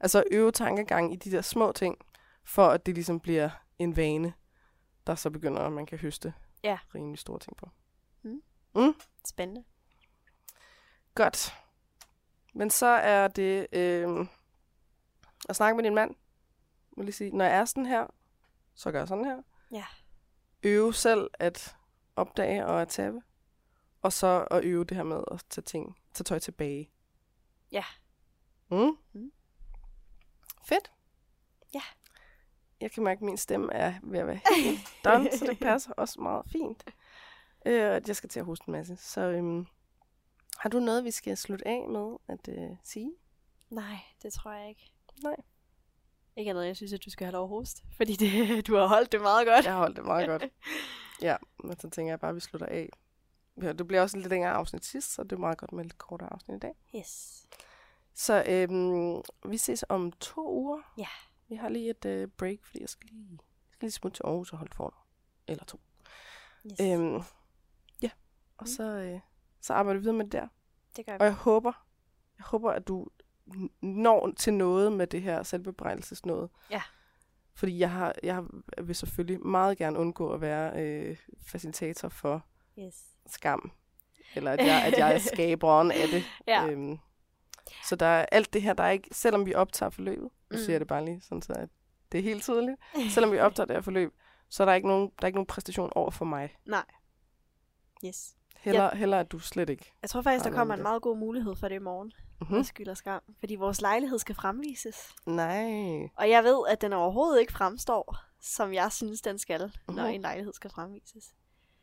Altså 0.00 0.24
øve 0.30 0.52
tankegang 0.52 1.12
i 1.12 1.16
de 1.16 1.30
der 1.30 1.42
små 1.42 1.72
ting, 1.72 1.96
for 2.44 2.66
at 2.66 2.86
det 2.86 2.94
ligesom 2.94 3.20
bliver 3.20 3.50
en 3.78 3.96
vane, 3.96 4.32
der 5.06 5.14
så 5.14 5.30
begynder, 5.30 5.62
at 5.62 5.72
man 5.72 5.86
kan 5.86 5.98
høste 5.98 6.32
Ja. 6.64 6.78
rimelig 6.94 7.18
store 7.18 7.38
ting 7.38 7.56
på. 7.56 7.68
Mm. 8.22 8.42
Mm? 8.74 8.94
Spændende. 9.26 9.64
Godt. 11.14 11.54
Men 12.54 12.70
så 12.70 12.86
er 12.86 13.28
det 13.28 13.66
øh, 13.72 14.26
at 15.50 15.56
snakke 15.56 15.76
med 15.76 15.84
din 15.84 15.94
mand. 15.94 16.14
Må 16.96 17.02
lige 17.02 17.12
sige, 17.12 17.36
når 17.36 17.44
jeg 17.44 17.56
er 17.56 17.64
sådan 17.64 17.86
her, 17.86 18.06
så 18.74 18.92
gør 18.92 18.98
jeg 18.98 19.08
sådan 19.08 19.24
her. 19.24 19.42
Ja. 19.72 19.84
Øve 20.62 20.94
selv 20.94 21.30
at 21.38 21.76
opdage 22.16 22.66
og 22.66 22.82
at 22.82 22.88
tabe. 22.88 23.20
Og 24.02 24.12
så 24.12 24.46
at 24.50 24.64
øve 24.64 24.84
det 24.84 24.96
her 24.96 25.04
med 25.04 25.24
at 25.30 25.44
tage 25.50 25.62
ting, 25.62 25.96
tage 26.14 26.24
tøj 26.24 26.38
tilbage. 26.38 26.90
Ja. 27.72 27.84
Mm. 28.70 28.96
Mm. 29.12 29.32
Fedt. 30.64 30.92
Ja. 31.74 31.82
Jeg 32.80 32.90
kan 32.90 33.02
mærke, 33.04 33.18
at 33.18 33.22
min 33.22 33.36
stemme 33.36 33.72
er 33.72 33.94
ved 34.02 34.18
at 34.18 34.26
være 34.26 34.40
helt 34.56 34.80
done, 35.04 35.28
så 35.38 35.46
det 35.46 35.58
passer 35.58 35.92
også 35.92 36.20
meget 36.20 36.46
fint. 36.52 36.84
Øh, 37.66 38.00
jeg 38.06 38.16
skal 38.16 38.28
til 38.28 38.40
at 38.40 38.46
hoste 38.46 38.64
en 38.68 38.72
masse. 38.72 38.96
Så 38.96 39.20
øhm, 39.20 39.66
Har 40.58 40.68
du 40.68 40.80
noget, 40.80 41.04
vi 41.04 41.10
skal 41.10 41.36
slutte 41.36 41.68
af 41.68 41.88
med 41.88 42.16
at 42.28 42.48
øh, 42.48 42.70
sige? 42.82 43.12
Nej, 43.70 43.96
det 44.22 44.32
tror 44.32 44.52
jeg 44.52 44.68
ikke. 44.68 44.92
Nej. 45.22 45.36
Ikke 46.36 46.50
andet, 46.50 46.66
jeg 46.66 46.76
synes, 46.76 46.92
at 46.92 47.04
du 47.04 47.10
skal 47.10 47.24
have 47.24 47.32
lov 47.32 47.42
at 47.44 47.48
hoste. 47.48 47.82
Fordi 47.96 48.12
det, 48.16 48.30
du 48.66 48.76
har 48.76 48.86
holdt 48.86 49.12
det 49.12 49.20
meget 49.20 49.46
godt. 49.46 49.64
Jeg 49.64 49.72
har 49.72 49.78
holdt 49.80 49.96
det 49.96 50.04
meget 50.04 50.26
godt. 50.28 50.44
Ja, 51.22 51.36
men 51.64 51.78
så 51.80 51.90
tænker 51.90 52.12
jeg 52.12 52.20
bare, 52.20 52.28
at 52.28 52.34
vi 52.34 52.40
slutter 52.40 52.66
af. 52.66 52.88
Ja, 53.62 53.72
det 53.72 53.86
bliver 53.86 54.02
også 54.02 54.16
lidt 54.16 54.28
længere 54.28 54.52
afsnit 54.52 54.84
sidst, 54.84 55.12
så 55.14 55.22
det 55.22 55.32
er 55.32 55.36
meget 55.36 55.58
godt 55.58 55.72
med 55.72 55.84
lidt 55.84 55.98
kortere 55.98 56.32
afsnit 56.32 56.56
i 56.56 56.58
dag. 56.58 56.74
Yes. 56.96 57.46
Så 58.14 58.44
øhm, 58.48 59.22
vi 59.50 59.56
ses 59.58 59.84
om 59.88 60.12
to 60.12 60.52
uger. 60.52 60.92
Ja. 60.98 61.06
Vi 61.48 61.54
har 61.54 61.68
lige 61.68 61.90
et 61.90 62.04
øh, 62.04 62.28
break, 62.28 62.58
fordi 62.64 62.80
jeg 62.80 62.88
skal 62.88 63.08
lige, 63.12 63.28
jeg 63.30 63.38
skal 63.72 63.86
lige 63.86 63.92
smutte 63.92 64.16
til 64.16 64.22
Aarhus 64.22 64.52
og 64.52 64.58
holde 64.58 64.74
for 64.74 64.94
Eller 65.48 65.64
to. 65.64 65.80
yes. 66.66 66.80
Øhm, 66.80 67.22
ja, 68.02 68.10
og 68.58 68.68
så, 68.68 68.82
øh, 68.82 69.20
så 69.60 69.72
arbejder 69.74 69.98
vi 69.98 70.02
videre 70.02 70.16
med 70.16 70.24
det 70.24 70.32
der. 70.32 70.48
det 70.96 71.06
gør 71.06 71.12
Og 71.12 71.18
vi. 71.20 71.24
jeg 71.24 71.34
håber, 71.34 71.72
jeg 72.38 72.44
håber, 72.44 72.70
at 72.72 72.88
du 72.88 73.06
når 73.82 74.30
til 74.36 74.54
noget 74.54 74.92
med 74.92 75.06
det 75.06 75.22
her 75.22 75.42
selvbebrejdelsesnåde. 75.42 76.48
Ja. 76.70 76.82
Fordi 77.54 77.78
jeg, 77.78 77.90
har, 77.90 78.14
jeg 78.22 78.44
vil 78.82 78.94
selvfølgelig 78.94 79.46
meget 79.46 79.78
gerne 79.78 79.98
undgå 79.98 80.32
at 80.32 80.40
være 80.40 80.82
øh, 80.84 81.16
facilitator 81.46 82.08
for 82.08 82.44
Yes. 82.78 83.04
skam. 83.26 83.72
Eller 84.34 84.50
at 84.52 84.58
jeg, 84.66 84.82
at 84.86 84.98
jeg 84.98 85.14
er 85.14 85.18
skaberen 85.34 85.90
af 85.90 86.08
det. 86.12 86.22
Ja. 86.46 86.66
Øhm, 86.66 86.98
så 87.88 87.96
der 87.96 88.06
er 88.06 88.26
alt 88.32 88.52
det 88.52 88.62
her, 88.62 88.72
der 88.72 88.84
er 88.84 88.90
ikke, 88.90 89.08
selvom 89.12 89.46
vi 89.46 89.54
optager 89.54 89.90
forløbet, 89.90 90.22
nu 90.22 90.30
Mm. 90.50 90.56
siger 90.56 90.72
jeg 90.72 90.80
det 90.80 90.88
bare 90.88 91.04
lige, 91.04 91.20
sådan 91.20 91.42
så 91.42 91.52
at 91.52 91.68
det 92.12 92.18
er 92.18 92.22
helt 92.22 92.42
tydeligt, 92.42 92.76
selvom 93.10 93.32
vi 93.32 93.38
optager 93.38 93.66
det 93.66 93.76
her 93.76 93.80
forløb, 93.82 94.12
så 94.48 94.62
er 94.62 94.64
der 94.64 94.74
ikke 94.74 94.88
nogen, 94.88 95.08
der 95.18 95.22
er 95.22 95.26
ikke 95.26 95.36
nogen 95.36 95.46
præstation 95.46 95.92
over 95.94 96.10
for 96.10 96.24
mig. 96.24 96.56
Nej. 96.66 96.84
Yes. 98.04 98.34
Heller, 98.56 98.94
heller 98.96 99.20
at 99.20 99.32
du 99.32 99.38
slet 99.38 99.70
ikke. 99.70 99.92
Jeg 100.02 100.10
tror 100.10 100.22
faktisk, 100.22 100.44
der 100.44 100.50
kommer 100.52 100.74
en 100.74 100.82
meget 100.82 101.02
god 101.02 101.16
mulighed 101.16 101.56
for 101.56 101.68
det 101.68 101.74
i 101.74 101.78
morgen. 101.78 102.12
Mm-hmm. 102.40 102.56
Mm. 102.56 102.64
Skyld 102.64 102.88
og 102.88 102.96
skam. 102.96 103.22
Fordi 103.40 103.54
vores 103.54 103.80
lejlighed 103.80 104.18
skal 104.18 104.34
fremvises. 104.34 105.14
Nej. 105.26 106.08
Og 106.16 106.30
jeg 106.30 106.44
ved, 106.44 106.68
at 106.68 106.80
den 106.80 106.92
overhovedet 106.92 107.40
ikke 107.40 107.52
fremstår, 107.52 108.16
som 108.40 108.74
jeg 108.74 108.92
synes, 108.92 109.22
den 109.22 109.38
skal, 109.38 109.62
uh-huh. 109.62 109.94
når 109.94 110.04
en 110.04 110.20
lejlighed 110.20 110.52
skal 110.52 110.70
fremvises. 110.70 111.34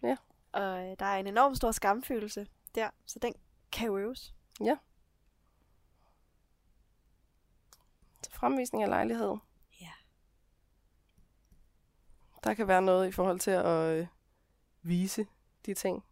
Ja. 0.03 0.15
Og 0.51 0.61
øh, 0.61 0.95
der 0.99 1.05
er 1.05 1.17
en 1.17 1.27
enorm 1.27 1.55
stor 1.55 1.71
skamfølelse 1.71 2.47
der, 2.75 2.89
så 3.05 3.19
den 3.19 3.33
kan 3.71 3.87
jo 3.87 3.97
øves. 3.97 4.35
Så 8.23 8.31
fremvisning 8.31 8.83
af 8.83 8.89
lejlighed. 8.89 9.35
Ja. 9.81 9.91
Der 12.43 12.53
kan 12.53 12.67
være 12.67 12.81
noget 12.81 13.07
i 13.07 13.11
forhold 13.11 13.39
til 13.39 13.51
at 13.51 13.65
øh, 13.65 14.07
vise 14.81 15.27
de 15.65 15.73
ting. 15.73 16.03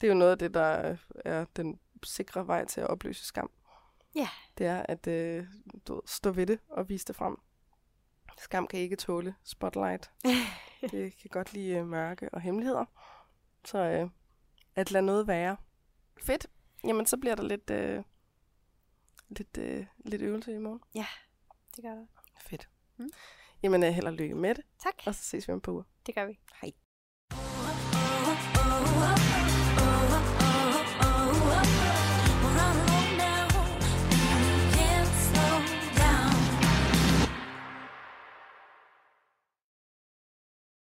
Det 0.00 0.06
er 0.06 0.08
jo 0.08 0.18
noget 0.18 0.32
af 0.32 0.38
det, 0.38 0.54
der 0.54 0.96
er 1.24 1.44
den 1.44 1.80
sikre 2.02 2.46
vej 2.46 2.64
til 2.64 2.80
at 2.80 2.86
opløse 2.86 3.24
skam. 3.24 3.50
Ja. 4.14 4.28
Det 4.58 4.66
er 4.66 4.82
at 4.88 5.06
øh, 5.06 5.46
stå 6.06 6.30
ved 6.30 6.46
det 6.46 6.58
og 6.68 6.88
vise 6.88 7.04
det 7.06 7.16
frem. 7.16 7.36
Skam 8.38 8.66
kan 8.66 8.80
ikke 8.80 8.96
tåle 8.96 9.34
spotlight. 9.42 10.10
det 10.90 11.16
kan 11.16 11.30
godt 11.30 11.52
lide 11.52 11.70
øh, 11.70 11.86
mørke 11.86 12.28
og 12.34 12.40
hemmeligheder. 12.40 12.84
Så 13.64 13.78
øh, 13.78 14.10
at 14.74 14.90
lade 14.90 15.06
noget 15.06 15.26
være. 15.26 15.56
Fedt. 16.22 16.46
Jamen, 16.84 17.06
så 17.06 17.16
bliver 17.16 17.34
der 17.34 17.42
lidt, 17.42 17.70
øh, 17.70 18.02
lidt, 19.28 19.58
øh, 19.58 19.86
lidt 19.98 20.22
øvelse 20.22 20.54
i 20.54 20.58
morgen. 20.58 20.80
Det 21.76 21.84
gør 21.84 21.94
der. 21.94 22.06
Fedt. 22.40 22.68
Mm. 22.96 23.10
Jamen, 23.62 23.82
øh, 23.82 23.90
held 23.90 24.06
og 24.06 24.12
lykke 24.12 24.34
med 24.34 24.54
det, 24.54 24.64
Tak. 24.82 24.94
og 25.06 25.14
så 25.14 25.22
ses 25.22 25.48
vi 25.48 25.52
om 25.52 25.60
på 25.60 25.72
uger. 25.72 25.82
Det 26.06 26.14
gør 26.14 26.26
vi. 26.26 26.38
Hej. 26.62 26.72